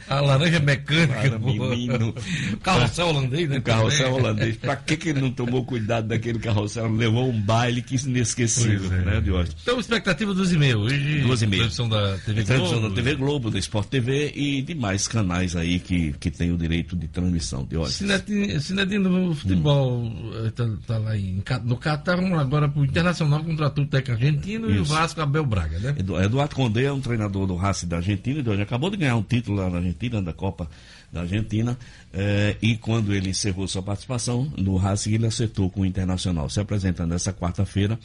a 0.08 0.22
laranja 0.22 0.60
mecânica. 0.60 1.30
Para 1.30 1.40
menino. 1.40 2.14
Carrossel 2.62 3.08
holandês, 3.08 3.50
né? 3.50 3.58
O 3.58 3.62
carrossel 3.62 4.14
holandês. 4.14 4.58
Pra 4.58 4.76
que, 4.76 4.96
que 4.96 5.10
ele 5.10 5.22
não 5.22 5.32
tomou 5.32 5.66
cuidado 5.66 6.08
daquele 6.08 6.40
carrossel? 6.40 6.92
Levou 6.92 7.30
um 7.30 7.42
baile 7.42 7.82
que 7.82 7.96
inesquecível, 8.06 8.94
é. 8.94 9.06
né, 9.06 9.22
Diógenes? 9.22 9.56
Então, 9.62 9.80
expectativa 9.80 10.34
dos 10.34 10.54
e-mails. 10.54 10.92
Hoje, 10.92 11.22
Duas 11.22 11.42
e 11.42 11.48
meia. 11.48 11.62
Transmissão 11.64 11.90
da 11.90 12.18
TV 12.18 12.44
Globo. 12.44 12.46
Transmissão 12.46 12.82
da 12.82 12.96
TV 12.96 13.16
Globo, 13.16 13.52
da 13.52 13.60
Sport 13.60 13.88
TV 13.88 14.32
e 14.36 14.62
demais 14.62 15.08
canais 15.08 15.56
aí 15.56 15.80
que, 15.80 16.14
que 16.20 16.30
tem 16.30 16.52
o 16.52 16.58
direito 16.58 16.96
de 16.96 17.08
transmissão, 17.08 17.66
Diógenes. 17.66 18.24
Sinedino, 18.64 19.32
o 19.32 19.36
futebol 19.36 20.04
hum. 20.04 20.78
tá, 20.86 20.98
lá 20.98 21.18
em, 21.18 21.44
no 21.64 21.78
Catar, 21.78 22.18
vamos 22.18 22.38
agora 22.38 22.68
pro 22.70 22.84
Internacional 22.84 23.44
contra 23.44 23.63
contratou 23.64 23.84
o 23.84 23.88
técnico 23.88 24.12
argentino 24.12 24.68
Isso. 24.70 24.78
e 24.78 24.80
o 24.80 24.86
Vasco 24.86 25.22
Abel 25.22 25.46
Braga, 25.46 25.80
né? 25.80 25.96
Eduardo 25.98 26.56
Condé 26.56 26.84
é 26.84 26.92
um 26.92 27.00
treinador 27.00 27.48
do 27.48 27.56
Racing 27.56 27.88
da 27.88 27.98
Argentina, 27.98 28.40
ele 28.40 28.62
acabou 28.62 28.90
de 28.90 28.98
ganhar 28.98 29.16
um 29.16 29.24
título 29.24 29.58
lá 29.58 29.70
na 29.70 29.78
Argentina, 29.78 30.22
da 30.22 30.34
Copa 30.34 30.70
da 31.12 31.22
Argentina, 31.22 31.78
eh, 32.12 32.58
e 32.62 32.76
quando 32.76 33.14
ele 33.14 33.30
encerrou 33.30 33.68
sua 33.68 33.84
participação 33.84 34.52
no 34.58 34.76
Racing, 34.76 35.14
ele 35.14 35.28
acertou 35.28 35.70
com 35.70 35.82
o 35.82 35.86
Internacional. 35.86 36.50
Se 36.50 36.60
apresentando 36.60 37.12
nessa 37.12 37.32
quarta-feira, 37.32 38.00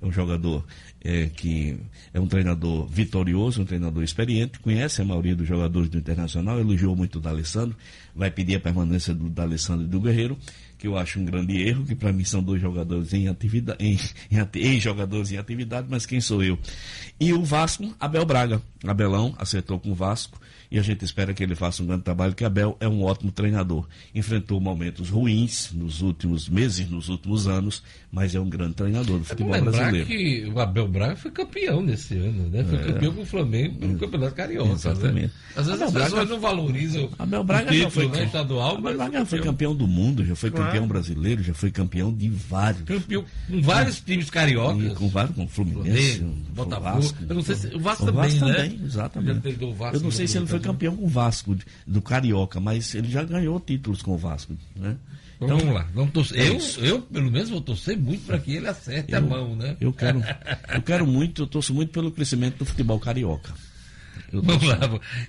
é 0.00 0.06
um 0.06 0.12
jogador 0.12 0.64
eh, 1.04 1.28
que 1.34 1.76
é 2.14 2.20
um 2.20 2.26
treinador 2.26 2.86
vitorioso, 2.86 3.62
um 3.62 3.64
treinador 3.64 4.02
experiente, 4.02 4.60
conhece 4.60 5.02
a 5.02 5.04
maioria 5.04 5.34
dos 5.34 5.46
jogadores 5.46 5.88
do 5.88 5.98
Internacional, 5.98 6.58
elogiou 6.58 6.94
muito 6.94 7.18
o 7.18 7.20
D'Alessandro, 7.20 7.76
vai 8.14 8.30
pedir 8.30 8.56
a 8.56 8.60
permanência 8.60 9.12
do 9.12 9.28
D'Alessandro 9.28 9.84
e 9.84 9.88
do 9.88 10.00
Guerreiro, 10.00 10.38
que 10.82 10.88
eu 10.88 10.98
acho 10.98 11.20
um 11.20 11.24
grande 11.24 11.62
erro, 11.62 11.84
que 11.84 11.94
para 11.94 12.12
mim 12.12 12.24
são 12.24 12.42
dois 12.42 12.60
jogadores 12.60 13.14
em 13.14 13.28
atividade, 13.28 13.78
em, 13.80 13.96
em, 14.32 14.48
em, 14.56 14.80
jogadores 14.80 15.30
em 15.30 15.36
atividade, 15.36 15.86
mas 15.88 16.04
quem 16.04 16.20
sou 16.20 16.42
eu? 16.42 16.58
E 17.20 17.32
o 17.32 17.44
Vasco, 17.44 17.94
Abel 18.00 18.26
Braga. 18.26 18.60
Abelão 18.84 19.32
acertou 19.38 19.78
com 19.78 19.92
o 19.92 19.94
Vasco 19.94 20.40
e 20.72 20.78
a 20.78 20.82
gente 20.82 21.04
espera 21.04 21.34
que 21.34 21.42
ele 21.42 21.54
faça 21.54 21.82
um 21.82 21.86
grande 21.86 22.02
trabalho, 22.02 22.34
que 22.34 22.42
Abel 22.46 22.78
é 22.80 22.88
um 22.88 23.04
ótimo 23.04 23.30
treinador. 23.30 23.86
Enfrentou 24.14 24.58
momentos 24.58 25.10
ruins 25.10 25.70
nos 25.70 26.00
últimos 26.00 26.48
meses, 26.48 26.88
nos 26.88 27.10
últimos 27.10 27.46
anos, 27.46 27.82
mas 28.10 28.34
é 28.34 28.40
um 28.40 28.48
grande 28.48 28.72
treinador 28.72 29.18
do 29.18 29.24
futebol 29.26 29.54
é 29.54 29.60
brasileiro. 29.60 30.06
que 30.06 30.50
o 30.50 30.58
Abel 30.58 30.88
Braga 30.88 31.14
foi 31.14 31.30
campeão 31.30 31.82
nesse 31.82 32.16
ano, 32.16 32.48
né? 32.48 32.64
Foi 32.64 32.78
é. 32.78 32.84
campeão 32.84 33.12
com 33.12 33.20
o 33.20 33.26
Flamengo 33.26 33.86
no 33.86 33.98
Campeonato 33.98 34.34
Carioca. 34.34 34.68
Né? 34.70 34.74
Exatamente. 34.74 35.26
Né? 35.26 35.30
Às 35.54 35.66
vezes 35.66 35.82
Abel 35.82 35.86
as 35.88 35.92
pessoas 35.92 36.12
Braga, 36.12 36.30
não 36.30 36.40
valorizam 36.40 37.10
Abel 37.18 37.44
Braga 37.44 37.68
o 37.68 37.72
título, 37.74 37.90
foi, 37.90 38.08
né, 38.08 38.24
estadual, 38.24 38.76
Abel 38.78 38.96
Braga 38.96 39.18
já 39.18 39.26
foi 39.26 39.40
campeão 39.40 39.76
do 39.76 39.86
mundo, 39.86 40.24
já 40.24 40.34
foi 40.34 40.50
claro. 40.50 40.66
campeão 40.66 40.88
brasileiro, 40.88 41.42
já 41.42 41.52
foi 41.52 41.70
campeão 41.70 42.10
de 42.10 42.30
vários. 42.30 42.82
Campeão 42.84 43.26
com 43.46 43.60
vários 43.60 44.00
times 44.00 44.30
cariocas. 44.30 44.94
Com 44.94 45.08
vários, 45.10 45.36
com 45.36 45.46
Fluminense, 45.46 46.24
Botafogo. 46.54 46.82
Vasco, 46.82 47.18
eu 47.28 47.34
não 47.34 47.42
sei 47.42 47.56
se, 47.56 47.66
o 47.68 47.78
Vasco, 47.78 48.08
o 48.08 48.12
Vasco 48.12 48.40
também, 48.40 48.70
né? 48.70 48.78
Exatamente. 48.86 49.58
Eu 49.92 50.00
não 50.00 50.10
sei 50.10 50.26
se 50.26 50.38
ele 50.38 50.46
foi 50.46 50.61
campeão 50.62 50.96
com 50.96 51.04
o 51.04 51.08
Vasco 51.08 51.56
do 51.86 52.00
Carioca, 52.00 52.60
mas 52.60 52.94
ele 52.94 53.10
já 53.10 53.22
ganhou 53.24 53.58
títulos 53.60 54.02
com 54.02 54.12
o 54.12 54.18
Vasco, 54.18 54.56
né? 54.76 54.96
Então, 55.44 55.58
vamos 55.58 55.74
lá, 55.74 55.88
vamos 55.92 56.12
torcer. 56.12 56.38
É 56.38 56.48
eu, 56.48 56.84
eu, 56.84 57.02
pelo 57.02 57.30
menos, 57.30 57.50
vou 57.50 57.60
torcer 57.60 57.98
muito 57.98 58.24
para 58.24 58.38
que 58.38 58.52
ele 58.54 58.68
acerte 58.68 59.12
eu, 59.12 59.18
a 59.18 59.20
mão, 59.20 59.56
né? 59.56 59.76
Eu 59.80 59.92
quero, 59.92 60.22
eu 60.72 60.82
quero 60.82 61.06
muito, 61.06 61.42
eu 61.42 61.46
torço 61.46 61.74
muito 61.74 61.90
pelo 61.90 62.12
crescimento 62.12 62.58
do 62.58 62.64
futebol 62.64 62.98
carioca. 63.00 63.52
Vamos 64.32 64.62
lá. 64.62 64.78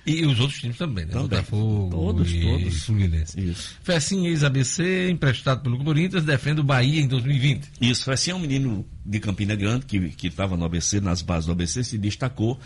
E 0.06 0.24
os 0.24 0.40
outros 0.40 0.60
times 0.60 0.78
também, 0.78 1.04
né? 1.04 1.12
Também. 1.12 1.28
Botafogo 1.28 1.90
todos, 1.90 2.32
e 2.32 2.40
todos. 2.40 2.82
Fluminense. 2.84 3.38
Isso. 3.38 3.76
Fecinho, 3.82 4.26
ex-ABC, 4.26 5.10
emprestado 5.10 5.62
pelo 5.62 5.82
Corinthians, 5.82 6.24
defende 6.24 6.60
o 6.60 6.64
Bahia 6.64 7.00
em 7.00 7.08
2020. 7.08 7.70
Isso, 7.80 8.04
Fecinho 8.04 8.34
é 8.34 8.36
um 8.38 8.40
menino 8.40 8.86
de 9.04 9.20
Campina 9.20 9.54
Grande 9.54 9.84
que 9.84 10.26
estava 10.26 10.56
no 10.56 10.64
ABC, 10.64 11.00
nas 11.00 11.20
bases 11.20 11.46
do 11.46 11.52
ABC, 11.52 11.84
se 11.84 11.98
destacou 11.98 12.58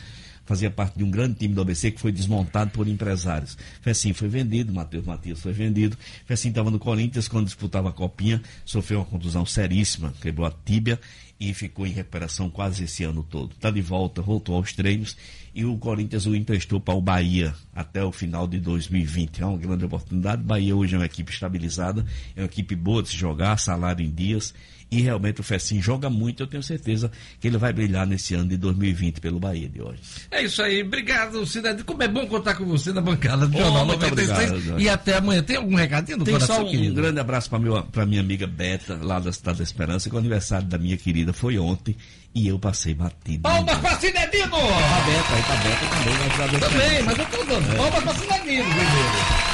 fazia 0.48 0.70
parte 0.70 0.96
de 0.96 1.04
um 1.04 1.10
grande 1.10 1.34
time 1.34 1.52
do 1.52 1.60
ABC 1.60 1.90
que 1.90 2.00
foi 2.00 2.10
desmontado 2.10 2.70
por 2.70 2.88
empresários. 2.88 3.58
Fecinho 3.82 4.14
foi 4.14 4.28
vendido, 4.28 4.72
Matheus 4.72 5.04
Matias 5.04 5.40
foi 5.40 5.52
vendido. 5.52 5.94
Fecinho 6.24 6.52
estava 6.52 6.70
no 6.70 6.78
Corinthians 6.78 7.28
quando 7.28 7.44
disputava 7.44 7.90
a 7.90 7.92
copinha, 7.92 8.40
sofreu 8.64 9.00
uma 9.00 9.04
contusão 9.04 9.44
seríssima, 9.44 10.14
quebrou 10.22 10.46
a 10.46 10.50
tíbia 10.64 10.98
e 11.38 11.52
ficou 11.52 11.86
em 11.86 11.90
recuperação 11.90 12.48
quase 12.48 12.84
esse 12.84 13.04
ano 13.04 13.22
todo. 13.22 13.52
Está 13.52 13.70
de 13.70 13.82
volta, 13.82 14.22
voltou 14.22 14.56
aos 14.56 14.72
treinos 14.72 15.18
e 15.54 15.66
o 15.66 15.76
Corinthians 15.76 16.24
o 16.24 16.34
emprestou 16.34 16.80
para 16.80 16.94
o 16.94 17.00
Bahia 17.02 17.54
até 17.74 18.02
o 18.02 18.10
final 18.10 18.48
de 18.48 18.58
2020. 18.58 19.42
É 19.42 19.46
uma 19.46 19.58
grande 19.58 19.84
oportunidade. 19.84 20.42
Bahia 20.42 20.74
hoje 20.74 20.94
é 20.94 20.98
uma 20.98 21.04
equipe 21.04 21.30
estabilizada, 21.30 22.06
é 22.34 22.40
uma 22.40 22.46
equipe 22.46 22.74
boa 22.74 23.02
de 23.02 23.10
se 23.10 23.16
jogar, 23.16 23.58
salário 23.58 24.02
em 24.02 24.10
dias 24.10 24.54
e 24.90 25.02
realmente 25.02 25.40
o 25.40 25.44
Fessim 25.44 25.80
joga 25.82 26.08
muito. 26.08 26.42
Eu 26.42 26.46
tenho 26.46 26.62
certeza 26.62 27.10
que 27.40 27.46
ele 27.46 27.58
vai 27.58 27.72
brilhar 27.72 28.06
nesse 28.06 28.34
ano 28.34 28.48
de 28.48 28.56
2020 28.56 29.20
pelo 29.20 29.38
Bahia 29.38 29.68
de 29.68 29.80
hoje. 29.82 30.00
É 30.30 30.42
isso 30.42 30.62
aí. 30.62 30.82
Obrigado, 30.82 31.44
Cidade. 31.46 31.84
Como 31.84 32.02
é 32.02 32.08
bom 32.08 32.26
contar 32.26 32.54
com 32.54 32.64
você 32.64 32.92
na 32.92 33.00
bancada 33.00 33.46
do 33.46 33.56
oh, 33.56 33.60
Jornal 33.60 33.86
96. 33.86 34.50
Obrigado, 34.50 34.80
e 34.80 34.88
até 34.88 35.16
amanhã. 35.16 35.42
Tem 35.42 35.56
algum 35.56 35.74
recadinho 35.74 36.18
do 36.18 36.24
Tem 36.24 36.34
coração, 36.34 36.56
só 36.56 36.64
um 36.64 36.70
querido? 36.70 36.94
grande 36.94 37.20
abraço 37.20 37.50
para 37.92 38.06
minha 38.06 38.20
amiga 38.20 38.46
Beta, 38.46 38.98
lá 39.02 39.18
da 39.18 39.32
Cidade 39.32 39.58
da 39.58 39.64
Esperança, 39.64 40.08
que 40.08 40.16
o 40.16 40.18
aniversário 40.18 40.66
da 40.66 40.78
minha 40.78 40.96
querida 40.96 41.32
foi 41.32 41.58
ontem 41.58 41.94
e 42.34 42.48
eu 42.48 42.58
passei 42.58 42.94
batido. 42.94 43.42
Palmas 43.42 43.78
para 43.78 43.98
Cinedino! 43.98 44.50
Tá 44.50 45.00
Beta, 45.06 45.34
aí 45.34 45.42
tá 45.42 45.56
Beta 45.56 45.86
também. 45.96 46.18
Mas 46.28 46.60
também, 46.60 47.02
mas 47.02 47.18
eu 47.18 47.26
tô 47.26 47.44
dando. 47.44 47.72
É. 47.72 47.76
Palmas 47.76 48.02
para 48.04 48.14
Cinedino 48.14 48.64
primeiro. 48.64 49.47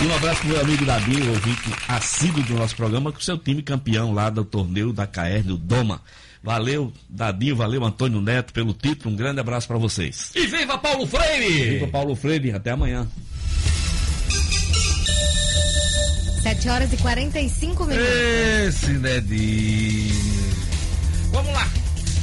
E 0.00 0.06
um 0.06 0.14
abraço 0.14 0.40
pro 0.42 0.50
meu 0.50 0.60
amigo 0.60 0.84
Davi, 0.84 1.28
ouvinte 1.28 1.70
assíduo 1.88 2.42
do 2.44 2.54
nosso 2.54 2.76
programa, 2.76 3.10
com 3.10 3.18
o 3.18 3.22
seu 3.22 3.36
time 3.36 3.62
campeão 3.62 4.12
lá 4.12 4.30
do 4.30 4.44
torneio 4.44 4.92
da 4.92 5.08
KR, 5.08 5.42
do 5.44 5.56
Doma. 5.56 6.00
Valeu, 6.40 6.92
Dadinho, 7.08 7.56
valeu, 7.56 7.84
Antônio 7.84 8.20
Neto, 8.20 8.52
pelo 8.52 8.72
título. 8.72 9.12
Um 9.12 9.16
grande 9.16 9.40
abraço 9.40 9.66
para 9.66 9.76
vocês. 9.76 10.30
E 10.36 10.46
viva 10.46 10.78
Paulo 10.78 11.04
Freire! 11.04 11.70
Viva 11.70 11.88
Paulo 11.88 12.14
Freire, 12.14 12.52
até 12.52 12.70
amanhã. 12.70 13.08
7 16.42 16.68
horas 16.68 16.92
e 16.92 16.96
45 16.96 17.84
minutos. 17.84 18.08
Esse 18.08 18.92
Nedinho. 18.92 20.14
Vamos 21.32 21.52
lá. 21.52 21.68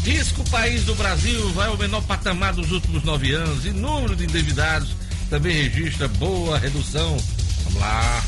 Risco 0.05 0.49
País 0.49 0.85
do 0.85 0.95
Brasil 0.95 1.49
vai 1.49 1.67
ao 1.67 1.77
menor 1.77 2.01
patamar 2.03 2.53
dos 2.53 2.71
últimos 2.71 3.03
nove 3.03 3.33
anos 3.33 3.65
e 3.65 3.71
número 3.71 4.15
de 4.15 4.23
endividados 4.23 4.95
também 5.29 5.63
registra 5.63 6.07
boa 6.07 6.57
redução 6.57 7.17
Vamos 7.65 7.79
lá. 7.79 8.23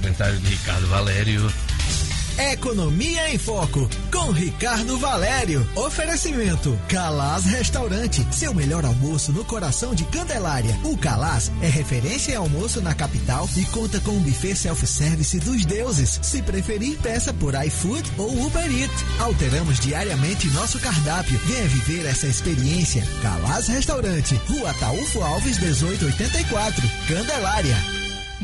Comentário 0.00 0.38
de 0.38 0.48
Ricardo 0.48 0.86
Valério. 0.88 1.52
Economia 2.36 3.32
em 3.32 3.38
Foco, 3.38 3.88
com 4.10 4.32
Ricardo 4.32 4.98
Valério. 4.98 5.66
Oferecimento: 5.76 6.76
Calaz 6.88 7.44
Restaurante, 7.44 8.26
seu 8.32 8.52
melhor 8.52 8.84
almoço 8.84 9.30
no 9.30 9.44
coração 9.44 9.94
de 9.94 10.04
Candelária. 10.06 10.76
O 10.82 10.96
Calaz 10.98 11.52
é 11.62 11.68
referência 11.68 12.32
em 12.32 12.36
almoço 12.36 12.80
na 12.82 12.92
capital 12.92 13.48
e 13.56 13.64
conta 13.66 14.00
com 14.00 14.10
um 14.10 14.20
buffet 14.20 14.56
self-service 14.56 15.38
dos 15.38 15.64
deuses. 15.64 16.18
Se 16.22 16.42
preferir, 16.42 16.98
peça 16.98 17.32
por 17.32 17.54
iFood 17.54 18.10
ou 18.18 18.46
Uber 18.46 18.80
Eats. 18.80 19.04
Alteramos 19.20 19.78
diariamente 19.78 20.48
nosso 20.48 20.80
cardápio. 20.80 21.38
Venha 21.46 21.68
viver 21.68 22.04
essa 22.06 22.26
experiência. 22.26 23.06
Calaz 23.22 23.68
Restaurante, 23.68 24.34
Rua 24.48 24.74
Taúfo 24.74 25.22
Alves, 25.22 25.58
1884, 25.58 26.90
Candelária. 27.06 27.93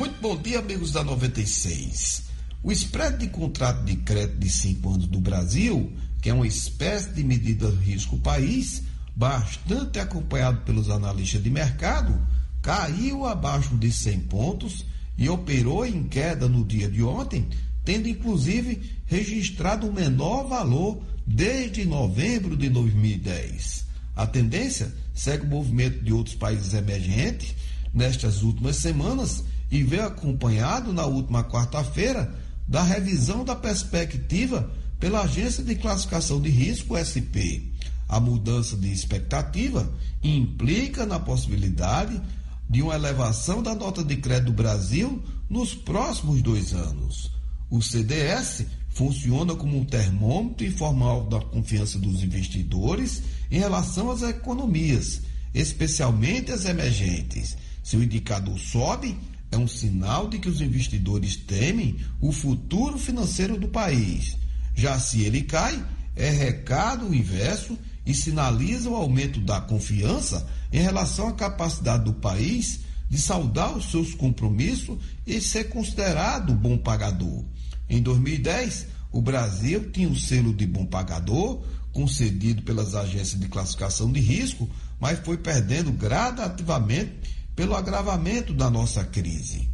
Muito 0.01 0.19
bom 0.19 0.35
dia, 0.35 0.61
amigos 0.61 0.93
da 0.93 1.05
96. 1.05 2.23
O 2.63 2.73
spread 2.73 3.19
de 3.19 3.27
contrato 3.29 3.85
de 3.85 3.97
crédito 3.97 4.39
de 4.39 4.49
5 4.49 4.95
anos 4.95 5.07
do 5.07 5.21
Brasil, 5.21 5.93
que 6.23 6.31
é 6.31 6.33
uma 6.33 6.47
espécie 6.47 7.11
de 7.11 7.23
medida 7.23 7.71
de 7.71 7.85
risco 7.85 8.17
país, 8.17 8.83
bastante 9.15 9.99
acompanhado 9.99 10.63
pelos 10.63 10.89
analistas 10.89 11.43
de 11.43 11.51
mercado, 11.51 12.19
caiu 12.63 13.27
abaixo 13.27 13.77
de 13.77 13.93
100 13.93 14.21
pontos 14.21 14.87
e 15.19 15.29
operou 15.29 15.85
em 15.85 16.05
queda 16.05 16.49
no 16.49 16.65
dia 16.65 16.89
de 16.89 17.03
ontem, 17.03 17.47
tendo 17.85 18.09
inclusive 18.09 18.81
registrado 19.05 19.87
o 19.87 19.93
menor 19.93 20.49
valor 20.49 21.03
desde 21.27 21.85
novembro 21.85 22.57
de 22.57 22.71
2010. 22.71 23.85
A 24.17 24.27
tendência 24.27 24.95
segue 25.15 25.45
o 25.45 25.51
movimento 25.51 26.03
de 26.03 26.11
outros 26.11 26.37
países 26.37 26.73
emergentes 26.73 27.55
nestas 27.93 28.43
últimas 28.43 28.77
semanas 28.77 29.45
e 29.71 29.83
veio 29.83 30.07
acompanhado 30.07 30.93
na 30.93 31.07
última 31.07 31.45
quarta-feira 31.45 32.35
da 32.67 32.83
revisão 32.83 33.45
da 33.45 33.55
perspectiva 33.55 34.71
pela 34.99 35.23
Agência 35.23 35.65
de 35.65 35.75
Classificação 35.77 36.41
de 36.41 36.51
Risco 36.51 36.97
SP. 36.97 37.71
A 38.09 38.19
mudança 38.19 38.77
de 38.77 38.93
expectativa 38.93 39.93
implica 40.23 41.07
na 41.07 41.19
possibilidade 41.19 42.21
de 42.69 42.83
uma 42.83 42.95
elevação 42.95 43.63
da 43.63 43.75
nota 43.75 44.05
de 44.05 44.17
crédito 44.17 44.47
do 44.47 44.53
Brasil 44.53 45.23
nos 45.49 45.75
próximos 45.75 46.43
dois 46.43 46.73
anos. 46.73 47.31
O 47.71 47.81
CDS 47.81 48.67
funciona 48.91 49.55
como 49.55 49.79
um 49.79 49.85
termômetro 49.85 50.67
informal 50.67 51.25
da 51.27 51.41
confiança 51.41 51.99
dos 51.99 52.23
investidores 52.23 53.23
em 53.51 53.59
relação 53.59 54.11
às 54.11 54.23
economias, 54.23 55.23
especialmente 55.55 56.53
as 56.53 56.65
emergentes. 56.65 57.57
Se 57.83 57.97
o 57.97 58.03
indicador 58.03 58.59
sobe, 58.59 59.17
é 59.51 59.59
um 59.59 59.67
sinal 59.67 60.29
de 60.29 60.39
que 60.39 60.49
os 60.49 60.61
investidores 60.61 61.37
temem 61.37 61.97
o 62.21 62.33
futuro 62.33 62.99
financeiro 62.99 63.59
do 63.59 63.69
país. 63.69 64.37
Já 64.75 64.99
se 64.99 65.23
ele 65.23 65.43
cai, 65.43 65.85
é 66.15 66.31
recado 66.31 67.15
inverso 67.15 67.77
e 68.07 68.15
sinaliza 68.15 68.89
o 68.89 68.95
aumento 68.95 69.41
da 69.41 69.61
confiança 69.61 70.47
em 70.73 70.81
relação 70.81 71.29
à 71.29 71.33
capacidade 71.33 72.05
do 72.05 72.13
país 72.13 72.81
de 73.09 73.21
saldar 73.21 73.77
os 73.77 73.91
seus 73.91 74.15
compromissos 74.15 74.97
e 75.27 75.41
ser 75.41 75.65
considerado 75.65 76.55
bom 76.55 76.79
pagador. 76.79 77.45
Em 77.89 78.01
2010, 78.01 78.87
o 79.11 79.21
Brasil 79.21 79.91
tinha 79.91 80.09
o 80.09 80.19
selo 80.19 80.55
de 80.55 80.65
bom 80.65 80.87
pagador, 80.87 81.61
concedido 81.93 82.63
pelas 82.63 82.95
agências 82.95 83.41
de 83.41 83.49
classificação 83.49 84.13
de 84.13 84.21
risco, 84.21 84.71
mas 85.01 85.19
foi 85.19 85.37
perdendo 85.37 85.91
gradativamente 85.91 87.40
pelo 87.61 87.77
agravamento 87.77 88.55
da 88.55 88.71
nossa 88.71 89.05
crise. 89.05 89.69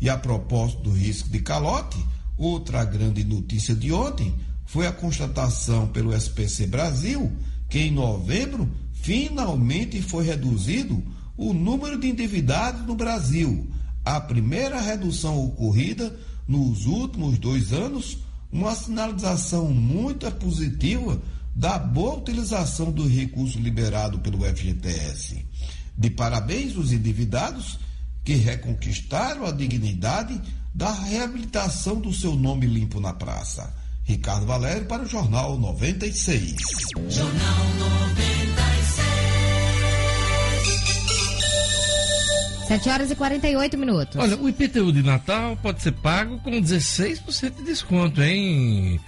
E 0.00 0.08
a 0.08 0.16
propósito 0.16 0.82
do 0.84 0.92
risco 0.92 1.28
de 1.28 1.40
calote, 1.40 1.98
outra 2.38 2.84
grande 2.84 3.24
notícia 3.24 3.74
de 3.74 3.92
ontem 3.92 4.32
foi 4.64 4.86
a 4.86 4.92
constatação 4.92 5.88
pelo 5.88 6.14
SPC 6.14 6.68
Brasil 6.68 7.32
que 7.68 7.80
em 7.80 7.90
novembro 7.90 8.70
finalmente 8.92 10.00
foi 10.00 10.24
reduzido 10.24 11.02
o 11.36 11.52
número 11.52 11.98
de 11.98 12.10
endividados 12.10 12.86
no 12.86 12.94
Brasil, 12.94 13.68
a 14.04 14.20
primeira 14.20 14.80
redução 14.80 15.44
ocorrida 15.44 16.16
nos 16.46 16.86
últimos 16.86 17.40
dois 17.40 17.72
anos, 17.72 18.18
uma 18.52 18.72
sinalização 18.72 19.68
muito 19.68 20.30
positiva 20.30 21.20
da 21.56 21.76
boa 21.76 22.18
utilização 22.18 22.92
do 22.92 23.04
recurso 23.04 23.58
liberado 23.58 24.20
pelo 24.20 24.44
FGTS. 24.44 25.44
De 25.96 26.10
parabéns 26.10 26.76
os 26.76 26.92
endividados 26.92 27.78
que 28.24 28.34
reconquistaram 28.34 29.46
a 29.46 29.50
dignidade 29.50 30.40
da 30.74 30.92
reabilitação 30.92 32.00
do 32.00 32.12
seu 32.12 32.34
nome 32.34 32.66
limpo 32.66 33.00
na 33.00 33.12
praça. 33.12 33.74
Ricardo 34.04 34.46
Valério 34.46 34.86
para 34.86 35.02
o 35.02 35.06
Jornal 35.06 35.58
96. 35.58 36.56
Jornal 37.08 37.64
96. 37.78 38.12
7 42.68 42.88
horas 42.88 43.10
e 43.10 43.14
48 43.14 43.76
minutos. 43.78 44.16
Olha, 44.16 44.36
o 44.36 44.48
IPTU 44.48 44.92
de 44.92 45.02
Natal 45.02 45.56
pode 45.56 45.82
ser 45.82 45.92
pago 45.92 46.38
com 46.40 46.50
16% 46.52 47.56
de 47.56 47.64
desconto, 47.64 48.22
hein? 48.22 48.98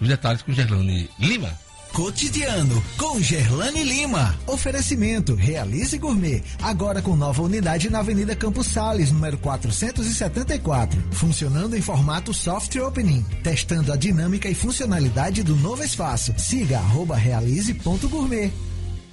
Os 0.00 0.08
detalhes 0.08 0.42
com 0.42 0.52
Gerlane 0.52 1.08
Lima. 1.18 1.63
Cotidiano, 1.94 2.82
com 2.98 3.20
Gerlane 3.20 3.84
Lima. 3.84 4.36
Oferecimento, 4.48 5.36
Realize 5.36 5.96
Gourmet. 5.96 6.42
Agora 6.60 7.00
com 7.00 7.14
nova 7.14 7.40
unidade 7.40 7.88
na 7.88 8.00
Avenida 8.00 8.34
Campos 8.34 8.66
Sales, 8.66 9.12
número 9.12 9.38
474. 9.38 11.00
Funcionando 11.12 11.76
em 11.76 11.80
formato 11.80 12.34
soft 12.34 12.74
opening. 12.74 13.24
Testando 13.44 13.92
a 13.92 13.96
dinâmica 13.96 14.48
e 14.48 14.56
funcionalidade 14.56 15.44
do 15.44 15.54
novo 15.54 15.84
espaço. 15.84 16.34
Siga 16.36 16.78
arroba 16.78 17.14
realize.gourmet. 17.14 18.50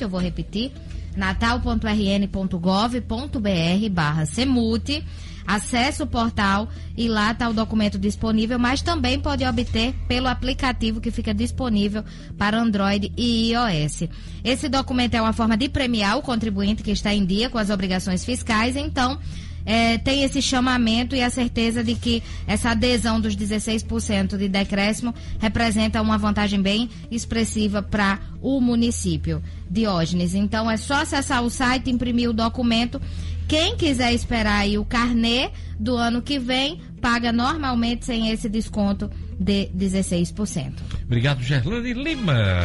eu 0.03 0.09
vou 0.09 0.19
repetir 0.19 0.71
natal.rn.gov.br 1.17 3.89
barra 3.91 4.25
semute 4.27 5.03
Acesse 5.45 6.01
o 6.01 6.07
portal 6.07 6.69
e 6.95 7.07
lá 7.07 7.31
está 7.31 7.49
o 7.49 7.53
documento 7.53 7.97
disponível, 7.97 8.57
mas 8.57 8.81
também 8.81 9.19
pode 9.19 9.45
obter 9.45 9.93
pelo 10.07 10.27
aplicativo 10.27 11.01
que 11.01 11.11
fica 11.11 11.33
disponível 11.33 12.03
para 12.37 12.59
Android 12.59 13.11
e 13.17 13.51
iOS. 13.51 14.09
Esse 14.43 14.69
documento 14.69 15.15
é 15.15 15.21
uma 15.21 15.33
forma 15.33 15.57
de 15.57 15.69
premiar 15.69 16.17
o 16.17 16.21
contribuinte 16.21 16.83
que 16.83 16.91
está 16.91 17.13
em 17.13 17.25
dia 17.25 17.49
com 17.49 17.57
as 17.57 17.69
obrigações 17.69 18.23
fiscais, 18.23 18.75
então 18.75 19.19
é, 19.65 19.97
tem 19.97 20.23
esse 20.23 20.41
chamamento 20.41 21.15
e 21.15 21.21
a 21.21 21.29
certeza 21.29 21.83
de 21.83 21.95
que 21.95 22.21
essa 22.45 22.71
adesão 22.71 23.19
dos 23.19 23.35
16% 23.35 24.37
de 24.37 24.49
decréscimo 24.49 25.13
representa 25.39 26.01
uma 26.01 26.17
vantagem 26.17 26.61
bem 26.61 26.89
expressiva 27.09 27.81
para 27.81 28.19
o 28.41 28.59
município. 28.59 29.41
Diógenes. 29.69 30.35
Então 30.35 30.69
é 30.69 30.77
só 30.77 31.01
acessar 31.01 31.43
o 31.43 31.49
site, 31.49 31.89
imprimir 31.89 32.29
o 32.29 32.33
documento 32.33 33.01
quem 33.47 33.75
quiser 33.75 34.13
esperar 34.13 34.59
aí 34.59 34.77
o 34.77 34.85
carnê 34.85 35.51
do 35.79 35.95
ano 35.95 36.21
que 36.21 36.39
vem, 36.39 36.81
paga 37.01 37.31
normalmente 37.31 38.05
sem 38.05 38.29
esse 38.29 38.47
desconto 38.49 39.09
de 39.39 39.69
16%. 39.75 40.73
Obrigado, 41.05 41.41
Gerlane 41.41 41.93
Lima. 41.93 42.63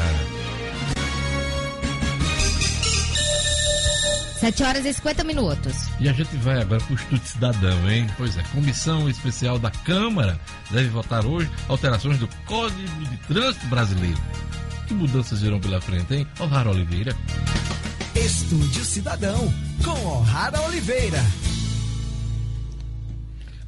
7 4.39 4.62
horas 4.62 4.85
e 4.85 4.93
50 4.93 5.24
minutos. 5.24 5.89
E 5.99 6.09
a 6.09 6.12
gente 6.12 6.37
vai 6.37 6.61
agora 6.61 6.81
para 6.81 6.93
o 6.93 6.97
Estudo 6.97 7.20
Cidadão, 7.24 7.91
hein? 7.91 8.07
Pois 8.16 8.37
é, 8.39 8.43
Comissão 8.55 9.09
Especial 9.09 9.59
da 9.59 9.70
Câmara 9.70 10.39
deve 10.70 10.89
votar 10.91 11.26
hoje 11.26 11.51
alterações 11.66 12.18
do 12.18 12.29
Código 12.47 13.05
de 13.05 13.16
Trânsito 13.26 13.66
Brasileiro. 13.66 14.18
Que 14.87 14.95
mudanças 14.95 15.43
virão 15.43 15.59
pela 15.59 15.81
frente, 15.81 16.14
hein? 16.14 16.26
Olá, 16.39 16.62
Oliveira. 16.70 17.16
Estúdio 18.19 18.85
Cidadão, 18.85 19.39
com 19.85 20.19
O'Hara 20.19 20.61
Oliveira. 20.62 21.21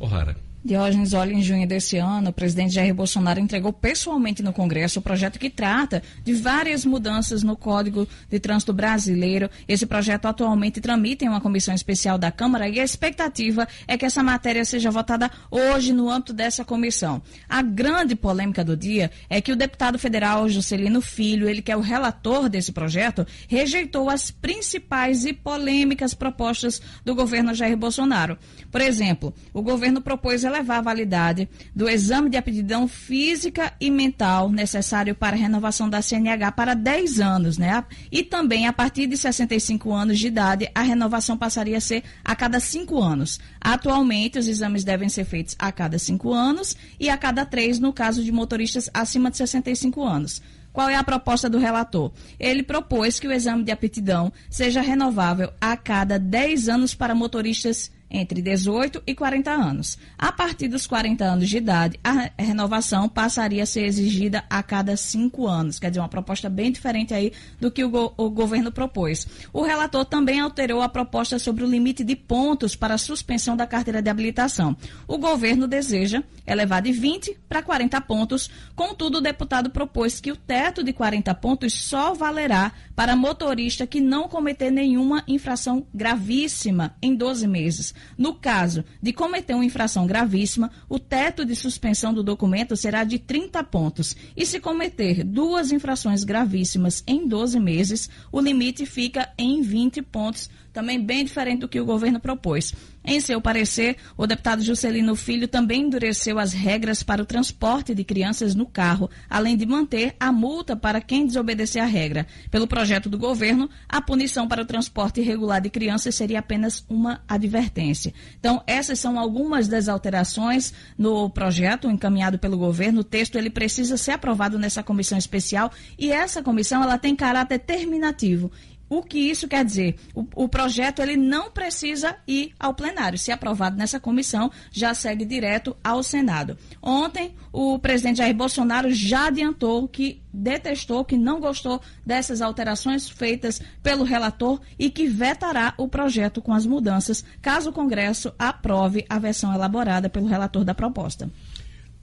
O'Hara. 0.01 0.50
Diógenes, 0.63 1.15
olha, 1.15 1.33
em 1.33 1.43
junho 1.43 1.67
desse 1.67 1.97
ano, 1.97 2.29
o 2.29 2.33
presidente 2.35 2.75
Jair 2.75 2.95
Bolsonaro 2.95 3.41
entregou 3.41 3.73
pessoalmente 3.73 4.43
no 4.43 4.53
Congresso 4.53 4.99
o 4.99 5.03
projeto 5.03 5.39
que 5.39 5.49
trata 5.49 6.03
de 6.23 6.35
várias 6.35 6.85
mudanças 6.85 7.43
no 7.43 7.57
Código 7.57 8.07
de 8.29 8.39
Trânsito 8.39 8.71
Brasileiro. 8.75 9.49
Esse 9.67 9.87
projeto 9.87 10.27
atualmente 10.27 10.79
tramita 10.79 11.25
em 11.25 11.29
uma 11.29 11.41
comissão 11.41 11.75
especial 11.75 12.19
da 12.19 12.31
Câmara 12.31 12.69
e 12.69 12.79
a 12.79 12.85
expectativa 12.85 13.67
é 13.89 13.97
que 13.97 14.05
essa 14.05 14.23
matéria 14.23 14.63
seja 14.63 14.91
votada 14.91 15.31
hoje 15.51 15.95
no 15.95 16.11
âmbito 16.11 16.35
dessa 16.35 16.63
comissão. 16.63 17.23
A 17.49 17.63
grande 17.63 18.15
polêmica 18.15 18.63
do 18.63 18.77
dia 18.77 19.11
é 19.31 19.41
que 19.41 19.53
o 19.53 19.57
deputado 19.57 19.99
federal 19.99 20.47
Juscelino 20.47 21.01
Filho, 21.01 21.49
ele 21.49 21.63
que 21.63 21.73
é 21.73 21.77
o 21.77 21.81
relator 21.81 22.51
desse 22.51 22.71
projeto, 22.71 23.27
rejeitou 23.49 24.11
as 24.11 24.31
principais 24.31 25.25
e 25.25 25.33
polêmicas 25.33 26.13
propostas 26.13 26.83
do 27.03 27.15
governo 27.15 27.55
Jair 27.55 27.79
Bolsonaro. 27.79 28.37
Por 28.71 28.83
exemplo, 28.83 29.33
o 29.55 29.63
governo 29.63 30.03
propôs 30.03 30.45
elevar 30.51 30.79
a 30.79 30.83
validade 30.83 31.49
do 31.75 31.89
exame 31.89 32.29
de 32.29 32.37
aptidão 32.37 32.87
física 32.87 33.73
e 33.81 33.91
mental 33.91 34.51
necessário 34.51 35.15
para 35.15 35.37
a 35.37 35.39
renovação 35.39 35.89
da 35.89 36.03
CNH 36.03 36.53
para 36.53 36.75
10 36.75 37.21
anos, 37.21 37.57
né? 37.57 37.85
E 38.11 38.23
também 38.23 38.67
a 38.67 38.73
partir 38.73 39.07
de 39.07 39.17
65 39.17 39.93
anos 39.93 40.19
de 40.19 40.27
idade, 40.27 40.71
a 40.75 40.83
renovação 40.83 41.37
passaria 41.37 41.79
a 41.79 41.81
ser 41.81 42.03
a 42.25 42.37
cada 42.37 42.61
5 42.61 43.01
anos. 43.01 43.41
Atualmente, 43.61 44.39
os 44.39 44.49
exames 44.49 44.85
devem 44.85 45.09
ser 45.09 45.25
feitos 45.25 45.57
a 45.59 45.73
cada 45.73 45.99
5 45.99 46.33
anos 46.33 46.77
e 46.99 47.09
a 47.09 47.17
cada 47.17 47.47
3 47.47 47.79
no 47.79 47.93
caso 47.93 48.23
de 48.23 48.33
motoristas 48.33 48.91
acima 48.93 49.31
de 49.31 49.37
65 49.39 50.05
anos. 50.05 50.43
Qual 50.73 50.89
é 50.89 50.95
a 50.95 51.05
proposta 51.05 51.49
do 51.49 51.59
relator? 51.59 52.13
Ele 52.39 52.63
propôs 52.63 53.19
que 53.19 53.27
o 53.27 53.33
exame 53.33 53.65
de 53.65 53.73
aptidão 53.73 54.33
seja 54.49 54.81
renovável 54.81 55.53
a 55.61 55.77
cada 55.77 56.19
10 56.19 56.69
anos 56.69 56.95
para 56.95 57.15
motoristas 57.15 57.91
entre 58.11 58.43
18 58.43 59.03
e 59.07 59.15
40 59.15 59.51
anos. 59.51 59.99
A 60.19 60.33
partir 60.33 60.69
dos 60.69 60.87
40 60.87 61.25
anos 61.25 61.49
de 61.49 61.57
idade, 61.57 61.99
a 62.03 62.31
renovação 62.37 63.09
passaria 63.09 63.63
a 63.63 63.67
ser 63.67 63.85
exigida 63.85 64.45
a 64.51 64.63
cada 64.63 64.97
cinco 64.97 65.47
anos. 65.47 65.79
Quer 65.79 65.91
dizer, 65.91 66.01
uma 66.01 66.09
proposta 66.09 66.49
bem 66.49 66.73
diferente 66.73 67.15
aí 67.15 67.33
do 67.61 67.71
que 67.71 67.85
o, 67.85 67.89
go 67.89 68.13
o 68.17 68.29
governo 68.31 68.73
propôs. 68.73 69.27
O 69.53 69.63
relator 69.63 70.05
também 70.05 70.41
alterou 70.41 70.83
a 70.83 70.89
proposta 70.89 71.39
sobre 71.39 71.65
o 71.65 71.71
limite 71.71 72.03
de 72.03 72.17
pontos 72.17 72.75
para 72.75 72.95
a 72.95 72.99
suspensão 72.99 73.57
da 73.57 73.67
carteira 73.67 74.03
de 74.03 74.11
habilitação. 74.11 74.77
O 75.07 75.19
governo 75.19 75.69
deseja 75.69 76.23
elevar 76.47 76.83
de 76.83 76.93
20 76.93 77.39
para 77.49 77.63
40 77.63 78.01
pontos, 78.01 78.51
contudo, 78.75 79.19
o 79.19 79.21
deputado 79.21 79.71
propôs 79.71 80.21
que 80.21 80.33
o 80.33 80.37
teto 80.37 80.83
de 80.83 80.93
40 80.93 81.35
pontos 81.35 81.73
só 81.73 82.15
valerá 82.15 82.73
para 82.95 83.17
motorista 83.17 83.87
que 83.87 84.01
não 84.01 84.29
cometer 84.29 84.71
nenhuma 84.71 85.23
infração 85.29 85.87
gravíssima 85.95 86.95
em 87.01 87.15
12 87.15 87.47
meses. 87.47 87.95
No 88.17 88.35
caso 88.35 88.85
de 89.03 89.13
cometer 89.13 89.55
uma 89.55 89.65
infração 89.65 90.07
gravíssima, 90.07 90.71
o 90.89 90.99
teto 90.99 91.45
de 91.45 91.55
suspensão 91.55 92.13
do 92.13 92.23
documento 92.23 92.77
será 92.77 93.05
de 93.05 93.19
30 93.19 93.63
pontos. 93.65 94.17
E 94.37 94.45
se 94.45 94.61
cometer 94.61 95.25
duas 95.25 95.73
infrações 95.73 96.25
gravíssimas 96.25 97.03
em 97.07 97.27
12 97.27 97.59
meses, 97.61 98.11
o 98.31 98.41
limite 98.41 98.87
fica 98.87 99.31
em 99.39 99.63
20 99.63 100.03
pontos 100.03 100.51
também 100.73 101.03
bem 101.03 101.25
diferente 101.25 101.61
do 101.61 101.69
que 101.69 101.81
o 101.81 101.85
governo 101.85 102.21
propôs. 102.21 102.75
Em 103.03 103.19
seu 103.19 103.41
parecer, 103.41 103.97
o 104.15 104.27
deputado 104.27 104.63
Juscelino 104.63 105.17
Filho 105.17 105.49
também 105.49 105.83
endureceu 105.83 106.39
as 106.39 106.53
regras 106.53 107.03
para 107.03 107.23
o 107.23 107.27
transporte 107.27 107.95
de 107.95 108.05
crianças 108.05 108.55
no 108.55 108.67
carro, 108.67 109.09
além 109.29 109.57
de 109.57 109.65
manter 109.65 110.15
a 110.21 110.31
multa 110.31 110.77
para 110.77 111.01
quem 111.01 111.27
desobedecer 111.27 111.83
a 111.83 111.87
regra. 111.87 112.27
Pelo 112.51 112.67
projeto 112.67 113.09
do 113.09 113.19
governo, 113.19 113.71
a 113.89 114.03
punição 114.03 114.47
para 114.47 114.63
o 114.63 114.67
transporte 114.67 115.21
irregular 115.21 115.63
de 115.63 115.71
crianças 115.71 116.15
seria 116.15 116.41
apenas 116.41 116.85
uma 116.91 117.23
advertência. 117.27 118.13
Então, 118.39 118.63
essas 118.67 118.99
são 118.99 119.19
algumas 119.19 119.67
das 119.67 119.89
alterações 119.89 120.75
no 120.99 121.31
projeto 121.31 121.89
encaminhado 121.89 122.39
pelo 122.39 122.59
governo. 122.59 123.01
O 123.01 123.05
texto 123.05 123.37
ele 123.37 123.49
precisa 123.49 123.97
ser 123.97 124.13
aprovado 124.13 124.59
nessa 124.59 124.83
comissão 124.83 125.17
especial 125.17 125.73
e 125.99 126.13
essa 126.13 126.43
comissão 126.43 126.83
ela 126.83 126.99
tem 126.99 127.17
caráter 127.17 127.61
terminativo 127.61 128.53
o 128.91 129.05
que 129.05 129.19
isso 129.19 129.47
quer 129.47 129.65
dizer? 129.65 129.95
O, 130.13 130.27
o, 130.35 130.49
projeto 130.49 131.01
ele 131.01 131.17
não 131.17 131.49
precisa 131.49 132.17
ir 132.27 132.53
ao 132.59 132.75
plenário. 132.75 133.17
Se 133.17 133.31
aprovado 133.31 133.77
nessa 133.77 134.01
comissão, 134.01 134.51
já 134.73 134.93
segue 134.95 135.25
direto 135.25 135.77
ao 135.83 136.03
Senado. 136.03 136.59
Ontem, 136.83 137.37
o 137.53 137.79
presidente 137.79 138.19
Jair 138.19 138.35
Bolsonaro 138.35 138.93
já 138.93 139.29
adiantou 139.29 139.87
que 139.87 140.21
detestou, 140.33 141.05
que 141.05 141.17
não 141.17 141.39
gostou 141.39 141.81
dessas 142.05 142.43
alterações 142.43 143.09
feitas 143.09 143.63
pelo 143.81 144.03
relator 144.03 144.61
e 144.77 144.91
que 144.91 145.07
vetará 145.07 145.73
o 145.79 145.87
projeto 145.87 146.43
com 146.43 146.53
as 146.53 146.67
mudanças, 146.67 147.25
caso 147.41 147.71
o 147.71 147.73
Congresso 147.73 148.35
aprove 148.37 149.07
a 149.09 149.21
versão 149.21 149.55
elaborada 149.55 150.11
pelo 150.11 150.27
relator 150.27 150.65
da 150.65 150.75
proposta. 150.75 151.31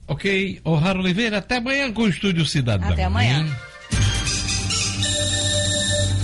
Ok, 0.06 0.58
O'Hara 0.64 0.98
Oliveira, 0.98 1.36
até 1.36 1.56
amanhã 1.56 1.92
com 1.92 2.02
o 2.02 2.08
Estúdio 2.08 2.46
Cidadão. 2.46 2.88
Até 2.88 3.04
amanhã. 3.04 3.44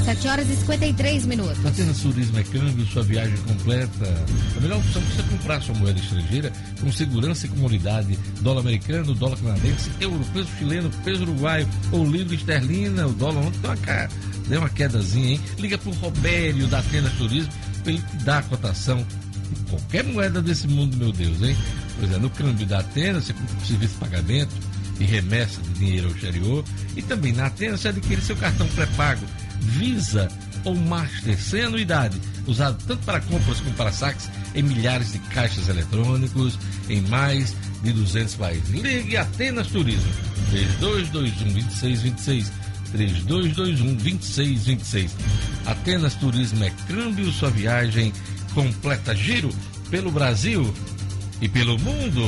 7 0.05 0.29
horas 0.29 0.51
e 0.51 0.57
53 0.57 1.25
minutos. 1.25 1.65
Atenas 1.65 1.99
Turismo 1.99 2.39
é 2.39 2.43
câmbio, 2.43 2.85
sua 2.85 3.03
viagem 3.03 3.39
completa. 3.39 4.15
A 4.55 4.61
melhor 4.61 4.79
opção 4.79 5.01
é 5.01 5.05
você 5.07 5.23
comprar 5.23 5.63
sua 5.63 5.75
moeda 5.77 5.99
estrangeira 5.99 6.53
com 6.79 6.93
segurança 6.93 7.47
e 7.47 7.49
comodidade. 7.49 8.19
Dólar 8.43 8.61
americano, 8.61 9.15
dólar 9.15 9.39
canadense, 9.39 9.91
euro, 10.01 10.23
peso 10.35 10.49
chileno, 10.59 10.91
peso 11.03 11.23
uruguaio 11.23 11.67
ou 11.91 12.05
livro 12.05 12.35
esterlina. 12.35 13.07
O 13.07 13.15
dólar 13.15 13.47
ontem 13.47 13.59
deu 13.61 13.71
uma, 13.71 14.09
deu 14.47 14.61
uma 14.61 14.69
quedazinha, 14.69 15.31
hein? 15.31 15.41
Liga 15.59 15.79
pro 15.79 15.91
Robério 15.93 16.67
da 16.67 16.81
Atenas 16.81 17.13
Turismo 17.15 17.51
para 17.83 17.93
ele 17.93 18.03
te 18.03 18.17
dar 18.25 18.39
a 18.41 18.43
cotação 18.43 18.99
de 18.99 19.71
qualquer 19.71 20.05
moeda 20.05 20.43
desse 20.43 20.69
mundo, 20.69 20.99
meu 20.99 21.13
Deus, 21.13 21.41
hein? 21.41 21.57
Pois 21.99 22.13
é, 22.13 22.19
no 22.19 22.29
câmbio 22.29 22.67
da 22.67 22.81
Atenas, 22.81 23.25
você 23.25 23.33
compra 23.33 23.57
o 23.57 23.67
serviço 23.67 23.95
de 23.95 24.01
pagamento 24.01 24.55
e 25.01 25.05
remessa 25.05 25.63
de 25.63 25.71
dinheiro 25.79 26.09
ao 26.09 26.15
exterior. 26.15 26.63
E 26.95 27.01
também 27.01 27.33
na 27.33 27.47
Atenas 27.47 27.81
você 27.81 27.89
adquire 27.89 28.21
seu 28.21 28.37
cartão 28.37 28.69
pré-pago 28.69 29.25
Visa 29.65 30.29
ou 30.65 30.75
Master 30.75 31.39
sem 31.39 31.63
anuidade, 31.63 32.21
usado 32.47 32.83
tanto 32.87 33.05
para 33.05 33.21
compras 33.21 33.61
como 33.61 33.75
para 33.75 33.93
saques 33.93 34.31
em 34.55 34.63
milhares 34.63 35.13
de 35.13 35.19
caixas 35.19 35.69
eletrônicos 35.69 36.59
em 36.89 37.01
mais 37.03 37.55
de 37.83 37.93
200 37.93 38.35
países. 38.37 38.69
Ligue 38.71 39.17
Atenas 39.17 39.67
Turismo 39.69 40.11
3221 40.51 41.53
2626 41.53 42.53
3221 42.93 43.95
2626. 43.97 45.17
Atenas 45.67 46.15
Turismo 46.15 46.65
é 46.65 46.71
câmbio 46.87 47.33
sua 47.33 47.51
viagem 47.51 48.13
completa 48.55 49.15
giro 49.15 49.51
pelo 49.91 50.11
Brasil 50.11 50.73
e 51.41 51.49
pelo 51.49 51.79
mundo. 51.79 52.23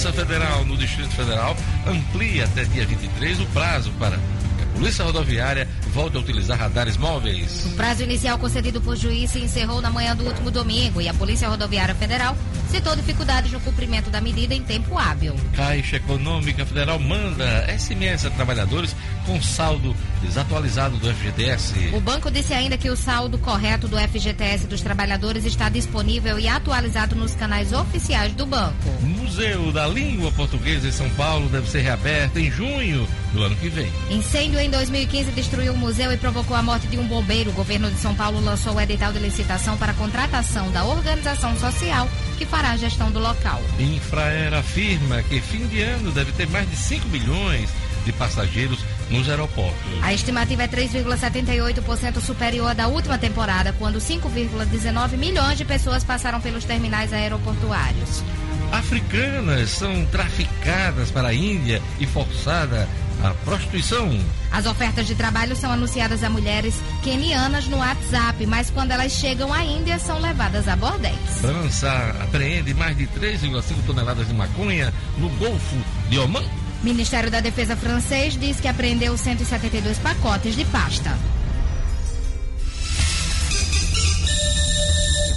Justiça 0.00 0.12
Federal 0.12 0.64
no 0.64 0.78
Distrito 0.78 1.10
Federal 1.10 1.54
amplia 1.86 2.44
até 2.44 2.64
dia 2.64 2.86
23 2.86 3.38
o 3.38 3.46
prazo 3.48 3.92
para 3.98 4.18
Polícia 4.80 5.04
Rodoviária 5.04 5.68
volta 5.92 6.16
a 6.16 6.22
utilizar 6.22 6.58
radares 6.58 6.96
móveis. 6.96 7.66
O 7.66 7.76
prazo 7.76 8.02
inicial 8.02 8.38
concedido 8.38 8.80
por 8.80 8.96
juiz 8.96 9.30
se 9.30 9.38
encerrou 9.38 9.82
na 9.82 9.90
manhã 9.90 10.16
do 10.16 10.24
último 10.24 10.50
domingo 10.50 11.02
e 11.02 11.08
a 11.08 11.12
Polícia 11.12 11.50
Rodoviária 11.50 11.94
Federal 11.94 12.34
citou 12.70 12.96
dificuldades 12.96 13.52
no 13.52 13.60
cumprimento 13.60 14.08
da 14.08 14.22
medida 14.22 14.54
em 14.54 14.62
tempo 14.62 14.96
hábil. 14.96 15.34
Caixa 15.54 15.96
Econômica 15.96 16.64
Federal 16.64 16.98
manda 16.98 17.66
SMS 17.76 18.24
a 18.24 18.30
trabalhadores 18.30 18.96
com 19.26 19.42
saldo 19.42 19.94
desatualizado 20.22 20.96
do 20.96 21.12
FGTS. 21.12 21.90
O 21.92 22.00
banco 22.00 22.30
disse 22.30 22.54
ainda 22.54 22.78
que 22.78 22.88
o 22.88 22.96
saldo 22.96 23.36
correto 23.38 23.86
do 23.86 23.98
FGTS 23.98 24.66
dos 24.66 24.80
trabalhadores 24.80 25.44
está 25.44 25.68
disponível 25.68 26.38
e 26.38 26.48
atualizado 26.48 27.14
nos 27.14 27.34
canais 27.34 27.72
oficiais 27.72 28.32
do 28.32 28.46
banco. 28.46 28.88
Museu 29.02 29.72
da 29.72 29.86
Língua 29.86 30.30
Portuguesa 30.32 30.88
em 30.88 30.92
São 30.92 31.10
Paulo 31.10 31.48
deve 31.48 31.68
ser 31.68 31.80
reaberto 31.80 32.38
em 32.38 32.50
junho 32.50 33.06
do 33.32 33.42
ano 33.42 33.56
que 33.56 33.68
vem. 33.68 33.90
Incêndio 34.10 34.58
em 34.58 34.69
2015 34.70 35.32
destruiu 35.32 35.72
o 35.72 35.76
museu 35.76 36.12
e 36.12 36.16
provocou 36.16 36.56
a 36.56 36.62
morte 36.62 36.86
de 36.86 36.98
um 36.98 37.06
bombeiro. 37.06 37.50
O 37.50 37.54
governo 37.54 37.90
de 37.90 37.98
São 37.98 38.14
Paulo 38.14 38.40
lançou 38.40 38.74
o 38.74 38.80
edital 38.80 39.12
de 39.12 39.18
licitação 39.18 39.76
para 39.76 39.92
a 39.92 39.94
contratação 39.94 40.70
da 40.70 40.84
organização 40.84 41.56
social 41.58 42.08
que 42.38 42.46
fará 42.46 42.70
a 42.70 42.76
gestão 42.76 43.10
do 43.10 43.18
local. 43.18 43.60
Infraera 43.78 44.60
afirma 44.60 45.22
que 45.24 45.40
fim 45.40 45.66
de 45.66 45.82
ano 45.82 46.10
deve 46.12 46.32
ter 46.32 46.48
mais 46.48 46.68
de 46.70 46.76
5 46.76 47.08
milhões 47.08 47.68
de 48.04 48.12
passageiros 48.12 48.78
nos 49.10 49.28
aeroportos. 49.28 49.74
A 50.02 50.12
estimativa 50.12 50.62
é 50.62 50.68
3,78% 50.68 52.20
superior 52.20 52.70
à 52.70 52.74
da 52.74 52.88
última 52.88 53.18
temporada, 53.18 53.74
quando 53.78 53.98
5,19 53.98 55.16
milhões 55.16 55.58
de 55.58 55.64
pessoas 55.64 56.04
passaram 56.04 56.40
pelos 56.40 56.64
terminais 56.64 57.12
aeroportuários. 57.12 58.22
Africanas 58.72 59.70
são 59.70 60.04
traficadas 60.06 61.10
para 61.10 61.28
a 61.28 61.34
Índia 61.34 61.82
e 61.98 62.06
forçada 62.06 62.88
a 63.22 63.34
prostituição. 63.44 64.18
As 64.50 64.66
ofertas 64.66 65.06
de 65.06 65.14
trabalho 65.14 65.54
são 65.54 65.70
anunciadas 65.70 66.24
a 66.24 66.30
mulheres 66.30 66.74
quenianas 67.02 67.66
no 67.66 67.78
WhatsApp, 67.78 68.44
mas 68.46 68.70
quando 68.70 68.92
elas 68.92 69.12
chegam 69.12 69.52
à 69.52 69.64
Índia 69.64 69.98
são 69.98 70.18
levadas 70.20 70.68
a 70.68 70.76
bordéis. 70.76 71.16
França 71.40 71.90
apreende 72.22 72.74
mais 72.74 72.96
de 72.96 73.06
3,5 73.06 73.62
toneladas 73.86 74.26
de 74.26 74.34
maconha 74.34 74.92
no 75.18 75.28
Golfo 75.30 75.76
de 76.08 76.18
Oman. 76.18 76.44
Ministério 76.82 77.30
da 77.30 77.40
Defesa 77.40 77.76
francês 77.76 78.38
diz 78.38 78.58
que 78.58 78.68
apreendeu 78.68 79.16
172 79.16 79.98
pacotes 79.98 80.56
de 80.56 80.64
pasta. 80.66 81.16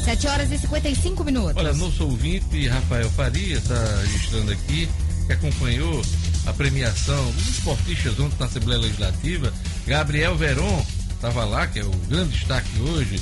7 0.03 0.27
horas 0.27 0.51
e 0.51 0.57
55 0.57 1.23
minutos. 1.23 1.55
Olha, 1.55 1.73
nosso 1.73 2.03
ouvinte, 2.03 2.67
Rafael 2.67 3.09
Faria, 3.11 3.57
está 3.57 3.73
registrando 4.01 4.51
aqui, 4.51 4.89
que 5.25 5.33
acompanhou 5.33 6.01
a 6.45 6.53
premiação 6.53 7.31
dos 7.31 7.49
esportistas 7.49 8.19
ontem 8.19 8.35
na 8.39 8.45
Assembleia 8.45 8.81
Legislativa. 8.81 9.53
Gabriel 9.87 10.35
Veron 10.35 10.85
estava 11.13 11.45
lá, 11.45 11.67
que 11.67 11.79
é 11.79 11.83
o 11.83 11.91
grande 12.09 12.31
destaque 12.31 12.79
hoje 12.81 13.19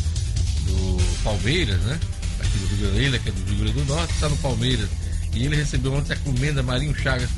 do 0.66 0.98
Palmeiras, 1.24 1.80
né? 1.82 2.00
Aqui 2.40 2.58
do 2.58 2.76
Rio 2.76 2.92
Grande, 2.92 3.20
que 3.20 3.30
é 3.30 3.32
do 3.32 3.50
Rio 3.50 3.60
Grande 3.60 3.74
do 3.74 3.86
Norte, 3.86 4.14
está 4.14 4.30
no 4.30 4.38
Palmeiras. 4.38 4.90
E 5.34 5.46
ele 5.46 5.56
recebeu 5.56 5.94
ontem 5.94 6.14
a 6.14 6.18
comenda 6.18 6.64
Marinho 6.64 6.96
Chagas. 6.96 7.30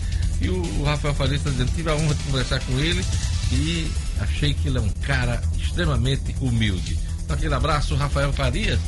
E 0.41 0.49
o, 0.49 0.83
Rafael 0.83 1.13
Faria 1.13 1.35
está 1.35 1.49
dizendo, 1.49 1.71
tive 1.75 1.89
a 1.89 1.95
honra 1.95 2.15
de 2.15 2.23
conversar 2.23 2.59
com 2.61 2.79
ele 2.79 3.05
e 3.51 3.89
achei 4.19 4.53
que 4.53 4.67
ele 4.67 4.77
é 4.77 4.81
um 4.81 4.89
cara 4.89 5.41
extremamente 5.57 6.35
humilde. 6.41 6.97
Então, 7.23 7.35
aquele 7.35 7.53
abraço, 7.53 7.95
Rafael 7.95 8.33
Faria. 8.33 8.79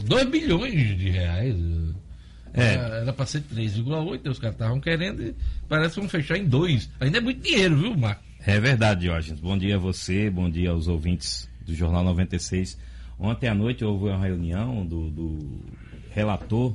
2 0.06 0.30
bilhões 0.30 0.98
de 0.98 1.10
reais. 1.10 1.81
É. 2.54 2.74
Era 2.74 3.12
para 3.12 3.26
ser 3.26 3.42
3,8, 3.42 4.30
os 4.30 4.38
caras 4.38 4.54
estavam 4.54 4.80
querendo 4.80 5.22
e 5.22 5.34
parece 5.68 5.94
que 5.94 6.00
vão 6.00 6.08
fechar 6.08 6.36
em 6.36 6.44
2. 6.44 6.90
Ainda 7.00 7.18
é 7.18 7.20
muito 7.20 7.42
dinheiro, 7.42 7.76
viu, 7.76 7.96
Marcos? 7.96 8.24
É 8.44 8.58
verdade, 8.60 9.02
Diógenes. 9.02 9.40
Bom 9.40 9.56
dia 9.56 9.76
a 9.76 9.78
você, 9.78 10.28
bom 10.28 10.50
dia 10.50 10.70
aos 10.70 10.88
ouvintes 10.88 11.48
do 11.64 11.74
Jornal 11.74 12.04
96. 12.04 12.78
Ontem 13.18 13.48
à 13.48 13.54
noite 13.54 13.84
houve 13.84 14.06
uma 14.06 14.18
reunião 14.18 14.84
do, 14.84 15.08
do 15.08 15.60
relator 16.10 16.74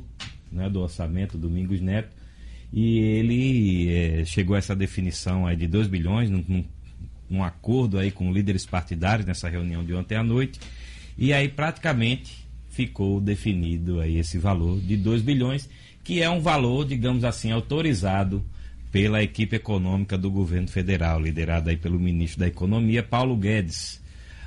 né, 0.52 0.70
do 0.70 0.82
orçamento, 0.82 1.38
Domingos 1.38 1.82
Neto, 1.82 2.16
e 2.72 3.00
ele 3.00 3.90
é, 3.90 4.26
chegou 4.26 4.56
a 4.56 4.60
essa 4.60 4.76
definição 4.76 5.46
aí 5.46 5.56
de 5.56 5.68
2 5.68 5.88
bilhões, 5.88 6.30
num, 6.30 6.44
num, 6.48 6.66
num 7.30 7.44
acordo 7.44 8.00
aí 8.00 8.12
com 8.12 8.32
líderes 8.32 8.66
partidários 8.66 9.26
nessa 9.26 9.50
reunião 9.50 9.84
de 9.84 9.94
ontem 9.94 10.16
à 10.16 10.24
noite, 10.24 10.60
e 11.18 11.34
aí 11.34 11.50
praticamente 11.50 12.47
ficou 12.78 13.20
definido 13.20 14.00
aí 14.00 14.20
esse 14.20 14.38
valor 14.38 14.80
de 14.80 14.96
2 14.96 15.24
bilhões, 15.24 15.68
que 16.04 16.22
é 16.22 16.30
um 16.30 16.40
valor, 16.40 16.86
digamos 16.86 17.24
assim, 17.24 17.52
autorizado 17.52 18.46
pela 18.92 19.24
equipe 19.24 19.56
econômica 19.56 20.16
do 20.16 20.30
governo 20.30 20.68
federal, 20.68 21.20
liderada 21.20 21.72
aí 21.72 21.78
pelo 21.78 22.00
ministro 22.00 22.40
da 22.40 22.48
Economia, 22.48 23.02
Paulo 23.02 23.36
Guedes. 23.36 24.00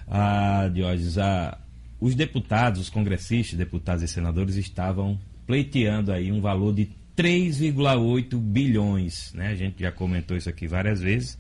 Ah, 0.07 0.71
Diógenes, 0.73 1.19
ah, 1.19 1.59
os 2.01 2.15
deputados, 2.15 2.81
os 2.81 2.89
congressistas, 2.89 3.59
deputados 3.59 4.05
e 4.05 4.07
senadores 4.07 4.55
estavam 4.55 5.19
pleiteando 5.45 6.13
aí 6.13 6.31
um 6.31 6.41
valor 6.41 6.73
de 6.73 6.89
3,8 7.17 8.39
bilhões, 8.39 9.33
né? 9.35 9.49
A 9.49 9.57
gente 9.57 9.81
já 9.81 9.91
comentou 9.91 10.37
isso 10.37 10.49
aqui 10.49 10.69
várias 10.69 11.01
vezes. 11.01 11.37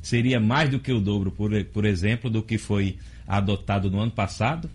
Seria 0.00 0.40
mais 0.40 0.70
do 0.70 0.80
que 0.80 0.90
o 0.90 1.00
dobro, 1.00 1.30
por, 1.30 1.52
por 1.66 1.84
exemplo, 1.84 2.30
do 2.30 2.42
que 2.42 2.56
foi 2.56 2.96
adotado 3.28 3.90
no 3.90 4.00
ano 4.00 4.10
passado, 4.10 4.70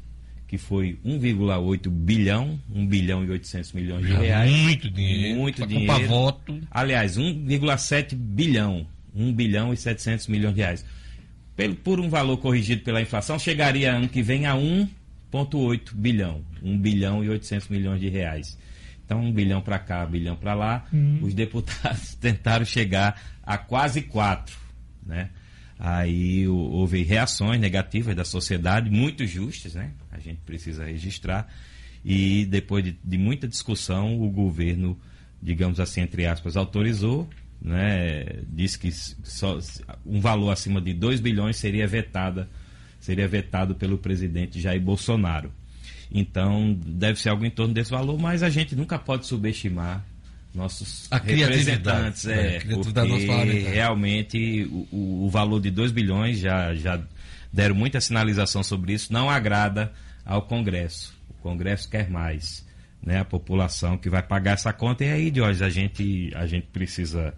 que 0.47 0.57
foi 0.57 0.99
1,8 1.05 1.89
bilhão, 1.89 2.59
1 2.73 2.87
bilhão 2.87 3.23
e 3.23 3.29
800 3.29 3.73
milhões 3.73 4.05
de 4.05 4.13
reais. 4.13 4.51
Muito 4.51 4.89
dinheiro. 4.89 5.39
Muito 5.39 5.65
dinheiro. 5.65 6.07
voto. 6.07 6.61
Aliás, 6.69 7.17
1,7 7.17 8.15
bilhão, 8.15 8.85
1 9.13 9.33
bilhão 9.33 9.73
e 9.73 9.77
700 9.77 10.27
milhões 10.27 10.53
de 10.53 10.61
reais. 10.61 10.85
Pelo, 11.55 11.75
por 11.75 11.99
um 11.99 12.09
valor 12.09 12.37
corrigido 12.37 12.83
pela 12.83 13.01
inflação, 13.01 13.39
chegaria 13.39 13.93
ano 13.93 14.07
que 14.07 14.21
vem 14.21 14.45
a 14.45 14.53
1,8 14.53 15.93
bilhão, 15.93 16.43
1 16.61 16.77
bilhão 16.77 17.23
e 17.23 17.29
800 17.29 17.69
milhões 17.69 17.99
de 17.99 18.09
reais. 18.09 18.57
Então, 19.05 19.21
um 19.21 19.31
bilhão 19.31 19.61
para 19.61 19.79
cá, 19.79 20.03
um 20.03 20.09
bilhão 20.09 20.35
para 20.35 20.53
lá. 20.53 20.85
Hum. 20.93 21.19
Os 21.21 21.33
deputados 21.35 22.15
tentaram 22.15 22.65
chegar 22.65 23.19
a 23.43 23.57
quase 23.57 24.01
quatro, 24.01 24.55
né? 25.05 25.29
Aí 25.78 26.47
houve 26.47 27.03
reações 27.03 27.59
negativas 27.59 28.15
da 28.15 28.23
sociedade, 28.23 28.89
muito 28.89 29.26
justas, 29.26 29.76
né? 29.76 29.91
A 30.11 30.19
gente 30.19 30.39
precisa 30.45 30.86
registrar. 30.86 31.47
E 32.03 32.45
depois 32.45 32.84
de, 32.84 32.97
de 33.03 33.17
muita 33.17 33.47
discussão, 33.47 34.21
o 34.21 34.30
governo, 34.30 34.97
digamos 35.41 35.80
assim, 35.80 36.01
entre 36.01 36.26
aspas, 36.26 36.55
autorizou, 36.55 37.30
né? 37.61 38.23
Disse 38.47 38.80
que 38.80 38.91
só, 38.91 39.59
um 40.05 40.21
valor 40.21 40.51
acima 40.51 40.80
de 40.80 40.93
2 40.93 41.19
bilhões 41.19 41.57
seria 41.57 41.86
vetada, 41.88 42.49
seria 42.99 43.28
vetado 43.28 43.76
pelo 43.76 43.97
presidente 43.97 44.61
Jair 44.61 44.82
Bolsonaro. 44.82 45.51
Então, 46.09 46.73
deve 46.73 47.19
ser 47.19 47.30
algo 47.30 47.45
em 47.45 47.49
torno 47.49 47.73
desse 47.73 47.91
valor, 47.91 48.17
mas 48.17 48.43
a 48.43 48.49
gente 48.49 48.76
nunca 48.76 48.97
pode 48.97 49.26
subestimar 49.26 50.05
nossos 50.55 51.07
A 51.11 51.17
representantes. 51.17 52.23
né? 52.25 52.55
É, 52.55 52.57
A 52.57 52.61
criatividade 52.61 53.09
porque 53.09 53.59
realmente 53.59 54.63
o, 54.91 55.25
o- 55.25 55.29
valor 55.29 55.59
de 55.61 55.69
2 55.69 55.91
bilhões 55.91 56.39
já, 56.39 56.73
já 56.73 57.01
deram 57.51 57.75
muita 57.75 57.99
sinalização 58.01 58.63
sobre 58.63 58.93
isso, 58.93 59.11
não 59.13 59.29
agrada 59.29 59.91
ao 60.25 60.41
Congresso. 60.41 61.13
O 61.29 61.33
Congresso 61.35 61.89
quer 61.89 62.09
mais. 62.09 62.65
Né, 63.03 63.19
a 63.19 63.25
população 63.25 63.99
que 63.99 64.09
vai 64.09 64.23
pagar 64.23 64.53
essa 64.53 64.73
conta. 64.73 65.03
E 65.05 65.11
aí, 65.11 65.31
a 65.61 65.69
gente, 65.69 66.31
a 66.35 66.47
gente 66.47 66.65
precisa 66.73 67.35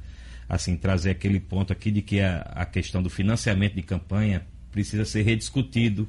assim 0.48 0.78
trazer 0.78 1.10
aquele 1.10 1.42
ponto 1.42 1.74
aqui 1.74 1.92
de 1.92 2.02
que 2.02 2.22
a, 2.22 2.38
a 2.56 2.66
questão 2.66 3.04
do 3.04 3.10
financiamento 3.10 3.74
de 3.76 3.82
campanha 3.82 4.46
precisa 4.72 5.04
ser 5.04 5.24
rediscutido 5.24 6.08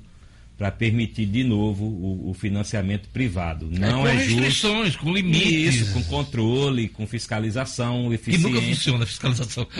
para 0.58 0.72
permitir 0.72 1.24
de 1.24 1.44
novo 1.44 1.84
o, 1.84 2.30
o 2.30 2.34
financiamento 2.34 3.08
privado. 3.10 3.70
Não 3.70 4.02
com 4.02 4.08
é, 4.08 4.18
justo. 4.18 4.40
restrições, 4.40 4.96
com 4.96 5.12
limites. 5.12 5.76
Isso, 5.76 5.94
com 5.94 6.02
controle, 6.02 6.88
com 6.88 7.06
fiscalização 7.06 8.12
eficiente. 8.12 8.52
nunca 8.52 8.66
funciona 8.66 9.04
a 9.04 9.06
fiscalização. 9.06 9.66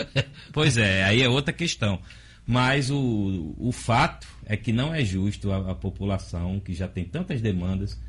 Pois 0.52 0.76
é, 0.76 1.02
aí 1.02 1.20
é 1.20 1.28
outra 1.28 1.52
questão. 1.52 2.00
Mas 2.46 2.90
o, 2.90 3.54
o 3.58 3.72
fato 3.72 4.26
é 4.46 4.56
que 4.56 4.72
não 4.72 4.94
é 4.94 5.04
justo 5.04 5.50
a, 5.50 5.72
a 5.72 5.74
população, 5.74 6.60
que 6.60 6.72
já 6.72 6.86
tem 6.86 7.04
tantas 7.04 7.40
demandas, 7.40 8.00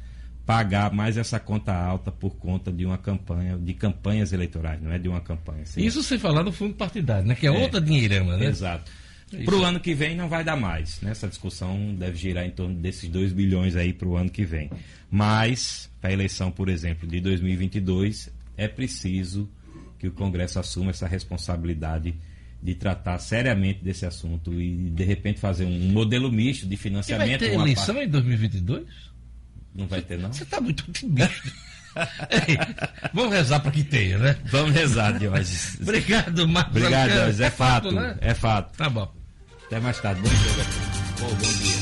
pagar 0.46 0.94
mais 0.94 1.18
essa 1.18 1.40
conta 1.40 1.74
alta 1.74 2.12
por 2.12 2.36
conta 2.38 2.72
de 2.72 2.86
uma 2.86 2.98
campanha, 2.98 3.58
de 3.58 3.74
campanhas 3.74 4.32
eleitorais, 4.32 4.82
não 4.82 4.92
é 4.92 5.00
de 5.00 5.10
uma 5.10 5.22
campanha. 5.22 5.66
Sim. 5.66 5.84
Isso 5.84 6.04
sem 6.04 6.20
falar 6.20 6.44
do 6.44 6.52
fundo 6.52 6.76
partidário, 6.76 7.28
né? 7.28 7.36
Que 7.36 7.48
é, 7.48 7.50
é 7.50 7.52
outra 7.52 7.82
dinheirama, 7.82 8.38
né? 8.38 8.46
Exato. 8.46 8.90
Para 9.46 9.56
o 9.56 9.64
ano 9.64 9.80
que 9.80 9.94
vem 9.94 10.16
não 10.16 10.28
vai 10.28 10.44
dar 10.44 10.56
mais. 10.56 11.00
Né? 11.02 11.12
Essa 11.12 11.28
discussão 11.28 11.96
deve 11.96 12.18
girar 12.18 12.46
em 12.46 12.52
torno 12.52 12.76
desses 12.76 13.10
2 13.10 13.32
bilhões 13.32 13.76
aí 13.76 13.94
para 13.94 14.08
o 14.08 14.18
ano 14.18 14.30
que 14.30 14.44
vem. 14.44 14.70
Mas, 15.10 15.90
para 16.02 16.10
a 16.10 16.14
eleição, 16.14 16.52
por 16.52 16.70
exemplo, 16.70 17.08
de 17.08 17.20
2022, 17.20 18.30
é 18.58 18.68
preciso 18.68 19.50
que 19.98 20.08
o 20.08 20.12
Congresso 20.12 20.60
assuma 20.60 20.92
essa 20.92 21.08
responsabilidade 21.08 22.16
de 22.62 22.76
tratar 22.76 23.18
seriamente 23.20 23.84
desse 23.84 24.06
assunto 24.06 24.54
e, 24.54 24.90
de 24.90 25.04
repente, 25.04 25.40
fazer 25.40 25.66
um 25.66 25.92
modelo 25.92 26.32
misto 26.32 26.68
de 26.68 26.76
financiamento. 26.76 27.28
E 27.28 27.30
vai 27.30 27.40
ter 27.40 27.54
eleição 27.54 27.96
parte... 27.96 28.08
em 28.08 28.12
2022? 28.12 28.86
Não 29.76 29.88
vai 29.88 30.02
ter, 30.02 30.18
não? 30.18 30.32
Você 30.34 30.44
está 30.44 30.60
muito 30.60 30.84
otimista. 30.90 31.30
Ei, 32.48 32.58
vamos 33.14 33.34
rezar 33.34 33.60
para 33.60 33.72
que 33.72 33.84
tenha, 33.84 34.18
né? 34.18 34.38
Vamos 34.46 34.74
rezar, 34.74 35.18
Diógenes. 35.18 35.78
Obrigado, 35.82 36.48
Marcos. 36.48 36.76
Obrigado, 36.78 37.12
Diógenes. 37.12 37.40
É, 37.40 37.46
é 37.46 37.50
fato, 37.50 37.84
fato 37.84 37.96
né? 37.96 38.18
é 38.22 38.34
fato. 38.34 38.78
Tá 38.78 38.90
bom. 38.90 39.19
Até 39.70 39.80
mais 39.80 40.02
tarde. 40.02 40.20
Bom 40.22 40.30
dia. 40.30 40.66
Bom, 41.20 41.28
bom 41.28 41.54
dia. 41.60 41.78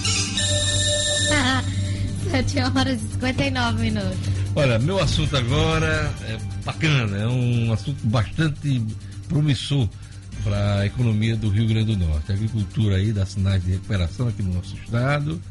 7 2.31 2.59
horas 2.59 3.01
e 3.01 3.07
59 3.13 3.81
minutos. 3.81 4.17
Olha, 4.53 4.77
meu 4.77 4.99
assunto 4.99 5.37
agora 5.37 6.13
é 6.27 6.37
bacana, 6.65 7.15
é 7.15 7.27
um 7.27 7.71
assunto 7.71 8.05
bastante 8.05 8.83
promissor 9.29 9.87
para 10.43 10.79
a 10.79 10.85
economia 10.85 11.37
do 11.37 11.47
Rio 11.47 11.65
Grande 11.65 11.95
do 11.95 12.05
Norte. 12.05 12.29
A 12.29 12.35
agricultura 12.35 12.97
aí 12.97 13.13
dá 13.13 13.25
sinais 13.25 13.63
de 13.63 13.71
recuperação 13.71 14.27
aqui 14.27 14.43
no 14.43 14.53
nosso 14.55 14.75
estado 14.75 15.41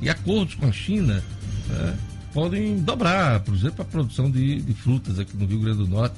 e 0.00 0.08
acordos 0.08 0.54
com 0.54 0.68
a 0.68 0.72
China 0.72 1.22
né, 1.68 1.98
podem 2.32 2.78
dobrar, 2.78 3.40
por 3.40 3.54
exemplo, 3.54 3.82
a 3.82 3.84
produção 3.84 4.30
de, 4.30 4.62
de, 4.62 4.72
frutas 4.72 5.18
aqui 5.18 5.36
no 5.36 5.44
Rio 5.44 5.60
Grande 5.60 5.76
do 5.76 5.86
Norte. 5.86 6.14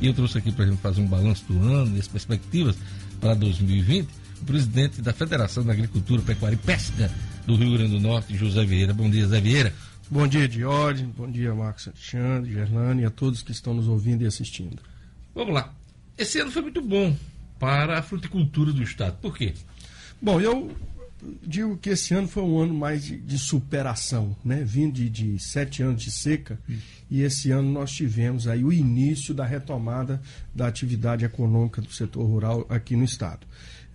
E 0.00 0.06
eu 0.06 0.14
trouxe 0.14 0.38
aqui 0.38 0.52
para 0.52 0.66
a 0.66 0.68
gente 0.68 0.80
fazer 0.80 1.00
um 1.00 1.06
balanço 1.08 1.44
do 1.48 1.58
ano 1.60 1.96
e 1.96 1.98
as 1.98 2.06
perspectivas 2.06 2.76
para 3.20 3.34
2020, 3.34 4.08
o 4.40 4.44
presidente 4.44 5.00
da 5.00 5.12
Federação 5.12 5.64
da 5.64 5.72
Agricultura, 5.72 6.22
Pecuária 6.22 6.56
e 6.56 6.58
Pesca 6.58 7.10
do 7.46 7.56
Rio 7.56 7.76
Grande 7.76 7.92
do 7.92 8.00
Norte, 8.00 8.36
José 8.36 8.64
Vieira. 8.64 8.92
Bom 8.92 9.08
dia, 9.08 9.26
Zé 9.26 9.40
Vieira. 9.40 9.72
Bom 10.10 10.26
dia, 10.26 10.46
Diógenes. 10.48 11.14
Bom 11.14 11.30
dia, 11.30 11.54
Marcos 11.54 11.88
Alexandre, 11.88 12.52
Gerlane 12.52 13.02
e 13.02 13.04
a 13.04 13.10
todos 13.10 13.42
que 13.42 13.52
estão 13.52 13.74
nos 13.74 13.88
ouvindo 13.88 14.22
e 14.22 14.26
assistindo. 14.26 14.78
Vamos 15.34 15.54
lá. 15.54 15.72
Esse 16.16 16.38
ano 16.38 16.50
foi 16.50 16.62
muito 16.62 16.80
bom 16.80 17.16
para 17.58 17.98
a 17.98 18.02
fruticultura 18.02 18.72
do 18.72 18.82
Estado. 18.82 19.16
Por 19.20 19.36
quê? 19.36 19.54
Bom, 20.20 20.40
eu 20.40 20.74
digo 21.42 21.76
que 21.76 21.90
esse 21.90 22.14
ano 22.14 22.28
foi 22.28 22.42
um 22.42 22.58
ano 22.58 22.74
mais 22.74 23.04
de, 23.04 23.16
de 23.16 23.38
superação, 23.38 24.36
né? 24.44 24.62
Vindo 24.64 24.94
de, 24.94 25.08
de, 25.08 25.38
sete 25.38 25.82
anos 25.82 26.02
de 26.02 26.10
seca 26.10 26.58
e 27.10 27.22
esse 27.22 27.50
ano 27.50 27.70
nós 27.70 27.90
tivemos 27.92 28.46
aí 28.46 28.64
o 28.64 28.72
início 28.72 29.34
da 29.34 29.44
retomada 29.44 30.20
da 30.54 30.66
atividade 30.66 31.24
econômica 31.24 31.80
do 31.80 31.92
setor 31.92 32.24
rural 32.24 32.66
aqui 32.68 32.96
no 32.96 33.04
estado. 33.04 33.46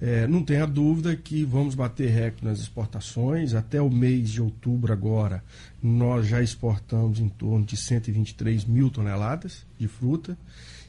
É, 0.02 0.26
não 0.26 0.44
tenha 0.44 0.66
dúvida 0.66 1.16
que 1.16 1.46
vamos 1.46 1.76
bater 1.76 2.10
recorde 2.10 2.44
nas 2.44 2.60
exportações. 2.60 3.54
Até 3.54 3.80
o 3.80 3.90
mês 3.90 4.32
de 4.32 4.42
outubro 4.42 4.92
agora, 4.92 5.44
nós 5.82 6.28
já 6.28 6.42
exportamos 6.42 7.20
em 7.20 7.30
torno 7.30 7.64
de 7.64 7.78
123 7.78 8.66
mil 8.66 8.90
toneladas 8.90 9.64
de 9.78 9.88
fruta. 9.88 10.36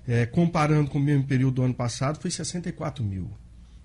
É, 0.08 0.24
comparando 0.24 0.90
com 0.90 0.98
o 0.98 1.02
mesmo 1.02 1.24
período 1.24 1.56
do 1.56 1.62
ano 1.62 1.74
passado, 1.74 2.18
foi 2.18 2.30
64 2.30 3.04
mil. 3.04 3.30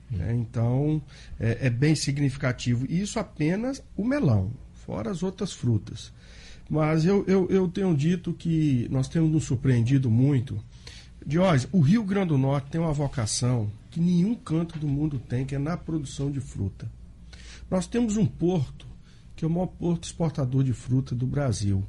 Né? 0.09 0.34
Então, 0.34 1.01
é, 1.38 1.67
é, 1.67 1.69
bem 1.69 1.93
significativo. 1.93 2.86
E 2.88 3.01
isso 3.01 3.19
apenas 3.19 3.84
o 3.97 4.05
melão, 4.05 4.51
fora 4.86 5.11
as 5.11 5.23
outras 5.23 5.51
frutas. 5.51 6.11
Mas 6.69 7.05
eu, 7.05 7.25
eu, 7.28 7.47
eu 7.49 7.67
tenho 7.67 7.95
dito 7.95 8.34
que 8.34 8.88
nós 8.89 9.09
temos 9.09 9.30
nos 9.30 9.43
surpreendido 9.43 10.09
muito. 10.09 10.57
Diógenes, 11.25 11.67
o 11.73 11.82
Rio 11.82 12.03
Grande 12.03 12.30
do 12.30 12.38
Norte 12.38 12.69
tem 12.71 12.80
uma 12.80 12.93
vocação 12.93 13.69
que 13.97 14.01
nenhum 14.01 14.35
canto 14.35 14.77
do 14.77 14.87
mundo 14.87 15.17
tem, 15.17 15.43
que 15.43 15.55
é 15.55 15.57
na 15.57 15.75
produção 15.75 16.29
de 16.29 16.39
fruta. 16.39 16.87
Nós 17.67 17.87
temos 17.87 18.15
um 18.15 18.27
porto, 18.27 18.85
que 19.35 19.43
é 19.43 19.47
o 19.47 19.49
maior 19.49 19.65
porto 19.65 20.03
exportador 20.03 20.63
de 20.63 20.71
fruta 20.71 21.15
do 21.15 21.25
Brasil 21.25 21.83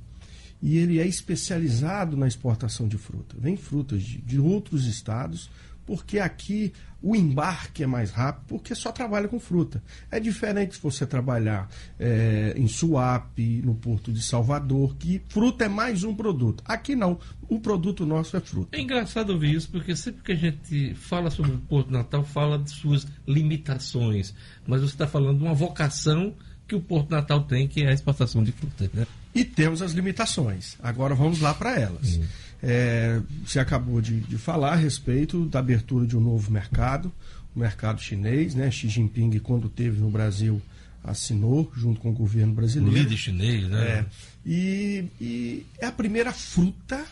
e 0.62 0.78
ele 0.78 0.98
é 0.98 1.06
especializado 1.06 2.16
na 2.16 2.26
exportação 2.26 2.88
de 2.88 2.96
fruta. 2.96 3.36
Vem 3.38 3.58
frutas 3.58 4.02
de, 4.02 4.22
de 4.22 4.40
outros 4.40 4.86
estados, 4.86 5.50
porque 5.88 6.18
aqui 6.18 6.70
o 7.02 7.16
embarque 7.16 7.82
é 7.82 7.86
mais 7.86 8.10
rápido, 8.10 8.44
porque 8.46 8.74
só 8.74 8.92
trabalha 8.92 9.26
com 9.26 9.40
fruta. 9.40 9.82
É 10.10 10.20
diferente 10.20 10.74
se 10.74 10.82
você 10.82 11.06
trabalhar 11.06 11.66
é, 11.98 12.52
em 12.58 12.68
Suape, 12.68 13.62
no 13.64 13.74
Porto 13.74 14.12
de 14.12 14.22
Salvador, 14.22 14.94
que 14.96 15.22
fruta 15.30 15.64
é 15.64 15.68
mais 15.68 16.04
um 16.04 16.14
produto. 16.14 16.62
Aqui 16.66 16.94
não, 16.94 17.18
o 17.48 17.58
produto 17.58 18.04
nosso 18.04 18.36
é 18.36 18.40
fruta. 18.40 18.76
É 18.76 18.82
engraçado 18.82 19.30
ouvir 19.30 19.54
isso, 19.54 19.70
porque 19.70 19.96
sempre 19.96 20.22
que 20.22 20.32
a 20.32 20.36
gente 20.36 20.94
fala 20.94 21.30
sobre 21.30 21.52
o 21.52 21.58
Porto 21.58 21.90
Natal, 21.90 22.22
fala 22.22 22.58
de 22.58 22.70
suas 22.70 23.06
limitações. 23.26 24.34
Mas 24.66 24.82
você 24.82 24.92
está 24.92 25.06
falando 25.06 25.38
de 25.38 25.44
uma 25.44 25.54
vocação 25.54 26.34
que 26.66 26.74
o 26.74 26.82
Porto 26.82 27.10
Natal 27.10 27.44
tem, 27.44 27.66
que 27.66 27.82
é 27.82 27.88
a 27.88 27.94
exportação 27.94 28.44
de 28.44 28.52
fruta. 28.52 28.90
Né? 28.92 29.06
E 29.34 29.42
temos 29.42 29.80
as 29.80 29.92
limitações. 29.92 30.76
Agora 30.82 31.14
vamos 31.14 31.40
lá 31.40 31.54
para 31.54 31.80
elas. 31.80 32.16
Uhum. 32.16 32.26
É, 32.62 33.20
você 33.44 33.58
acabou 33.58 34.00
de, 34.00 34.20
de, 34.20 34.36
falar 34.36 34.72
a 34.72 34.76
respeito 34.76 35.46
da 35.46 35.60
abertura 35.60 36.06
de 36.06 36.16
um 36.16 36.20
novo 36.20 36.50
mercado, 36.50 37.12
o 37.54 37.58
mercado 37.58 38.00
chinês, 38.00 38.54
né? 38.54 38.70
Xi 38.70 38.88
Jinping, 38.88 39.38
quando 39.38 39.68
teve 39.68 40.00
no 40.00 40.10
Brasil, 40.10 40.60
assinou 41.02 41.70
junto 41.76 42.00
com 42.00 42.10
o 42.10 42.12
governo 42.12 42.54
brasileiro. 42.54 42.94
O 42.94 42.98
líder 42.98 43.16
chinês, 43.16 43.68
né? 43.68 43.80
É, 43.80 44.06
e, 44.44 45.04
e 45.20 45.66
é 45.78 45.86
a 45.86 45.92
primeira 45.92 46.32
fruta 46.32 47.04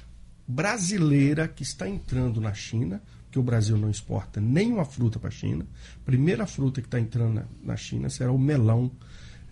brasileira 0.47 1.49
que 1.49 1.63
está 1.63 1.89
entrando 1.89 2.41
na 2.41 2.53
China, 2.53 3.01
que 3.31 3.39
o 3.39 3.43
Brasil 3.43 3.77
não 3.77 3.91
exporta 3.91 4.41
nenhuma 4.41 4.85
fruta 4.85 5.19
para 5.19 5.29
a 5.29 5.33
China. 5.33 5.67
Primeira 6.05 6.47
fruta 6.47 6.81
que 6.81 6.87
está 6.87 6.99
entrando 6.99 7.35
na, 7.35 7.45
na 7.63 7.77
China 7.77 8.09
será 8.09 8.33
o 8.33 8.39
melão 8.39 8.91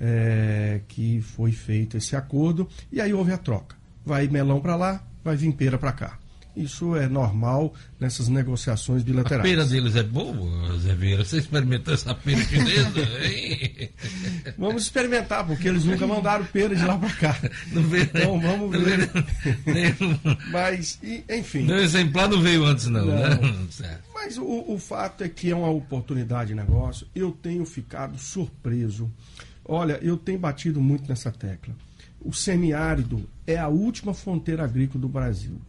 é, 0.01 0.80
que 0.88 1.20
foi 1.20 1.53
feito 1.53 1.97
esse 1.97 2.16
acordo 2.16 2.68
e 2.90 3.01
aí 3.01 3.12
houve 3.12 3.32
a 3.32 3.38
troca. 3.38 3.76
Vai 4.05 4.28
melão 4.28 4.61
para 4.61 4.76
lá, 4.76 5.05
vai 5.25 5.37
vir 5.37 5.53
pera 5.53 5.79
para 5.79 5.93
cá. 5.93 6.18
Isso 6.57 6.95
é 6.95 7.09
normal 7.09 7.75
nessas 7.99 8.29
negociações 8.29 9.03
bilaterais. 9.03 9.41
A 9.41 9.43
pera 9.43 9.66
deles 9.66 9.97
é 9.97 10.05
boa, 10.05 10.79
Zé 10.79 10.95
Vieira? 10.95 11.25
Você 11.25 11.39
experimentou 11.39 11.93
essa 11.93 12.14
pera 12.14 12.41
chinesa? 12.45 13.09
vamos 14.57 14.85
experimentar, 14.85 15.45
porque 15.45 15.66
eles 15.66 15.85
nunca 15.85 16.07
mandaram 16.07 16.45
pera 16.45 16.77
de 16.77 16.85
lá 16.85 16.97
para 16.97 17.11
cá. 17.11 17.37
Não 17.72 17.83
veio, 17.83 18.05
então 18.05 18.41
vamos 18.41 18.70
ver. 18.70 19.11
Mas, 20.53 21.01
enfim. 21.29 21.64
Não, 21.64 21.79
exemplar 21.79 22.29
não 22.29 22.41
veio 22.41 22.64
antes, 22.64 22.87
não. 22.87 23.05
não. 23.05 23.14
Né? 23.81 23.99
Mas 24.14 24.39
o, 24.39 24.64
o 24.68 24.79
fato 24.79 25.25
é 25.25 25.29
que 25.29 25.51
é 25.51 25.57
uma 25.57 25.70
oportunidade 25.70 26.51
de 26.51 26.55
negócio. 26.55 27.09
Eu 27.14 27.33
tenho 27.33 27.66
ficado 27.66 28.16
surpreso 28.16 29.11
Olha, 29.64 29.99
eu 30.03 30.16
tenho 30.16 30.39
batido 30.39 30.81
muito 30.81 31.09
nessa 31.09 31.33
tecla. 31.33 31.75
O 32.25 32.33
semiárido 32.33 33.29
é 33.47 33.59
a 33.59 33.68
última 33.68 34.14
fronteira 34.14 34.64
agrícola 34.64 35.01
do 35.03 35.09
Brasil. 35.09 35.61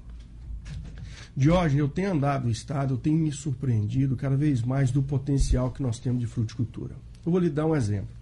Diógenes, 1.36 1.80
eu 1.80 1.89
tenho 1.89 2.14
andado 2.14 2.45
no 2.45 2.51
estado, 2.51 2.93
eu 2.93 2.97
tenho 2.97 3.18
me 3.18 3.32
surpreendido 3.32 4.16
cada 4.16 4.38
vez 4.38 4.62
mais 4.62 4.89
do 4.89 5.03
potencial 5.03 5.70
que 5.70 5.84
nós 5.84 5.99
temos 5.99 6.22
de 6.22 6.28
fruticultura. 6.28 6.95
Eu 7.26 7.32
vou 7.32 7.41
lhe 7.41 7.49
dar 7.49 7.66
um 7.66 7.76
exemplo. 7.76 8.16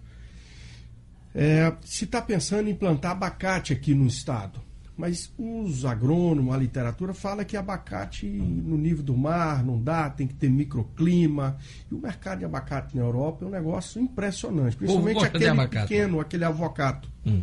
É, 1.32 1.72
se 1.84 2.04
está 2.04 2.20
pensando 2.20 2.68
em 2.68 2.74
plantar 2.74 3.12
abacate 3.12 3.72
aqui 3.72 3.94
no 3.94 4.06
estado, 4.06 4.60
mas 4.96 5.32
os 5.36 5.84
agrônomos, 5.84 6.54
a 6.54 6.58
literatura 6.58 7.12
fala 7.12 7.44
que 7.44 7.56
abacate 7.56 8.26
no 8.26 8.76
nível 8.76 9.02
do 9.02 9.16
mar 9.16 9.64
não 9.64 9.80
dá, 9.80 10.08
tem 10.08 10.26
que 10.26 10.34
ter 10.34 10.48
microclima. 10.48 11.56
E 11.90 11.94
o 11.94 11.98
mercado 11.98 12.40
de 12.40 12.44
abacate 12.44 12.96
na 12.96 13.02
Europa 13.02 13.44
é 13.44 13.48
um 13.48 13.50
negócio 13.50 14.00
impressionante, 14.00 14.76
principalmente 14.76 15.24
aquele 15.24 15.68
pequeno, 15.68 16.20
aquele 16.20 16.44
avocato. 16.44 17.08
Hum. 17.26 17.42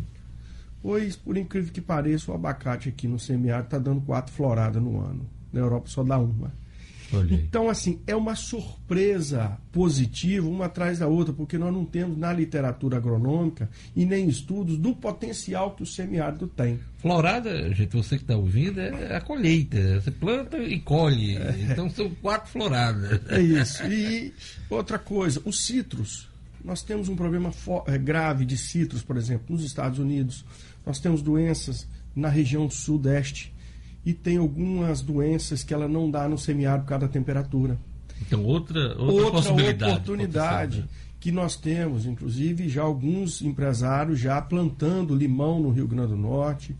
Pois, 0.82 1.14
por 1.14 1.36
incrível 1.36 1.72
que 1.72 1.80
pareça, 1.80 2.32
o 2.32 2.34
abacate 2.34 2.88
aqui 2.88 3.06
no 3.06 3.18
semiárido 3.18 3.66
está 3.66 3.78
dando 3.78 4.00
quatro 4.00 4.32
floradas 4.32 4.82
no 4.82 5.00
ano. 5.00 5.24
Na 5.52 5.60
Europa 5.60 5.88
só 5.88 6.02
dá 6.02 6.18
uma. 6.18 6.52
Então, 7.30 7.68
assim, 7.68 8.00
é 8.06 8.16
uma 8.16 8.34
surpresa 8.34 9.58
positiva, 9.70 10.48
uma 10.48 10.64
atrás 10.64 11.00
da 11.00 11.06
outra, 11.06 11.32
porque 11.32 11.58
nós 11.58 11.72
não 11.72 11.84
temos 11.84 12.16
na 12.16 12.32
literatura 12.32 12.96
agronômica 12.96 13.68
e 13.94 14.06
nem 14.06 14.28
estudos 14.28 14.78
do 14.78 14.94
potencial 14.94 15.72
que 15.72 15.82
o 15.82 15.86
semiárido 15.86 16.46
tem. 16.46 16.80
Florada, 16.98 17.72
gente, 17.74 17.94
você 17.94 18.16
que 18.16 18.22
está 18.22 18.36
ouvindo, 18.36 18.80
é 18.80 19.16
a 19.16 19.20
colheita. 19.20 20.00
Você 20.00 20.10
planta 20.10 20.56
e 20.56 20.80
colhe. 20.80 21.36
É. 21.36 21.68
Então 21.70 21.90
são 21.90 22.10
quatro 22.22 22.50
floradas. 22.50 23.20
É 23.28 23.40
isso. 23.40 23.84
E 23.84 24.32
outra 24.70 24.98
coisa, 24.98 25.42
os 25.44 25.66
citros. 25.66 26.31
Nós 26.64 26.82
temos 26.82 27.08
um 27.08 27.16
problema 27.16 27.50
é, 27.86 27.98
grave 27.98 28.44
de 28.44 28.56
citros, 28.56 29.02
por 29.02 29.16
exemplo, 29.16 29.46
nos 29.48 29.64
Estados 29.64 29.98
Unidos. 29.98 30.44
Nós 30.86 31.00
temos 31.00 31.22
doenças 31.22 31.88
na 32.14 32.28
região 32.28 32.68
sudeste 32.70 33.52
e 34.04 34.12
tem 34.12 34.36
algumas 34.36 35.00
doenças 35.00 35.62
que 35.62 35.72
ela 35.72 35.88
não 35.88 36.10
dá 36.10 36.28
no 36.28 36.38
semiárido 36.38 36.84
por 36.84 36.90
causa 36.90 37.06
da 37.06 37.12
temperatura. 37.12 37.78
Então, 38.20 38.44
outra, 38.44 38.96
outra, 38.98 39.52
outra 39.52 39.88
oportunidade 39.88 40.84
que 41.18 41.30
nós 41.30 41.56
temos, 41.56 42.04
inclusive 42.04 42.68
já 42.68 42.82
alguns 42.82 43.42
empresários 43.42 44.18
já 44.18 44.40
plantando 44.40 45.14
limão 45.14 45.60
no 45.60 45.70
Rio 45.70 45.86
Grande 45.86 46.08
do 46.08 46.16
Norte, 46.16 46.74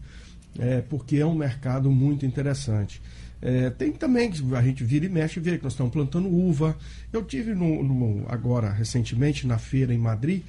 é, 0.59 0.80
porque 0.80 1.16
é 1.16 1.26
um 1.26 1.35
mercado 1.35 1.91
muito 1.91 2.26
interessante. 2.26 3.01
É, 3.45 3.70
tem 3.70 3.90
também 3.90 4.30
que 4.30 4.55
a 4.55 4.62
gente 4.62 4.84
vira 4.84 5.05
e 5.05 5.09
mexe 5.09 5.40
e 5.40 5.43
vê 5.43 5.59
que 5.59 5.64
nós 5.64 5.72
estamos 5.72 5.93
plantando 5.93 6.28
uva. 6.28 6.78
Eu 7.12 7.24
tive 7.24 7.53
no, 7.55 7.82
no, 7.82 8.24
agora 8.28 8.70
recentemente 8.70 9.49
na 9.49 9.59
feira 9.59 9.93
em 9.93 9.99
Madrid, 9.99 10.45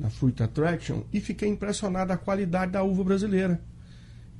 na 0.00 0.08
Fruit 0.08 0.42
Attraction, 0.42 1.02
e 1.12 1.20
fiquei 1.20 1.50
impressionado 1.50 2.10
a 2.10 2.16
qualidade 2.16 2.72
da 2.72 2.82
uva 2.82 3.04
brasileira. 3.04 3.60